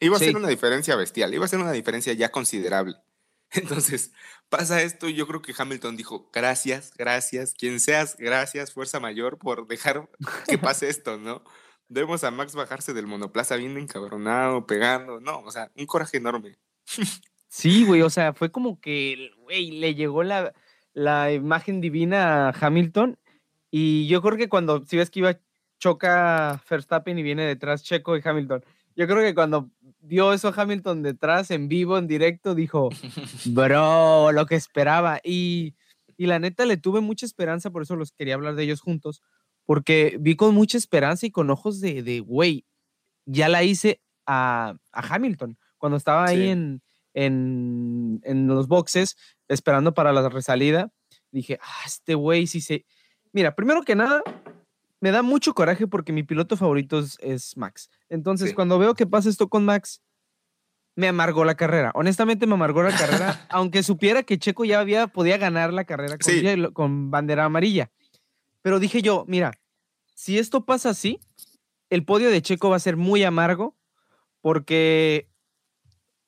Iba 0.00 0.16
a 0.16 0.18
Sí. 0.18 0.26
ser 0.26 0.36
una 0.36 0.48
diferencia 0.48 0.96
bestial, 0.96 1.32
iba 1.34 1.44
a 1.44 1.48
ser 1.48 1.60
una 1.60 1.72
diferencia 1.72 2.12
ya 2.12 2.30
considerable. 2.30 2.96
Entonces, 3.50 4.12
pasa 4.48 4.82
esto 4.82 5.08
y 5.08 5.14
yo 5.14 5.26
creo 5.26 5.42
que 5.42 5.54
Hamilton 5.56 5.96
dijo, 5.96 6.28
gracias, 6.32 6.92
gracias, 6.96 7.54
quien 7.54 7.78
seas, 7.80 8.16
gracias, 8.18 8.72
fuerza 8.72 9.00
mayor, 9.00 9.38
por 9.38 9.66
dejar 9.68 10.08
que 10.48 10.58
pase 10.58 10.88
esto, 10.88 11.18
¿no? 11.18 11.44
Vemos 11.94 12.24
a 12.24 12.32
Max 12.32 12.56
bajarse 12.56 12.92
del 12.92 13.06
monoplaza 13.06 13.54
bien 13.54 13.78
encabronado, 13.78 14.66
pegando, 14.66 15.20
no, 15.20 15.38
o 15.38 15.52
sea, 15.52 15.70
un 15.76 15.86
coraje 15.86 16.16
enorme. 16.16 16.58
Sí, 17.46 17.84
güey, 17.84 18.02
o 18.02 18.10
sea, 18.10 18.32
fue 18.32 18.50
como 18.50 18.80
que, 18.80 19.30
güey, 19.38 19.70
le 19.70 19.94
llegó 19.94 20.24
la, 20.24 20.52
la 20.92 21.32
imagen 21.32 21.80
divina 21.80 22.48
a 22.48 22.54
Hamilton 22.60 23.16
y 23.70 24.08
yo 24.08 24.20
creo 24.22 24.36
que 24.36 24.48
cuando, 24.48 24.84
si 24.84 24.96
ves 24.96 25.08
que 25.08 25.20
iba, 25.20 25.38
choca 25.78 26.60
Verstappen 26.68 27.16
y 27.16 27.22
viene 27.22 27.46
detrás 27.46 27.84
Checo 27.84 28.16
y 28.16 28.22
Hamilton, 28.24 28.64
yo 28.96 29.06
creo 29.06 29.18
que 29.18 29.34
cuando 29.36 29.70
vio 30.00 30.32
eso 30.32 30.52
Hamilton 30.54 31.04
detrás, 31.04 31.52
en 31.52 31.68
vivo, 31.68 31.96
en 31.96 32.08
directo, 32.08 32.56
dijo, 32.56 32.88
bro, 33.44 34.32
lo 34.32 34.46
que 34.46 34.56
esperaba. 34.56 35.20
Y, 35.22 35.76
y 36.16 36.26
la 36.26 36.40
neta 36.40 36.64
le 36.64 36.76
tuve 36.76 37.00
mucha 37.00 37.24
esperanza, 37.24 37.70
por 37.70 37.82
eso 37.82 37.94
los 37.94 38.10
quería 38.10 38.34
hablar 38.34 38.56
de 38.56 38.64
ellos 38.64 38.80
juntos, 38.80 39.22
porque 39.66 40.16
vi 40.20 40.36
con 40.36 40.54
mucha 40.54 40.76
esperanza 40.78 41.26
y 41.26 41.30
con 41.30 41.50
ojos 41.50 41.80
de, 41.80 42.02
de 42.02 42.20
güey, 42.20 42.64
ya 43.26 43.48
la 43.48 43.62
hice 43.62 44.00
a, 44.26 44.74
a 44.92 45.14
Hamilton, 45.14 45.58
cuando 45.78 45.96
estaba 45.96 46.26
ahí 46.26 46.48
en, 46.48 46.82
en, 47.14 48.20
en 48.24 48.46
los 48.46 48.68
boxes 48.68 49.16
esperando 49.48 49.94
para 49.94 50.12
la 50.12 50.28
resalida, 50.28 50.90
dije, 51.30 51.58
ah, 51.62 51.82
este 51.86 52.14
güey 52.14 52.46
sí 52.46 52.60
se... 52.60 52.84
Mira, 53.32 53.54
primero 53.54 53.82
que 53.82 53.94
nada, 53.96 54.22
me 55.00 55.10
da 55.10 55.22
mucho 55.22 55.54
coraje 55.54 55.86
porque 55.86 56.12
mi 56.12 56.22
piloto 56.22 56.56
favorito 56.56 56.98
es, 57.00 57.18
es 57.20 57.56
Max. 57.56 57.90
Entonces, 58.08 58.50
Sí. 58.50 58.54
cuando 58.54 58.78
veo 58.78 58.94
que 58.94 59.06
pasa 59.06 59.28
esto 59.28 59.48
con 59.48 59.64
Max, 59.64 60.00
me 60.96 61.08
amargó 61.08 61.44
la 61.44 61.56
carrera. 61.56 61.90
Honestamente, 61.94 62.46
me 62.46 62.54
amargó 62.54 62.82
la 62.84 62.96
carrera, 62.96 63.46
aunque 63.50 63.82
supiera 63.82 64.22
que 64.22 64.38
Checo 64.38 64.64
ya 64.64 64.78
había, 64.80 65.08
podía 65.08 65.36
ganar 65.38 65.72
la 65.72 65.84
carrera 65.84 66.16
con, 66.18 66.32
Sí. 66.32 66.44
con 66.72 67.10
bandera 67.10 67.44
amarilla. 67.46 67.90
Pero 68.64 68.80
dije 68.80 69.02
yo, 69.02 69.26
mira, 69.28 69.52
si 70.14 70.38
esto 70.38 70.64
pasa 70.64 70.88
así, 70.88 71.20
el 71.90 72.06
podio 72.06 72.30
de 72.30 72.40
Checo 72.40 72.70
va 72.70 72.76
a 72.76 72.80
ser 72.80 72.96
muy 72.96 73.22
amargo 73.22 73.76
porque, 74.40 75.28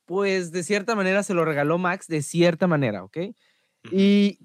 pues, 0.05 0.53
de 0.53 0.63
cierta 0.63 0.95
manera 0.95 1.23
se 1.23 1.33
lo 1.33 1.47
regaló 1.47 1.79
Max, 1.79 2.09
de 2.09 2.21
cierta 2.21 2.67
manera, 2.67 3.05
¿ok? 3.05 3.17
Y, 3.91 4.39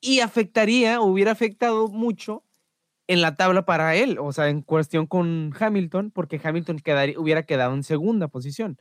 y 0.00 0.20
afectaría, 0.20 1.02
hubiera 1.02 1.32
afectado 1.32 1.88
mucho 1.88 2.42
en 3.06 3.20
la 3.20 3.36
tabla 3.36 3.66
para 3.66 3.96
él, 3.96 4.16
o 4.18 4.32
sea, 4.32 4.48
en 4.48 4.62
cuestión 4.62 5.06
con 5.06 5.52
Hamilton, 5.60 6.10
porque 6.10 6.40
Hamilton 6.42 6.78
quedaría, 6.78 7.20
hubiera 7.20 7.42
quedado 7.42 7.74
en 7.74 7.82
segunda 7.82 8.28
posición. 8.28 8.78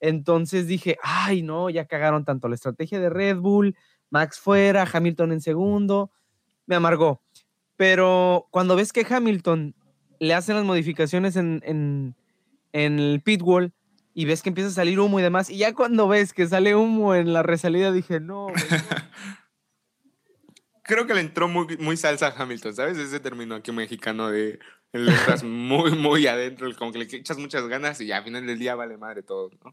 Entonces 0.00 0.66
dije, 0.66 0.96
ay, 1.02 1.42
no, 1.42 1.68
ya 1.68 1.84
cagaron 1.84 2.24
tanto 2.24 2.48
la 2.48 2.54
estrategia 2.54 2.98
de 2.98 3.10
Red 3.10 3.36
Bull, 3.40 3.76
Max 4.08 4.40
fuera, 4.40 4.88
Hamilton 4.90 5.32
en 5.32 5.42
segundo, 5.42 6.12
me 6.66 6.76
amargó. 6.76 7.22
Pero 7.78 8.48
cuando 8.50 8.74
ves 8.74 8.92
que 8.92 9.06
Hamilton 9.08 9.74
le 10.18 10.34
hacen 10.34 10.56
las 10.56 10.64
modificaciones 10.64 11.36
en, 11.36 11.62
en, 11.64 12.16
el 12.72 13.22
pit 13.24 13.40
wall 13.40 13.72
y 14.14 14.24
ves 14.24 14.42
que 14.42 14.48
empieza 14.48 14.68
a 14.68 14.72
salir 14.72 14.98
humo 14.98 15.20
y 15.20 15.22
demás, 15.22 15.48
y 15.48 15.58
ya 15.58 15.72
cuando 15.72 16.08
ves 16.08 16.32
que 16.32 16.48
sale 16.48 16.74
humo 16.74 17.14
en 17.14 17.32
la 17.32 17.44
resalida, 17.44 17.92
dije, 17.92 18.18
no". 18.18 18.48
Creo 20.82 21.06
que 21.06 21.14
le 21.14 21.20
entró 21.20 21.46
muy, 21.46 21.76
muy 21.78 21.96
salsa 21.96 22.26
a 22.26 22.34
Hamilton, 22.42 22.74
¿sabes? 22.74 22.98
Ese 22.98 23.20
término 23.20 23.54
aquí 23.54 23.70
mexicano 23.70 24.28
de 24.28 24.58
le 24.92 25.12
estás 25.12 25.44
muy, 25.44 25.92
muy 25.92 26.26
adentro, 26.26 26.68
como 26.76 26.90
que 26.90 26.98
le 26.98 27.04
echas 27.04 27.38
muchas 27.38 27.68
ganas 27.68 28.00
y 28.00 28.10
al 28.10 28.24
final 28.24 28.44
del 28.44 28.58
día 28.58 28.74
vale 28.74 28.96
madre 28.96 29.22
todo, 29.22 29.50
¿no? 29.62 29.72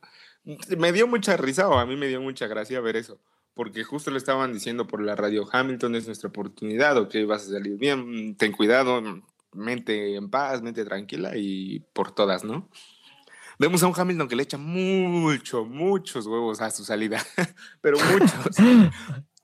Me 0.77 0.91
dio 0.91 1.07
mucha 1.07 1.37
risa 1.37 1.67
o 1.69 1.79
a 1.79 1.87
mí 1.87 1.95
me 1.95 2.07
dio 2.07 2.21
mucha 2.21 2.45
gracia 2.45 2.81
ver 2.81 2.97
eso, 2.97 3.19
porque 3.55 3.83
justo 3.83 4.11
le 4.11 4.17
estaban 4.17 4.53
diciendo 4.53 4.85
por 4.85 5.01
la 5.01 5.15
radio, 5.15 5.47
Hamilton 5.51 5.95
es 5.95 6.05
nuestra 6.05 6.29
oportunidad, 6.29 6.97
ok, 6.97 7.15
vas 7.25 7.47
a 7.47 7.51
salir 7.51 7.77
bien, 7.77 8.35
ten 8.35 8.51
cuidado, 8.51 9.01
mente 9.53 10.15
en 10.15 10.29
paz, 10.29 10.61
mente 10.61 10.83
tranquila 10.83 11.31
y 11.35 11.79
por 11.93 12.11
todas, 12.11 12.43
¿no? 12.43 12.69
Vemos 13.57 13.81
a 13.81 13.87
un 13.87 13.93
Hamilton 13.95 14.27
que 14.27 14.35
le 14.35 14.43
echa 14.43 14.57
mucho, 14.57 15.63
muchos 15.63 16.27
huevos 16.27 16.59
a 16.59 16.69
su 16.69 16.83
salida, 16.83 17.25
pero 17.81 17.97
muchos. 17.97 18.33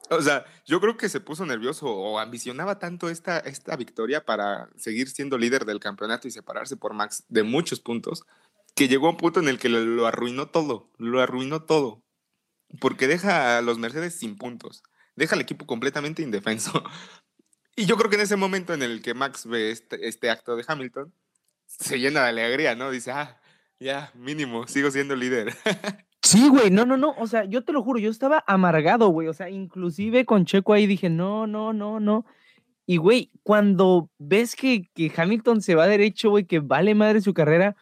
O 0.09 0.21
sea, 0.21 0.43
yo 0.65 0.81
creo 0.81 0.97
que 0.97 1.07
se 1.07 1.21
puso 1.21 1.45
nervioso 1.45 1.87
o 1.87 2.19
ambicionaba 2.19 2.79
tanto 2.79 3.09
esta, 3.09 3.39
esta 3.39 3.77
victoria 3.77 4.25
para 4.25 4.67
seguir 4.75 5.07
siendo 5.07 5.37
líder 5.37 5.63
del 5.63 5.79
campeonato 5.79 6.27
y 6.27 6.31
separarse 6.31 6.75
por 6.75 6.93
Max 6.93 7.23
de 7.29 7.43
muchos 7.43 7.79
puntos, 7.79 8.25
que 8.75 8.89
llegó 8.89 9.07
a 9.07 9.11
un 9.11 9.17
punto 9.17 9.39
en 9.39 9.47
el 9.47 9.57
que 9.57 9.69
lo 9.69 10.05
arruinó 10.05 10.49
todo, 10.49 10.89
lo 10.97 11.21
arruinó 11.21 11.63
todo, 11.63 12.03
porque 12.79 13.07
deja 13.07 13.57
a 13.57 13.61
los 13.61 13.77
Mercedes 13.77 14.15
sin 14.15 14.35
puntos, 14.35 14.83
deja 15.15 15.35
al 15.35 15.41
equipo 15.41 15.65
completamente 15.65 16.21
indefenso. 16.21 16.83
Y 17.73 17.85
yo 17.85 17.95
creo 17.95 18.09
que 18.09 18.17
en 18.17 18.23
ese 18.23 18.35
momento 18.35 18.73
en 18.73 18.83
el 18.83 19.01
que 19.01 19.13
Max 19.13 19.45
ve 19.45 19.71
este, 19.71 20.05
este 20.05 20.29
acto 20.29 20.57
de 20.57 20.65
Hamilton, 20.67 21.13
se 21.65 21.99
llena 21.99 22.23
de 22.23 22.29
alegría, 22.29 22.75
¿no? 22.75 22.91
Dice, 22.91 23.11
ah, 23.11 23.39
ya, 23.79 24.11
mínimo, 24.13 24.67
sigo 24.67 24.91
siendo 24.91 25.15
líder. 25.15 25.55
Sí, 26.23 26.49
güey, 26.49 26.69
no, 26.69 26.85
no, 26.85 26.97
no, 26.97 27.15
o 27.17 27.25
sea, 27.25 27.45
yo 27.45 27.63
te 27.63 27.73
lo 27.73 27.81
juro, 27.81 27.97
yo 27.97 28.11
estaba 28.11 28.43
amargado, 28.45 29.09
güey, 29.09 29.27
o 29.27 29.33
sea, 29.33 29.49
inclusive 29.49 30.23
con 30.23 30.45
Checo 30.45 30.73
ahí 30.73 30.85
dije, 30.85 31.09
no, 31.09 31.47
no, 31.47 31.73
no, 31.73 31.99
no. 31.99 32.25
Y, 32.85 32.97
güey, 32.97 33.31
cuando 33.41 34.11
ves 34.19 34.55
que, 34.55 34.87
que 34.93 35.11
Hamilton 35.15 35.61
se 35.61 35.73
va 35.73 35.87
derecho, 35.87 36.29
güey, 36.29 36.45
que 36.45 36.59
vale 36.59 36.93
madre 36.93 37.21
su 37.21 37.33
carrera, 37.33 37.75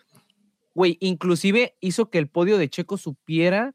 güey, 0.73 0.97
inclusive 1.01 1.75
hizo 1.81 2.09
que 2.09 2.17
el 2.17 2.29
podio 2.29 2.57
de 2.57 2.69
Checo 2.69 2.97
supiera 2.97 3.73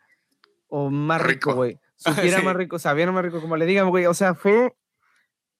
o 0.76 0.90
más 0.90 1.22
rico, 1.22 1.54
güey. 1.54 1.78
Supiera 1.96 2.42
más 2.42 2.56
rico, 2.56 2.80
sabía 2.80 3.10
más 3.12 3.24
rico, 3.24 3.40
como 3.40 3.56
le 3.56 3.64
digan, 3.64 3.90
güey. 3.90 4.06
O 4.06 4.14
sea, 4.14 4.34
fue 4.34 4.74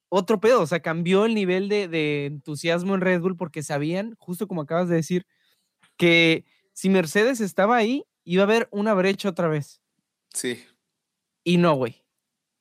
otro 0.08 0.40
pedo, 0.40 0.62
o 0.62 0.66
sea, 0.66 0.80
cambió 0.80 1.24
el 1.24 1.36
nivel 1.36 1.68
de, 1.68 1.86
de 1.86 2.26
entusiasmo 2.26 2.96
en 2.96 3.00
Red 3.00 3.20
Bull 3.20 3.36
porque 3.36 3.62
sabían, 3.62 4.16
justo 4.18 4.48
como 4.48 4.62
acabas 4.62 4.88
de 4.88 4.96
decir, 4.96 5.24
que 5.96 6.44
si 6.72 6.88
Mercedes 6.88 7.40
estaba 7.40 7.76
ahí, 7.76 8.04
iba 8.24 8.42
a 8.42 8.46
haber 8.46 8.68
una 8.72 8.92
brecha 8.92 9.28
otra 9.28 9.46
vez. 9.46 9.80
Sí. 10.32 10.64
Y 11.44 11.58
no, 11.58 11.74
güey. 11.74 12.03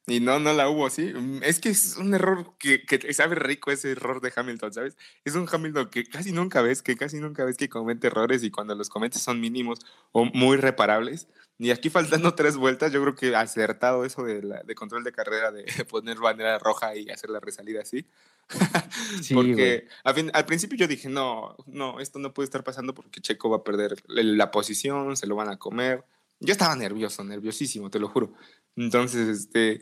Y 0.05 0.19
no, 0.19 0.37
no 0.39 0.51
la 0.51 0.69
hubo, 0.69 0.89
sí. 0.89 1.13
Mm, 1.13 1.43
es 1.43 1.59
que 1.59 1.69
es 1.69 1.95
un 1.95 2.13
error 2.13 2.55
que, 2.57 2.83
que, 2.85 3.13
sabe 3.13 3.35
rico 3.35 3.71
ese 3.71 3.91
error 3.91 4.19
de 4.19 4.33
Hamilton, 4.35 4.73
¿sabes? 4.73 4.97
Es 5.23 5.35
un 5.35 5.47
Hamilton 5.49 5.89
que 5.89 6.03
casi 6.03 6.33
nunca 6.33 6.61
ves, 6.61 6.81
que 6.81 6.97
casi 6.97 7.19
nunca 7.19 7.45
ves 7.45 7.55
que 7.55 7.69
comete 7.69 8.07
errores 8.07 8.43
y 8.43 8.51
cuando 8.51 8.75
los 8.75 8.89
comete 8.89 9.17
son 9.17 9.39
mínimos 9.39 9.79
o 10.11 10.25
muy 10.25 10.57
reparables. 10.57 11.27
Y 11.57 11.71
aquí 11.71 11.89
faltando 11.89 12.33
tres 12.35 12.57
vueltas, 12.57 12.91
yo 12.91 13.01
creo 13.01 13.15
que 13.15 13.33
acertado 13.35 14.03
eso 14.03 14.23
de, 14.23 14.43
la, 14.43 14.61
de 14.63 14.75
control 14.75 15.05
de 15.05 15.13
carrera, 15.13 15.51
de 15.51 15.65
poner 15.89 16.17
bandera 16.17 16.59
roja 16.59 16.95
y 16.95 17.09
hacer 17.09 17.29
la 17.29 17.39
resalida 17.39 17.81
así. 17.81 18.05
sí, 19.21 19.33
porque 19.33 19.87
al 20.03 20.45
principio 20.45 20.77
yo 20.77 20.87
dije, 20.87 21.07
no, 21.07 21.55
no, 21.65 22.01
esto 22.01 22.19
no 22.19 22.33
puede 22.33 22.45
estar 22.45 22.63
pasando 22.65 22.93
porque 22.93 23.21
Checo 23.21 23.49
va 23.49 23.57
a 23.57 23.63
perder 23.63 24.03
la 24.07 24.51
posición, 24.51 25.15
se 25.15 25.27
lo 25.27 25.37
van 25.37 25.47
a 25.49 25.57
comer. 25.57 26.03
Yo 26.43 26.51
estaba 26.51 26.75
nervioso, 26.75 27.23
nerviosísimo, 27.23 27.89
te 27.89 27.99
lo 27.99 28.09
juro. 28.09 28.33
Entonces, 28.75 29.29
este, 29.29 29.79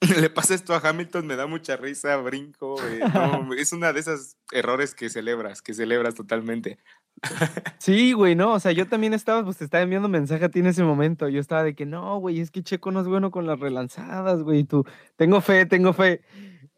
le 0.20 0.28
pasa 0.28 0.54
esto 0.54 0.74
a 0.74 0.78
Hamilton, 0.78 1.26
me 1.26 1.36
da 1.36 1.46
mucha 1.46 1.76
risa, 1.76 2.16
brinco. 2.18 2.76
Eh, 2.86 3.00
es 3.58 3.72
una 3.72 3.92
de 3.92 4.00
esos 4.00 4.36
errores 4.52 4.94
que 4.94 5.08
celebras, 5.08 5.62
que 5.62 5.74
celebras 5.74 6.14
totalmente. 6.14 6.78
Sí, 7.78 8.12
güey, 8.12 8.34
no, 8.34 8.54
o 8.54 8.60
sea, 8.60 8.72
yo 8.72 8.88
también 8.88 9.12
estaba, 9.12 9.44
pues 9.44 9.58
te 9.58 9.64
estaba 9.64 9.82
enviando 9.82 10.08
mensaje 10.08 10.46
a 10.46 10.48
ti 10.48 10.60
en 10.60 10.66
ese 10.66 10.82
momento. 10.82 11.28
Yo 11.28 11.38
estaba 11.38 11.62
de 11.62 11.74
que 11.74 11.84
no, 11.84 12.18
güey, 12.18 12.40
es 12.40 12.50
que 12.50 12.62
Checo 12.62 12.90
no 12.90 13.00
es 13.00 13.06
bueno 13.06 13.30
con 13.30 13.46
las 13.46 13.60
relanzadas, 13.60 14.42
güey. 14.42 14.64
Tú, 14.64 14.84
tengo 15.16 15.40
fe, 15.42 15.66
tengo 15.66 15.92
fe. 15.92 16.22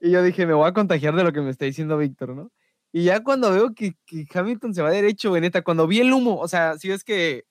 Y 0.00 0.10
yo 0.10 0.22
dije, 0.22 0.46
me 0.46 0.52
voy 0.52 0.68
a 0.68 0.72
contagiar 0.72 1.14
de 1.14 1.22
lo 1.22 1.32
que 1.32 1.40
me 1.40 1.50
está 1.50 1.64
diciendo 1.64 1.96
Víctor, 1.96 2.34
¿no? 2.34 2.50
Y 2.92 3.04
ya 3.04 3.22
cuando 3.22 3.52
veo 3.52 3.72
que, 3.72 3.94
que 4.04 4.26
Hamilton 4.32 4.74
se 4.74 4.82
va 4.82 4.90
derecho, 4.90 5.30
güey, 5.30 5.42
neta, 5.42 5.62
cuando 5.62 5.86
vi 5.86 6.00
el 6.00 6.12
humo, 6.12 6.38
o 6.38 6.48
sea, 6.48 6.76
si 6.76 6.88
ves 6.88 7.04
que, 7.04 7.44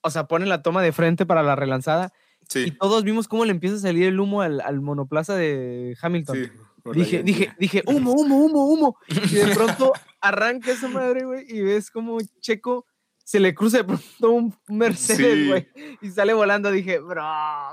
o 0.00 0.10
sea, 0.10 0.26
pone 0.26 0.46
la 0.46 0.62
toma 0.62 0.82
de 0.82 0.92
frente 0.92 1.26
para 1.26 1.42
la 1.42 1.56
relanzada, 1.56 2.12
y 2.54 2.70
todos 2.72 3.04
vimos 3.04 3.28
cómo 3.28 3.44
le 3.44 3.50
empieza 3.50 3.76
a 3.76 3.80
salir 3.80 4.04
el 4.06 4.20
humo 4.20 4.42
al, 4.42 4.60
al 4.60 4.80
monoplaza 4.80 5.34
de 5.34 5.96
Hamilton. 6.00 6.50
dije, 6.94 7.22
dije, 7.22 7.52
dije, 7.58 7.82
humo, 7.86 8.12
humo, 8.12 8.44
humo, 8.44 8.66
humo. 8.66 8.98
Y 9.08 9.34
de 9.34 9.54
pronto 9.54 9.92
arranca 10.20 10.70
esa 10.70 10.88
madre, 10.88 11.24
güey, 11.24 11.44
y 11.48 11.60
ves 11.62 11.90
como 11.90 12.18
Checo 12.40 12.86
se 13.24 13.40
le 13.40 13.54
cruza 13.56 13.78
de 13.78 13.84
pronto 13.84 14.30
un 14.30 14.54
Mercedes, 14.68 15.48
güey, 15.48 15.68
y 16.00 16.10
sale 16.10 16.32
volando. 16.32 16.70
Dije, 16.70 17.00
bro, 17.00 17.24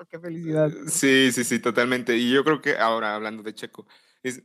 qué 0.10 0.20
felicidad. 0.20 0.72
Sí, 0.88 1.32
sí, 1.32 1.44
sí, 1.44 1.60
totalmente. 1.60 2.18
Y 2.18 2.32
yo 2.32 2.44
creo 2.44 2.60
que 2.60 2.76
ahora, 2.78 3.14
hablando 3.14 3.44
de 3.44 3.54
Checo, 3.54 3.86
es, 4.24 4.42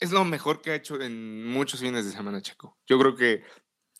es 0.00 0.10
lo 0.10 0.24
mejor 0.24 0.60
que 0.60 0.72
ha 0.72 0.74
hecho 0.74 1.00
en 1.00 1.46
muchos 1.46 1.78
fines 1.78 2.04
de 2.04 2.10
semana 2.10 2.42
Checo. 2.42 2.76
Yo 2.88 2.98
creo 2.98 3.14
que 3.14 3.44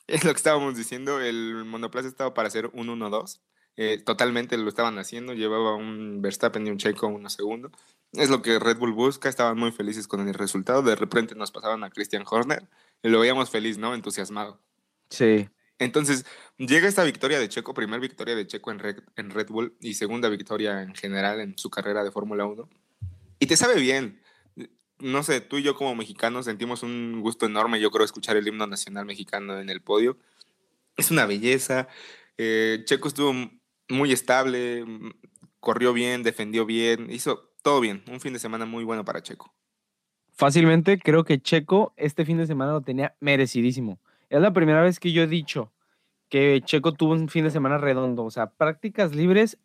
es 0.09 0.25
lo 0.25 0.33
que 0.33 0.39
estábamos 0.39 0.77
diciendo, 0.77 1.21
el 1.21 1.65
monoplaza 1.65 2.09
estaba 2.09 2.35
para 2.35 2.49
hacer 2.49 2.71
un 2.73 2.89
1-2 2.89 3.41
eh, 3.81 4.03
totalmente 4.05 4.59
lo 4.59 4.69
estaban 4.69 4.99
haciendo, 4.99 5.35
llevaba 5.35 5.77
un 5.77 6.21
Verstappen 6.21 6.67
y 6.67 6.71
un 6.71 6.79
Checo 6.79 7.07
unos 7.07 7.35
segundos. 7.35 7.71
Es 8.13 8.29
lo 8.29 8.43
que 8.43 8.59
Red 8.59 8.77
Bull 8.77 8.93
busca, 8.93 9.29
estaban 9.29 9.57
muy 9.57 9.71
felices 9.71 10.09
con 10.09 10.27
el 10.27 10.35
resultado. 10.35 10.83
De 10.83 10.97
repente 10.97 11.37
nos 11.37 11.53
pasaban 11.53 11.85
a 11.85 11.91
Christian 11.91 12.25
Horner 12.29 12.69
y 13.05 13.09
lo 13.09 13.21
veíamos 13.21 13.51
feliz, 13.51 13.79
¿no? 13.79 13.95
Entusiasmado. 13.95 14.61
Sí. 15.11 15.49
Entonces, 15.79 16.27
llega 16.57 16.89
esta 16.89 17.05
victoria 17.05 17.39
de 17.39 17.49
Checo, 17.49 17.73
primera 17.73 18.01
victoria 18.01 18.35
de 18.35 18.49
Checo 18.49 18.73
en 18.73 18.81
Red, 18.81 18.99
en 19.15 19.31
Red 19.31 19.47
Bull 19.47 19.77
y 19.79 19.95
segunda 19.95 20.29
victoria 20.29 20.83
en 20.83 20.97
general 20.97 21.39
en 21.39 21.57
su 21.57 21.71
carrera 21.71 22.03
de 22.03 22.11
Fórmula 22.11 22.47
1. 22.47 22.69
Y 23.39 23.47
te 23.47 23.57
sabe 23.57 23.81
bien. 23.81 24.21
No 25.01 25.23
sé, 25.23 25.41
tú 25.41 25.59
y 25.59 25.63
yo 25.63 25.75
como 25.75 25.95
mexicanos 25.95 26.47
sentimos 26.47 26.83
un 26.83 27.21
gusto 27.21 27.47
enorme, 27.47 27.81
yo 27.81 27.91
creo, 27.91 28.05
escuchar 28.05 28.37
el 28.37 28.47
himno 28.47 28.67
nacional 28.67 29.07
mexicano 29.07 29.61
en 29.61 29.71
el 29.71 29.81
podio. 29.81 30.19
Es 30.97 31.11
una 31.11 31.27
belleza. 31.27 31.89
Eh, 32.37 32.83
Checo 32.85 33.09
estuvo 33.09 33.33
muy 33.89 34.13
estable, 34.13 34.85
corrió 35.61 35.93
bien, 35.93 36.23
defendió 36.23 36.67
bien, 36.67 37.11
hizo 37.11 37.53
todo 37.63 37.81
bien. 37.81 38.03
Un 38.11 38.21
fin 38.21 38.33
de 38.33 38.39
semana 38.39 38.67
muy 38.67 38.85
bueno 38.85 39.05
para 39.05 39.23
Checo. 39.23 39.55
Fácilmente 40.33 40.99
creo 40.99 41.25
que 41.25 41.41
Checo 41.41 41.93
este 41.97 42.25
fin 42.25 42.39
de 42.39 42.47
semana 42.47 42.73
lo 42.73 42.81
tenía 42.83 43.17
merecidísimo. 43.21 44.01
Es 44.31 44.41
la 44.41 44.53
primera 44.53 44.83
vez 44.83 45.01
que 45.01 45.13
yo 45.13 45.23
he 45.23 45.27
dicho 45.27 45.73
que 46.29 46.61
Checo 46.65 46.93
tuvo 46.93 47.13
un 47.13 47.29
fin 47.29 47.45
de 47.45 47.51
semana 47.51 47.79
redondo, 47.79 48.25
o 48.25 48.31
sea, 48.31 48.51
prácticas 48.51 49.15
libres 49.15 49.59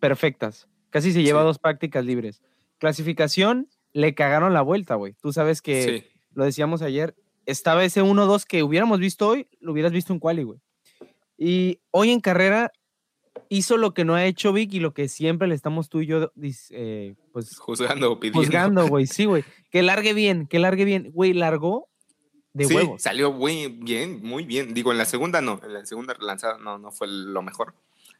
perfectas. 0.00 0.68
Casi 0.90 1.12
se 1.12 1.22
lleva 1.22 1.42
dos 1.42 1.58
prácticas 1.58 2.04
libres. 2.04 2.42
Clasificación, 2.78 3.68
le 3.98 4.14
cagaron 4.14 4.54
la 4.54 4.62
vuelta, 4.62 4.94
güey. 4.94 5.14
Tú 5.14 5.32
sabes 5.32 5.60
que, 5.60 6.08
lo 6.32 6.44
decíamos 6.44 6.82
ayer, 6.82 7.16
estaba 7.46 7.84
ese 7.84 8.02
1-2 8.02 8.44
que 8.44 8.62
hubiéramos 8.62 9.00
visto 9.00 9.28
hoy, 9.28 9.48
lo 9.60 9.72
hubieras 9.72 9.90
visto 9.90 10.12
en 10.12 10.20
quali, 10.20 10.44
güey. 10.44 10.60
Y 11.36 11.80
hoy 11.90 12.12
en 12.12 12.20
carrera 12.20 12.70
hizo 13.48 13.76
lo 13.76 13.94
que 13.94 14.04
no 14.04 14.14
ha 14.14 14.24
hecho 14.24 14.52
Vic 14.52 14.72
y 14.72 14.78
lo 14.78 14.94
que 14.94 15.08
siempre 15.08 15.48
le 15.48 15.56
estamos 15.56 15.88
tú 15.88 16.00
y 16.00 16.06
yo, 16.06 16.32
eh, 16.70 17.16
pues. 17.32 17.58
Juzgando, 17.58 18.20
pidiendo. 18.20 18.40
Juzgando, 18.40 18.86
güey, 18.86 19.06
sí, 19.06 19.24
güey. 19.24 19.44
Que 19.70 19.82
largue 19.82 20.14
bien, 20.14 20.46
que 20.46 20.60
largue 20.60 20.84
bien. 20.84 21.10
Güey, 21.12 21.32
largó 21.32 21.88
de 22.52 22.66
sí, 22.66 22.76
salió 22.98 23.32
muy 23.32 23.66
bien, 23.66 24.20
muy 24.22 24.44
bien. 24.44 24.74
Digo, 24.74 24.92
en 24.92 24.98
la 24.98 25.06
segunda 25.06 25.40
no, 25.40 25.60
en 25.64 25.74
la 25.74 25.84
segunda 25.84 26.14
lanzada 26.20 26.58
no, 26.58 26.78
no 26.78 26.92
fue 26.92 27.08
lo 27.08 27.42
mejor. 27.42 27.74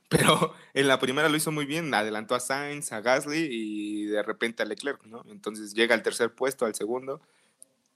Pero 0.09 0.55
en 0.75 0.89
la 0.89 0.99
primera 0.99 1.29
lo 1.29 1.37
hizo 1.37 1.53
muy 1.53 1.67
bien, 1.67 1.93
adelantó 1.95 2.35
a 2.35 2.41
Sainz, 2.41 2.93
a 2.93 3.01
Gasly 3.01 3.49
y 3.51 4.05
de 4.07 4.23
repente 4.23 4.63
a 4.63 4.67
Leclerc, 4.67 5.05
¿no? 5.05 5.25
Entonces 5.29 5.75
llega 5.75 5.95
al 5.95 6.03
tercer 6.03 6.35
puesto, 6.35 6.67
al 6.67 6.75
segundo, 6.75 7.21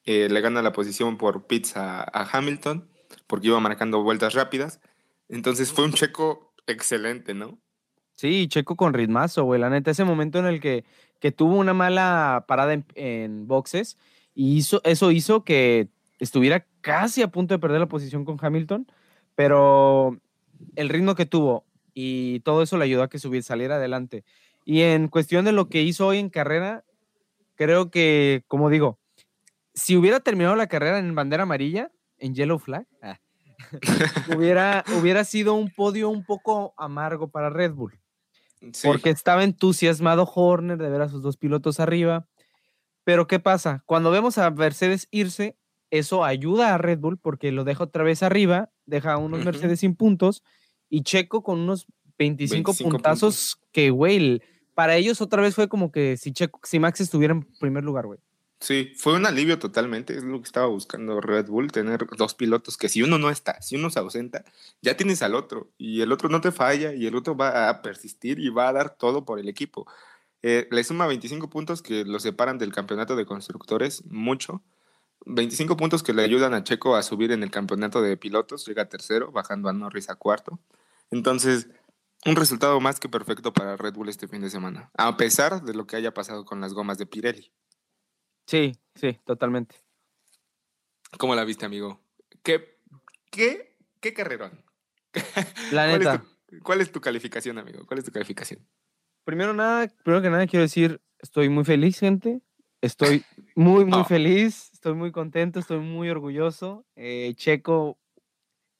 eh, 0.05 0.29
le 0.29 0.41
gana 0.41 0.63
la 0.63 0.73
posición 0.73 1.17
por 1.17 1.47
pits 1.47 1.77
a 1.77 2.29
Hamilton, 2.33 2.89
porque 3.27 3.49
iba 3.49 3.61
marcando 3.61 4.03
vueltas 4.03 4.35
rápidas. 4.35 4.81
Entonces 5.29 5.73
fue 5.73 5.85
un 5.85 5.93
checo 5.93 6.53
excelente, 6.67 7.35
¿no? 7.35 7.59
Sí, 8.15 8.47
Checo 8.49 8.77
con 8.77 8.95
ritmazo, 8.95 9.45
güey. 9.45 9.61
La 9.61 9.71
neta, 9.71 9.91
ese 9.91 10.05
momento 10.05 10.39
en 10.39 10.47
el 10.47 10.61
que, 10.61 10.85
que 11.19 11.33
tuvo 11.33 11.57
una 11.57 11.75
mala 11.75 12.45
parada 12.47 12.81
en, 12.95 13.49
boxes 13.49 13.99
y 14.35 14.57
hizo, 14.57 14.81
eso 14.85 15.11
hizo 15.11 15.45
que 15.45 15.89
estuviera 16.19 16.67
casi 16.83 17.23
a 17.23 17.29
punto 17.29 17.55
de 17.55 17.59
perder 17.59 17.81
la 17.81 17.89
posición 17.89 18.25
con 18.25 18.39
Hamilton, 18.41 18.87
pero 19.35 20.21
el 20.77 20.89
ritmo 20.89 21.15
que 21.15 21.27
tuvo 21.27 21.65
y 21.95 22.41
todo 22.41 22.63
eso 22.63 22.79
le 22.79 22.85
ayudó 22.85 23.03
a 23.03 23.09
que 23.09 23.19
subiera, 23.19 23.45
saliera 23.45 23.77
adelante. 23.77 24.25
Y 24.65 24.83
en 24.83 25.09
cuestión 25.09 25.45
de 25.45 25.53
lo 25.53 25.69
que 25.69 25.83
hizo 25.83 26.07
hoy 26.07 26.19
en 26.19 26.31
carrera, 26.31 26.85
creo 27.55 27.91
que, 27.91 28.45
como 28.49 28.71
digo, 28.71 28.99
si 29.75 29.97
hubiera 29.97 30.21
terminado 30.21 30.57
la 30.57 30.67
carrera 30.67 30.99
en 30.99 31.15
bandera 31.15 31.45
amarilla, 31.45 31.91
en 32.19 32.35
yellow 32.35 32.59
flag, 32.59 32.87
ah, 33.03 33.19
hubiera, 34.37 34.85
hubiera 35.01 35.25
sido 35.25 35.55
un 35.55 35.71
podio 35.71 36.09
un 36.09 36.25
poco 36.25 36.75
amargo 36.77 37.29
para 37.29 37.51
Red 37.51 37.73
Bull. 37.73 37.99
Porque 38.85 39.11
estaba 39.11 39.43
entusiasmado 39.43 40.23
Horner 40.33 40.79
de 40.79 40.89
ver 40.89 41.03
a 41.03 41.09
sus 41.09 41.21
dos 41.21 41.37
pilotos 41.37 41.81
arriba. 41.81 42.29
Pero 43.03 43.27
¿qué 43.27 43.41
pasa? 43.41 43.83
Cuando 43.87 44.13
vemos 44.13 44.39
a 44.39 44.49
Mercedes 44.53 45.09
irse, 45.11 45.57
eso 45.91 46.25
ayuda 46.25 46.73
a 46.73 46.79
Red 46.79 47.01
Bull 47.01 47.19
porque 47.19 47.51
lo 47.51 47.65
deja 47.65 47.83
otra 47.83 48.05
vez 48.05 48.23
arriba, 48.23 48.71
deja 48.87 49.15
a 49.15 49.19
unos 49.19 49.45
Mercedes 49.45 49.81
sin 49.81 49.97
puntos 49.97 50.45
y 50.93 51.05
Checo 51.05 51.43
con 51.43 51.59
unos 51.59 51.87
25, 52.19 52.75
puntazos 52.75 53.59
que, 53.73 53.89
güey, 53.89 54.43
para 54.75 54.95
ellos 54.97 55.23
otra 55.23 55.41
vez 55.41 55.55
fue 55.55 55.67
como 55.67 55.91
que 55.91 56.19
si, 56.19 56.33
Checo, 56.33 56.61
si 56.65 56.79
Max 56.79 57.01
estuviera 57.01 57.33
en 57.33 57.45
primer 57.59 57.83
lugar, 57.83 58.05
güey. 58.05 58.21
Sí, 58.61 58.93
fue 58.97 59.15
un 59.15 59.25
alivio 59.25 59.59
totalmente, 59.59 60.15
es 60.15 60.23
lo 60.23 60.39
que 60.39 60.47
estaba 60.47 60.67
buscando 60.67 61.23
Red 61.23 61.47
Bull, 61.47 61.73
tener 61.73 62.07
dos 62.19 62.35
pilotos 62.35 62.77
que 62.77 62.91
si 62.91 63.03
uno 63.03 63.17
no 63.17 63.31
está, 63.31 63.61
si 63.63 63.77
uno 63.77 63.89
se 63.89 64.01
ausenta, 64.01 64.45
ya 64.83 64.95
tienes 64.95 65.23
al 65.23 65.35
otro 65.35 65.71
y 65.79 66.03
el 66.03 66.13
otro 66.13 66.29
no 66.29 66.43
te 66.43 66.53
falla 66.53 66.93
y 66.93 67.07
el 67.07 67.17
otro 67.17 67.35
va 67.35 67.71
a 67.71 67.81
persistir 67.81 68.39
y 68.39 68.51
va 68.51 68.69
a 68.69 68.73
dar 68.75 68.95
todo 68.95 69.25
por 69.25 69.39
el 69.39 69.49
equipo. 69.49 69.87
Eh, 70.43 70.69
le 70.71 70.85
suma 70.85 71.07
25 71.07 71.49
puntos 71.49 71.81
que 71.81 72.05
lo 72.05 72.21
separan 72.21 72.59
del 72.59 72.73
campeonato 72.73 73.17
de 73.17 73.25
constructores 73.25 74.05
mucho, 74.11 74.63
25 75.27 75.77
puntos 75.77 76.03
que 76.03 76.13
le 76.13 76.23
ayudan 76.23 76.55
a 76.55 76.65
Checo 76.65 76.97
a 76.97 77.03
subir 77.03 77.33
en 77.33 77.43
el 77.43 77.51
campeonato 77.51 78.03
de 78.03 78.17
pilotos, 78.17 78.67
llega 78.67 78.83
a 78.83 78.89
tercero, 78.89 79.33
bajando 79.33 79.69
a 79.69 79.73
Norris 79.73 80.11
a 80.11 80.17
cuarto. 80.17 80.59
Entonces, 81.13 81.69
un 82.25 82.37
resultado 82.37 82.81
más 82.81 82.99
que 82.99 83.09
perfecto 83.09 83.53
para 83.53 83.77
Red 83.77 83.95
Bull 83.95 84.09
este 84.09 84.27
fin 84.27 84.41
de 84.41 84.51
semana, 84.51 84.91
a 84.97 85.17
pesar 85.17 85.63
de 85.63 85.75
lo 85.75 85.87
que 85.87 85.97
haya 85.97 86.15
pasado 86.15 86.45
con 86.45 86.61
las 86.61 86.73
gomas 86.73 86.97
de 86.99 87.07
Pirelli. 87.07 87.53
Sí, 88.47 88.73
sí, 88.95 89.21
totalmente. 89.25 89.77
¿Cómo 91.19 91.35
la 91.35 91.45
viste, 91.45 91.67
amigo? 91.67 92.01
¿Qué, 92.43 92.79
qué, 93.31 93.77
qué 94.01 94.15
carrerón? 94.15 94.65
La 95.71 95.87
neta. 95.99 96.25
¿Cuál 96.63 96.81
es, 96.81 96.91
tu, 96.91 97.01
calificación, 97.01 97.59
amigo? 97.59 97.87
¿Cuál 97.87 97.99
es 97.99 98.05
tu 98.07 98.11
calificación? 98.11 98.67
Primero 99.25 99.53
nada, 99.53 99.89
primero 100.03 100.23
que 100.23 100.31
nada 100.31 100.47
quiero 100.47 100.63
decir, 100.63 101.01
estoy 101.19 101.51
muy 101.51 101.65
feliz, 101.65 101.99
gente. 101.99 102.41
Estoy 102.81 103.25
muy, 103.55 103.85
muy 103.85 104.05
feliz. 104.09 104.71
Estoy 104.73 104.95
muy 104.95 105.13
contento, 105.13 105.61
estoy 105.61 105.79
muy 105.79 106.09
orgulloso. 106.09 106.87
Eh, 106.97 107.35
Checo 107.37 107.99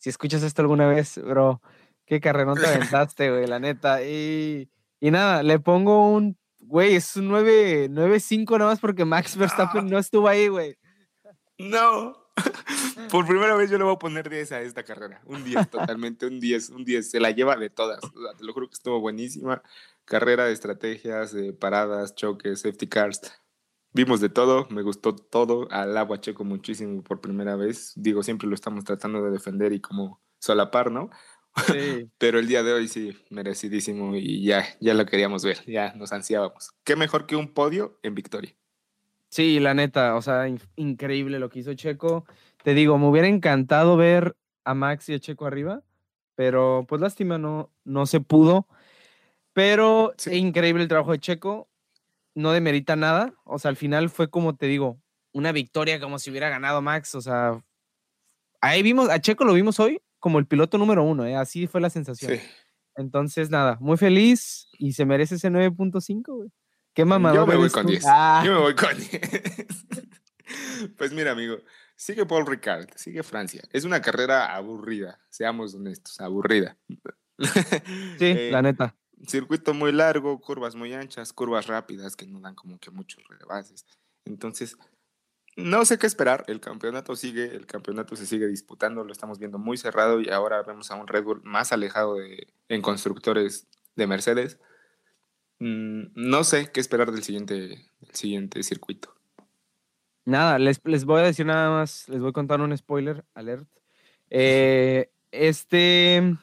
si 0.03 0.11
escuchas 0.11 0.43
esto 0.43 0.63
alguna 0.63 0.89
vez, 0.89 1.17
bro, 1.17 1.63
qué 2.13 2.21
carrerón 2.21 2.59
te 2.59 2.67
aventaste, 2.67 3.31
güey, 3.31 3.47
la 3.47 3.59
neta. 3.59 4.05
Y, 4.05 4.69
y 5.01 5.11
nada, 5.11 5.43
le 5.43 5.59
pongo 5.59 6.11
un, 6.11 6.37
güey, 6.59 6.97
es 6.97 7.17
un 7.17 7.31
9-5 7.31 8.59
nada 8.59 8.71
más 8.71 8.81
porque 8.81 9.07
Max 9.07 9.35
Verstappen 9.35 9.89
no 9.89 9.99
estuvo 9.99 10.29
ahí, 10.29 10.49
güey. 10.49 10.77
No. 11.57 12.13
Por 13.11 13.27
primera 13.27 13.55
vez 13.55 13.71
yo 13.71 13.79
le 13.79 13.85
voy 13.85 13.95
a 13.95 13.99
poner 13.99 14.29
10 14.29 14.53
a 14.53 14.61
esta 14.61 14.83
carrera. 14.83 15.23
Un 15.25 15.43
10, 15.43 15.71
totalmente, 15.71 16.27
un 16.27 16.39
10, 16.39 16.71
un 16.71 16.85
10. 16.85 17.11
Se 17.11 17.19
la 17.19 17.31
lleva 17.31 17.57
de 17.57 17.71
todas. 17.71 18.01
te 18.01 18.45
lo 18.45 18.53
juro 18.53 18.69
que 18.69 18.75
estuvo 18.75 19.01
buenísima. 19.01 19.63
Carrera 20.05 20.45
de 20.45 20.53
estrategias, 20.53 21.33
de 21.33 21.55
paradas, 21.55 22.15
choques, 22.15 22.61
safety 22.61 22.89
cars. 22.89 23.21
Vimos 23.95 24.21
de 24.21 24.29
todo, 24.29 24.67
me 24.69 24.83
gustó 24.83 25.17
todo. 25.17 25.67
Al 25.71 25.97
agua 25.97 26.21
checo 26.21 26.45
muchísimo 26.45 27.03
por 27.03 27.23
primera 27.23 27.57
vez. 27.57 27.93
Digo, 27.97 28.23
siempre 28.23 28.49
lo 28.49 28.55
estamos 28.55 28.85
tratando 28.85 29.23
de 29.23 29.31
defender 29.31 29.73
y 29.73 29.81
como 29.81 30.21
solapar, 30.39 30.91
¿no? 30.91 31.09
Sí. 31.67 32.09
Pero 32.19 32.39
el 32.39 32.49
día 32.49 32.63
de 32.63 32.73
hoy 32.73 32.89
sí, 32.89 33.17
merecidísimo 33.31 34.17
y 34.17 34.45
ya, 34.45 34.65
ya 34.81 34.95
lo 34.95 35.05
queríamos 35.07 35.45
ver, 35.45 35.65
ya 35.67 35.93
nos 35.95 36.13
ansiábamos. 36.13 36.73
¿Qué 36.85 36.97
mejor 36.97 37.27
que 37.27 37.37
un 37.37 37.53
podio 37.53 37.99
en 38.03 38.15
victoria? 38.15 38.55
Sí, 39.29 39.61
la 39.61 39.75
neta, 39.75 40.17
o 40.17 40.23
sea, 40.23 40.47
increíble 40.77 41.39
lo 41.39 41.49
que 41.49 41.61
hizo 41.61 41.75
Checo. 41.75 42.27
Te 42.63 42.75
digo, 42.75 42.99
me 42.99 43.07
hubiera 43.07 43.29
encantado 43.29 43.97
ver 43.97 44.37
a 44.65 44.75
Max 44.75 45.09
y 45.09 45.15
a 45.15 45.19
Checo 45.19 45.47
arriba, 45.47 45.83
pero 46.35 46.85
pues 46.89 47.01
lástima, 47.01 47.39
no, 47.39 47.71
no 47.85 48.07
se 48.07 48.21
pudo. 48.21 48.67
Pero 49.55 50.15
increíble 50.31 50.83
el 50.83 50.89
trabajo 50.89 51.13
de 51.13 51.19
Checo, 51.19 51.69
no 52.35 52.53
demerita 52.53 52.97
nada. 52.97 53.35
O 53.45 53.59
sea, 53.59 53.71
al 53.71 53.77
final 53.77 54.11
fue 54.11 54.29
como 54.31 54.57
te 54.57 54.67
digo, 54.67 55.01
una 55.33 55.53
victoria 55.53 56.01
como 56.01 56.19
si 56.19 56.31
hubiera 56.31 56.51
ganado 56.51 56.83
Max. 56.83 57.15
O 57.15 57.23
sea, 57.23 57.63
ahí 58.61 58.83
vimos, 58.83 59.09
a 59.09 59.21
Checo 59.21 59.45
lo 59.45 59.55
vimos 59.55 59.81
hoy 59.81 60.03
como 60.23 60.39
el 60.39 60.47
piloto 60.47 60.79
número 60.79 61.03
uno, 61.03 61.27
¿eh? 61.27 61.35
así 61.35 61.67
fue 61.67 61.81
la 61.81 61.91
sensación. 61.91 62.39
Entonces, 62.95 63.51
nada, 63.51 63.77
muy 63.81 63.97
feliz 63.97 64.69
y 64.79 64.93
se 64.93 65.05
merece 65.05 65.35
ese 65.35 65.51
9.5, 65.51 66.23
güey. 66.27 66.49
Qué 66.95 67.05
mamador. 67.05 67.41
Yo 67.41 67.47
me 67.47 67.57
voy 67.57 67.71
con 67.71 67.87
10. 67.87 68.05
Ah. 68.07 68.43
Yo 68.47 68.55
me 68.55 68.61
voy 68.61 68.75
con 68.77 68.97
10. 68.97 69.11
pues 70.97 71.13
mira, 71.13 71.33
amigo, 71.33 71.57
sigue 71.97 72.25
Paul 72.25 72.47
Ricard, 72.47 72.89
sigue 72.95 73.25
Francia. 73.25 73.65
Es 73.73 73.85
una 73.85 74.01
carrera 74.01 74.55
aburrida, 74.55 75.19
seamos 75.29 75.75
honestos, 75.75 76.21
aburrida. 76.21 76.79
sí, 78.19 78.27
eh, 78.27 78.51
la 78.53 78.63
neta. 78.63 78.95
Circuito 79.27 79.75
muy 79.75 79.91
largo, 79.91 80.41
curvas 80.41 80.77
muy 80.77 80.95
anchas, 80.95 81.33
curvas 81.33 81.67
rápidas 81.67 82.15
que 82.15 82.29
no 82.29 82.39
dan 82.39 82.55
como 82.55 82.79
que 82.79 82.93
muchos 82.93 83.25
rebases. 83.29 83.85
Entonces, 84.25 84.77
no 85.57 85.85
sé 85.85 85.99
qué 85.99 86.07
esperar. 86.07 86.45
El 86.47 86.61
campeonato 86.61 87.15
sigue, 87.17 87.55
el 87.55 87.67
campeonato 87.67 88.17
se 88.17 88.27
sigue 88.27 88.47
disputando, 88.47 89.05
lo 89.05 89.13
estamos 89.13 89.39
viendo 89.39 89.59
muy 89.59 89.77
cerrado 89.77 90.21
y 90.21 90.31
ahora 90.31 90.63
vemos 90.63 90.91
a 90.91 90.97
un 90.97 91.07
Red 91.07 91.25
Bull 91.25 91.43
más 91.45 91.73
alejado 91.73 92.17
de, 92.17 92.49
en 92.69 92.83
constructores 92.83 93.67
de 93.97 94.07
Mercedes. 94.07 94.59
Mm, 95.59 96.05
no 96.15 96.45
sé 96.45 96.71
qué 96.73 96.81
esperar 96.81 97.13
del 97.13 97.23
siguiente, 97.23 97.55
del 97.55 98.15
siguiente 98.15 98.63
circuito. 98.63 99.15
Nada, 100.25 100.59
les, 100.59 100.81
voy 101.05 101.21
a 101.21 101.25
decir 101.25 101.47
nada 101.47 101.71
más, 101.71 102.09
les 102.09 102.21
voy 102.21 102.31
a 102.31 102.33
contar 102.33 102.61
un 102.61 102.77
spoiler 102.77 103.25
alert. 103.35 103.69
Eh, 104.31 105.11
este 105.33 106.37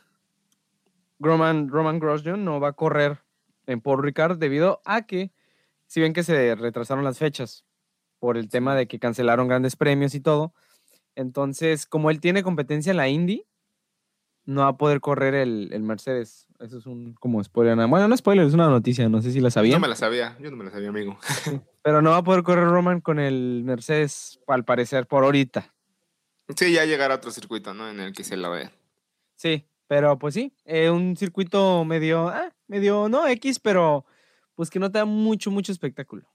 Roman, 1.19 1.69
Roman 1.69 1.99
Grosjean 1.99 2.43
no 2.43 2.59
va 2.59 2.69
a 2.69 2.73
correr 2.73 3.23
en 3.65 3.81
Paul 3.81 4.03
Ricard 4.03 4.37
debido 4.37 4.81
a 4.85 5.05
que, 5.05 5.31
si 5.87 6.01
ven 6.01 6.13
que 6.13 6.23
se 6.23 6.55
retrasaron 6.55 7.03
las 7.03 7.17
fechas 7.17 7.65
por 8.19 8.37
el 8.37 8.49
tema 8.49 8.75
de 8.75 8.87
que 8.87 8.99
cancelaron 8.99 9.47
grandes 9.47 9.75
premios 9.75 10.13
y 10.15 10.19
todo, 10.19 10.53
entonces 11.15 11.85
como 11.85 12.11
él 12.11 12.19
tiene 12.19 12.43
competencia 12.43 12.91
en 12.91 12.97
la 12.97 13.07
Indy, 13.07 13.45
no 14.45 14.61
va 14.61 14.69
a 14.69 14.77
poder 14.77 14.99
correr 14.99 15.35
el, 15.35 15.69
el 15.71 15.83
Mercedes. 15.83 16.47
Eso 16.59 16.79
es 16.79 16.85
un 16.85 17.13
como 17.13 17.43
spoiler. 17.43 17.75
Bueno, 17.87 18.07
no 18.07 18.17
spoiler, 18.17 18.45
es 18.45 18.53
una 18.53 18.67
noticia, 18.67 19.07
no 19.07 19.21
sé 19.21 19.31
si 19.31 19.39
la 19.39 19.51
sabía. 19.51 19.75
No 19.75 19.79
me 19.79 19.87
la 19.87 19.95
sabía, 19.95 20.35
yo 20.39 20.49
no 20.49 20.57
me 20.57 20.65
la 20.65 20.71
sabía, 20.71 20.89
amigo. 20.89 21.17
pero 21.83 22.01
no 22.01 22.09
va 22.11 22.17
a 22.17 22.23
poder 22.23 22.43
correr 22.43 22.67
Roman 22.67 22.99
con 22.99 23.19
el 23.19 23.61
Mercedes, 23.63 24.39
al 24.47 24.65
parecer, 24.65 25.07
por 25.07 25.23
ahorita. 25.23 25.73
Sí, 26.55 26.73
ya 26.73 26.85
llegará 26.85 27.15
otro 27.15 27.31
circuito, 27.31 27.73
¿no? 27.73 27.89
En 27.89 27.99
el 27.99 28.11
que 28.11 28.23
se 28.23 28.35
la 28.35 28.49
ve. 28.49 28.71
Sí, 29.35 29.67
pero 29.87 30.17
pues 30.17 30.33
sí, 30.33 30.51
eh, 30.65 30.89
un 30.89 31.15
circuito 31.15 31.85
medio, 31.85 32.27
ah, 32.27 32.51
medio, 32.67 33.07
no 33.07 33.27
X, 33.27 33.59
pero 33.59 34.05
pues 34.55 34.69
que 34.69 34.79
no 34.79 34.91
te 34.91 34.97
da 34.97 35.05
mucho, 35.05 35.51
mucho 35.51 35.71
espectáculo. 35.71 36.27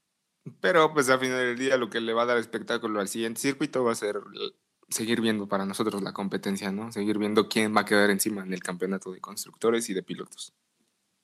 Pero 0.61 0.93
pues 0.93 1.09
al 1.09 1.21
final 1.21 1.39
del 1.39 1.59
día 1.59 1.77
lo 1.77 1.91
que 1.91 2.01
le 2.01 2.13
va 2.13 2.23
a 2.23 2.27
dar 2.27 2.39
espectáculo 2.39 3.01
al 3.01 3.09
siguiente 3.09 3.41
circuito 3.41 3.83
va 3.85 3.93
a 3.93 3.97
ser 3.97 4.21
seguir 4.89 5.21
viendo 5.21 5.49
para 5.49 5.65
nosotros 5.65 6.03
la 6.03 6.13
competencia, 6.13 6.71
¿no? 6.71 6.93
Seguir 6.93 7.19
viendo 7.19 7.49
quién 7.49 7.75
va 7.75 7.83
a 7.83 7.85
quedar 7.85 8.11
encima 8.11 8.43
en 8.43 8.53
el 8.53 8.63
campeonato 8.63 9.11
de 9.13 9.21
constructores 9.21 9.89
y 9.89 9.95
de 9.95 10.03
pilotos. 10.03 10.53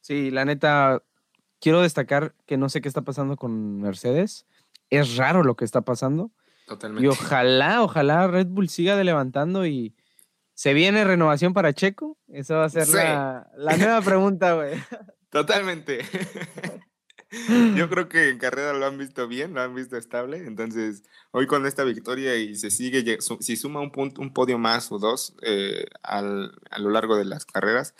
Sí, 0.01 0.31
la 0.31 0.45
neta, 0.45 1.03
quiero 1.61 1.83
destacar 1.83 2.35
que 2.47 2.57
no 2.57 2.69
sé 2.69 2.81
qué 2.81 2.89
está 2.89 3.03
pasando 3.03 3.37
con 3.37 3.81
Mercedes. 3.81 4.47
Es 4.89 5.17
raro 5.17 5.45
lo 5.45 5.57
que 5.57 5.65
está 5.65 5.83
pasando. 5.83 6.31
Totalmente. 6.67 7.05
Y 7.05 7.09
ojalá, 7.09 7.83
ojalá 7.83 8.27
Red 8.27 8.47
Bull 8.47 8.69
siga 8.69 9.03
levantando 9.03 9.67
y 9.67 9.95
se 10.55 10.73
viene 10.73 11.05
renovación 11.05 11.53
para 11.53 11.75
Checo. 11.75 12.17
Esa 12.29 12.57
va 12.57 12.65
a 12.65 12.71
ser 12.71 12.89
la, 12.89 13.51
la 13.57 13.77
nueva 13.77 14.01
pregunta, 14.01 14.55
güey. 14.55 14.73
Totalmente. 15.31 16.01
Yo 17.77 17.89
creo 17.91 18.09
que 18.09 18.29
en 18.29 18.39
carrera 18.39 18.73
lo 18.73 18.87
han 18.87 18.99
visto 18.99 19.29
bien, 19.29 19.55
lo 19.55 19.63
han 19.63 19.75
visto 19.75 19.97
estable. 19.97 20.39
Entonces, 20.47 21.05
hoy 21.31 21.47
con 21.47 21.67
esta 21.67 21.85
victoria 21.85 22.37
y 22.37 22.57
se 22.57 22.71
sigue, 22.71 23.19
si 23.41 23.57
suma 23.57 23.81
un 23.81 23.93
punto, 23.93 24.21
un 24.21 24.33
podio 24.33 24.59
más 24.59 24.91
o 24.91 24.99
dos 24.99 25.37
eh, 25.43 25.87
a 26.03 26.23
lo 26.23 26.91
largo 26.91 27.17
de 27.17 27.25
las 27.25 27.45
carreras, 27.45 27.95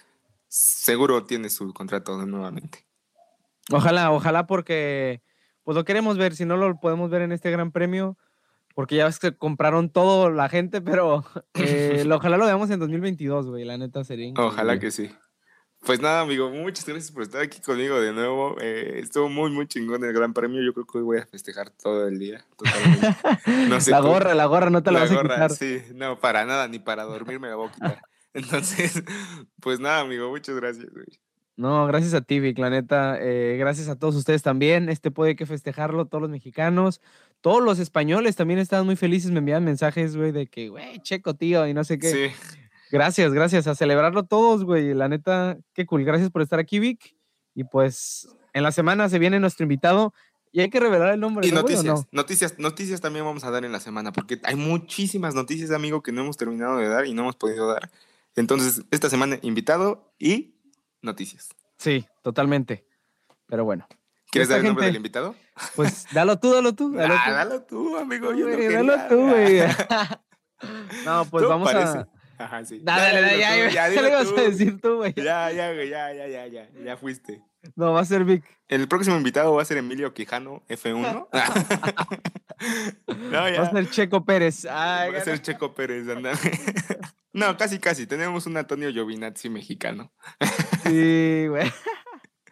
seguro 0.49 1.25
tiene 1.25 1.49
su 1.49 1.73
contrato 1.73 2.25
nuevamente. 2.27 2.85
Ojalá, 3.71 4.11
ojalá 4.11 4.47
porque 4.47 5.23
pues 5.63 5.77
lo 5.77 5.85
queremos 5.85 6.19
ver, 6.19 6.35
si 6.35 6.45
no 6.45 6.57
lo 6.57 6.81
podemos 6.81 7.11
ver 7.11 7.23
en 7.23 7.33
este 7.33 7.51
gran 7.51 7.71
premio, 7.71 8.17
porque 8.75 8.97
ya 8.97 9.05
ves 9.05 9.21
que 9.21 9.37
compraron 9.37 9.91
todo 9.91 10.31
la 10.31 10.49
gente, 10.49 10.81
pero 10.81 11.25
eh, 11.55 12.05
ojalá 12.11 12.37
lo 12.37 12.47
veamos 12.47 12.71
en 12.71 12.81
2022, 12.81 13.47
güey, 13.47 13.65
la 13.65 13.79
neta 13.79 14.03
sería 14.03 14.33
Ojalá 14.37 14.79
que 14.81 14.91
sí. 14.91 15.11
Pues 15.85 15.99
nada, 16.01 16.21
amigo, 16.21 16.51
muchas 16.51 16.85
gracias 16.85 17.11
por 17.11 17.23
estar 17.23 17.41
aquí 17.41 17.61
conmigo 17.61 17.99
de 18.01 18.13
nuevo. 18.13 18.57
Eh, 18.61 19.01
estuvo 19.03 19.31
muy, 19.31 19.51
muy 19.51 19.67
chingón 19.67 20.05
el 20.05 20.13
Gran 20.13 20.35
Premio. 20.35 20.63
Yo 20.63 20.75
creo 20.75 20.85
que 20.85 20.99
hoy 20.99 21.05
voy 21.05 21.19
a 21.19 21.27
festejar 21.27 21.71
todo 21.71 22.07
el 22.07 22.19
día. 22.19 22.45
No 23.69 23.81
sé 23.81 23.91
la 23.91 24.01
gorra, 24.01 24.35
la 24.35 24.45
gorra, 24.47 24.69
no 24.69 24.83
te 24.83 24.91
la, 24.91 25.01
vas 25.01 25.11
a 25.11 25.23
quitar. 25.23 25.51
Sí, 25.53 25.83
no, 25.95 26.21
para 26.21 26.45
nada, 26.45 26.69
ni 26.69 26.79
para 26.79 27.05
dormir 27.05 27.41
me 27.41 27.49
la 27.49 27.55
voy 27.55 27.69
a 27.69 27.73
quitar. 27.73 28.03
Entonces, 28.35 29.03
pues 29.61 29.81
nada, 29.81 30.01
amigo, 30.01 30.29
muchas 30.29 30.55
gracias. 30.57 30.87
No, 31.57 31.87
gracias 31.87 32.15
a 32.15 32.21
ti, 32.21 32.41
Vic, 32.41 32.59
la 32.59 32.71
neta. 32.71 33.17
Eh, 33.19 33.57
gracias 33.59 33.89
a 33.89 33.99
todos 33.99 34.17
ustedes 34.17 34.43
también. 34.43 34.89
Este 34.91 35.11
puede 35.11 35.35
que 35.35 35.47
festejarlo, 35.47 36.07
todos 36.07 36.23
los 36.23 36.31
mexicanos, 36.31 37.01
todos 37.41 37.63
los 37.63 37.79
españoles 37.79 38.37
también 38.37 38.61
estaban 38.61 38.87
muy 38.87 38.97
felices. 38.97 39.31
Me 39.31 39.39
envían 39.39 39.65
mensajes, 39.65 40.17
güey, 40.17 40.33
de 40.33 40.47
que, 40.47 40.69
güey, 40.69 41.01
checo, 41.01 41.35
tío, 41.35 41.67
y 41.67 41.75
no 41.75 41.85
sé 41.85 41.99
qué. 41.99 42.11
Sí. 42.11 42.59
Gracias, 42.91 43.33
gracias. 43.33 43.67
A 43.67 43.75
celebrarlo 43.75 44.25
todos, 44.25 44.65
güey. 44.65 44.95
La 44.95 45.09
neta, 45.09 45.59
qué 45.75 45.87
cool. 45.87 46.05
Gracias 46.05 46.31
por 46.31 46.43
estar 46.43 46.59
aquí, 46.59 46.79
Vic. 46.79 47.15
Y 47.55 47.65
pues 47.65 48.29
en 48.53 48.63
la 48.63 48.73
semana 48.73 49.09
se 49.09 49.19
viene 49.19 49.41
nuestro 49.41 49.65
invitado. 49.65 50.13
Y 50.53 50.61
hay 50.61 50.71
que 50.71 50.81
revelar 50.81 51.15
el 51.15 51.21
nombre. 51.21 51.47
Y 51.47 51.53
noticias, 51.53 52.07
noticias, 52.11 52.59
noticias 52.59 53.01
también 53.01 53.25
vamos 53.25 53.45
a 53.45 53.51
dar 53.51 53.65
en 53.65 53.71
la 53.71 53.79
semana, 53.79 54.13
porque 54.13 54.41
hay 54.43 54.57
muchísimas 54.57 55.33
noticias, 55.33 55.71
amigo, 55.71 56.03
que 56.03 56.11
no 56.11 56.23
hemos 56.23 56.37
terminado 56.37 56.79
de 56.79 56.89
dar 56.89 57.07
y 57.07 57.15
no 57.15 57.23
hemos 57.23 57.37
podido 57.37 57.69
dar. 57.69 57.89
Entonces, 58.35 58.83
esta 58.91 59.09
semana 59.09 59.39
invitado 59.43 60.13
y 60.19 60.57
noticias. 61.03 61.51
Sí, 61.79 62.05
totalmente. 62.23 62.85
Pero 63.47 63.65
bueno. 63.65 63.87
¿Quieres 64.33 64.49
dar 64.49 64.59
el 64.59 64.67
nombre 64.67 64.87
del 64.87 64.97
invitado? 64.97 65.37
Pues 65.77 66.07
dalo 66.13 66.39
tú, 66.39 66.53
dalo 66.53 66.75
tú. 66.75 66.93
Dalo, 66.93 67.15
ah, 67.17 67.25
tú. 67.25 67.33
dalo 67.33 67.63
tú, 67.63 67.97
amigo. 67.97 68.33
Yo 68.33 68.49
dalo 68.49 68.95
tú, 69.09 69.29
güey. 69.29 69.61
no, 71.05 71.25
pues 71.27 71.47
vamos 71.47 71.73
a 71.73 72.09
Ajá, 72.41 72.65
sí. 72.65 72.81
Dale, 72.83 73.21
dale, 73.21 73.39
ya, 73.39 73.55
ya, 73.55 73.71
ya, 73.71 73.89
le 74.03 74.09
ibas 74.09 74.33
a 74.33 74.41
decir 74.41 74.81
tú, 74.81 74.97
güey. 74.97 75.13
Ya, 75.15 75.51
ya, 75.53 75.75
ya, 75.75 76.13
ya, 76.15 76.27
ya, 76.27 76.47
ya, 76.47 76.69
ya 76.85 76.97
fuiste. 76.97 77.43
No, 77.77 77.93
va 77.93 78.01
a 78.01 78.05
ser 78.07 78.25
Vic. 78.25 78.43
El 78.69 78.89
próximo 78.89 79.17
invitado 79.17 79.55
va 79.55 79.61
a 79.61 79.65
ser 79.67 79.77
Emilio 79.77 80.15
Quijano, 80.15 80.63
F1. 80.69 81.29
no, 83.31 83.49
ya. 83.49 83.61
Va 83.61 83.67
a 83.67 83.71
ser 83.71 83.91
Checo 83.91 84.25
Pérez. 84.25 84.65
Ay, 84.65 85.13
va 85.13 85.19
a 85.19 85.25
ser 85.25 85.43
Checo 85.43 85.75
Pérez, 85.75 86.09
anda. 86.09 86.33
no, 87.35 87.55
casi, 87.59 87.79
casi. 87.79 88.07
Tenemos 88.07 88.47
un 88.47 88.57
Antonio 88.57 88.91
Giovinazzi 88.91 89.51
mexicano. 89.51 90.11
sí, 90.85 91.47
güey. 91.47 91.71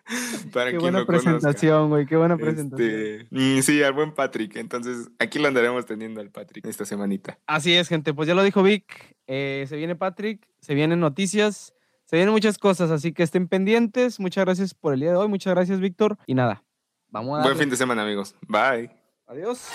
qué 0.52 0.78
buena 0.78 1.04
presentación, 1.04 1.88
güey, 1.90 2.06
qué 2.06 2.16
buena 2.16 2.36
presentación. 2.36 2.90
Este, 2.90 3.62
sí, 3.62 3.82
al 3.82 3.92
buen 3.92 4.12
Patrick. 4.12 4.56
Entonces, 4.56 5.10
aquí 5.18 5.38
lo 5.38 5.48
andaremos 5.48 5.86
teniendo 5.86 6.20
al 6.20 6.30
Patrick 6.30 6.66
esta 6.66 6.84
semanita. 6.84 7.38
Así 7.46 7.74
es, 7.74 7.88
gente. 7.88 8.14
Pues 8.14 8.28
ya 8.28 8.34
lo 8.34 8.42
dijo 8.42 8.62
Vic. 8.62 9.16
Eh, 9.26 9.66
se 9.68 9.76
viene 9.76 9.94
Patrick, 9.94 10.48
se 10.60 10.74
vienen 10.74 11.00
noticias, 11.00 11.74
se 12.04 12.16
vienen 12.16 12.32
muchas 12.32 12.58
cosas, 12.58 12.90
así 12.90 13.12
que 13.12 13.22
estén 13.22 13.48
pendientes. 13.48 14.18
Muchas 14.20 14.44
gracias 14.44 14.74
por 14.74 14.94
el 14.94 15.00
día 15.00 15.10
de 15.10 15.16
hoy. 15.16 15.28
Muchas 15.28 15.54
gracias, 15.54 15.80
Víctor. 15.80 16.16
Y 16.26 16.34
nada, 16.34 16.64
vamos 17.08 17.40
a. 17.40 17.42
Buen 17.42 17.58
fin 17.58 17.68
de 17.68 17.76
semana, 17.76 18.02
amigos. 18.02 18.34
Bye. 18.48 18.90
Adiós. 19.26 19.68